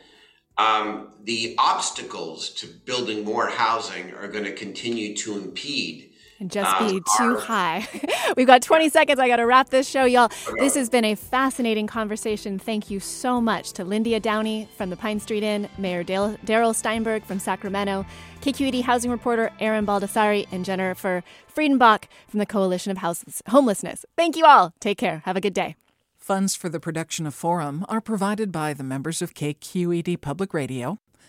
um, 0.57 1.13
the 1.23 1.55
obstacles 1.57 2.49
to 2.49 2.67
building 2.67 3.23
more 3.23 3.47
housing 3.47 4.13
are 4.13 4.27
going 4.27 4.43
to 4.43 4.53
continue 4.53 5.15
to 5.15 5.37
impede 5.37 6.09
and 6.39 6.49
just 6.49 6.77
be 6.79 6.85
um, 6.97 7.03
too 7.17 7.35
high. 7.37 7.87
We've 8.37 8.47
got 8.47 8.61
20 8.61 8.89
seconds. 8.89 9.19
I 9.19 9.27
got 9.27 9.37
to 9.37 9.45
wrap 9.45 9.69
this 9.69 9.87
show, 9.87 10.05
y'all. 10.05 10.29
This 10.57 10.75
has 10.75 10.89
been 10.89 11.05
a 11.05 11.15
fascinating 11.15 11.87
conversation. 11.87 12.59
Thank 12.59 12.89
you 12.89 12.99
so 12.99 13.41
much 13.41 13.73
to 13.73 13.83
Lyndia 13.85 14.21
Downie 14.21 14.67
from 14.77 14.89
the 14.89 14.95
Pine 14.95 15.19
Street 15.19 15.43
Inn, 15.43 15.67
Mayor 15.77 16.03
Darrell 16.03 16.73
Steinberg 16.73 17.23
from 17.25 17.39
Sacramento, 17.39 18.05
KQED 18.41 18.83
housing 18.83 19.11
reporter 19.11 19.51
Erin 19.59 19.85
Baldassari, 19.85 20.47
and 20.51 20.63
Jennifer 20.63 21.23
Friedenbach 21.53 22.05
from 22.27 22.39
the 22.39 22.45
Coalition 22.45 22.91
of 22.91 22.99
House- 22.99 23.41
Homelessness. 23.49 24.05
Thank 24.15 24.37
you 24.37 24.45
all. 24.45 24.73
Take 24.79 24.97
care. 24.97 25.21
Have 25.25 25.35
a 25.35 25.41
good 25.41 25.53
day. 25.53 25.75
Funds 26.17 26.55
for 26.55 26.69
the 26.69 26.79
production 26.79 27.25
of 27.25 27.33
Forum 27.33 27.85
are 27.89 27.99
provided 27.99 28.51
by 28.51 28.73
the 28.73 28.83
members 28.83 29.21
of 29.21 29.33
KQED 29.33 30.21
Public 30.21 30.53
Radio 30.53 30.99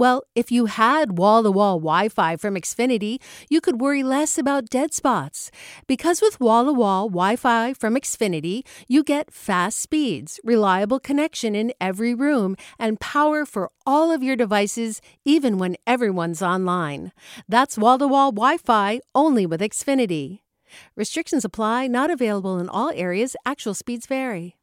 Well, 0.00 0.22
if 0.34 0.50
you 0.50 0.64
had 0.64 1.18
wall 1.18 1.42
to 1.42 1.50
wall 1.50 1.78
Wi 1.78 2.08
Fi 2.08 2.36
from 2.36 2.54
Xfinity, 2.54 3.18
you 3.50 3.60
could 3.60 3.82
worry 3.82 4.02
less 4.02 4.38
about 4.38 4.70
dead 4.70 4.94
spots. 4.94 5.50
Because 5.86 6.22
with 6.22 6.40
wall 6.40 6.64
to 6.64 6.72
wall 6.72 7.10
Wi 7.10 7.36
Fi 7.36 7.74
from 7.74 7.96
Xfinity, 7.96 8.62
you 8.88 9.02
get 9.02 9.30
fast 9.30 9.78
speeds, 9.78 10.40
reliable 10.42 11.00
connection 11.00 11.54
in 11.54 11.74
every 11.82 12.14
room, 12.14 12.56
and 12.78 12.98
power 12.98 13.44
for 13.44 13.68
all 13.84 14.10
of 14.10 14.22
your 14.22 14.36
devices, 14.36 15.02
even 15.26 15.58
when 15.58 15.76
everyone's 15.86 16.40
online. 16.40 17.12
That's 17.46 17.76
wall 17.76 17.98
to 17.98 18.06
wall 18.06 18.32
Wi 18.32 18.56
Fi 18.56 19.00
only 19.14 19.44
with 19.44 19.60
Xfinity. 19.60 20.38
Restrictions 20.96 21.44
apply, 21.44 21.88
not 21.88 22.10
available 22.10 22.58
in 22.58 22.70
all 22.70 22.90
areas, 22.94 23.36
actual 23.44 23.74
speeds 23.74 24.06
vary. 24.06 24.56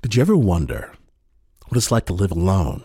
Did 0.00 0.14
you 0.14 0.22
ever 0.22 0.36
wonder 0.36 0.94
what 1.66 1.76
it's 1.76 1.90
like 1.90 2.06
to 2.06 2.12
live 2.12 2.30
alone, 2.30 2.84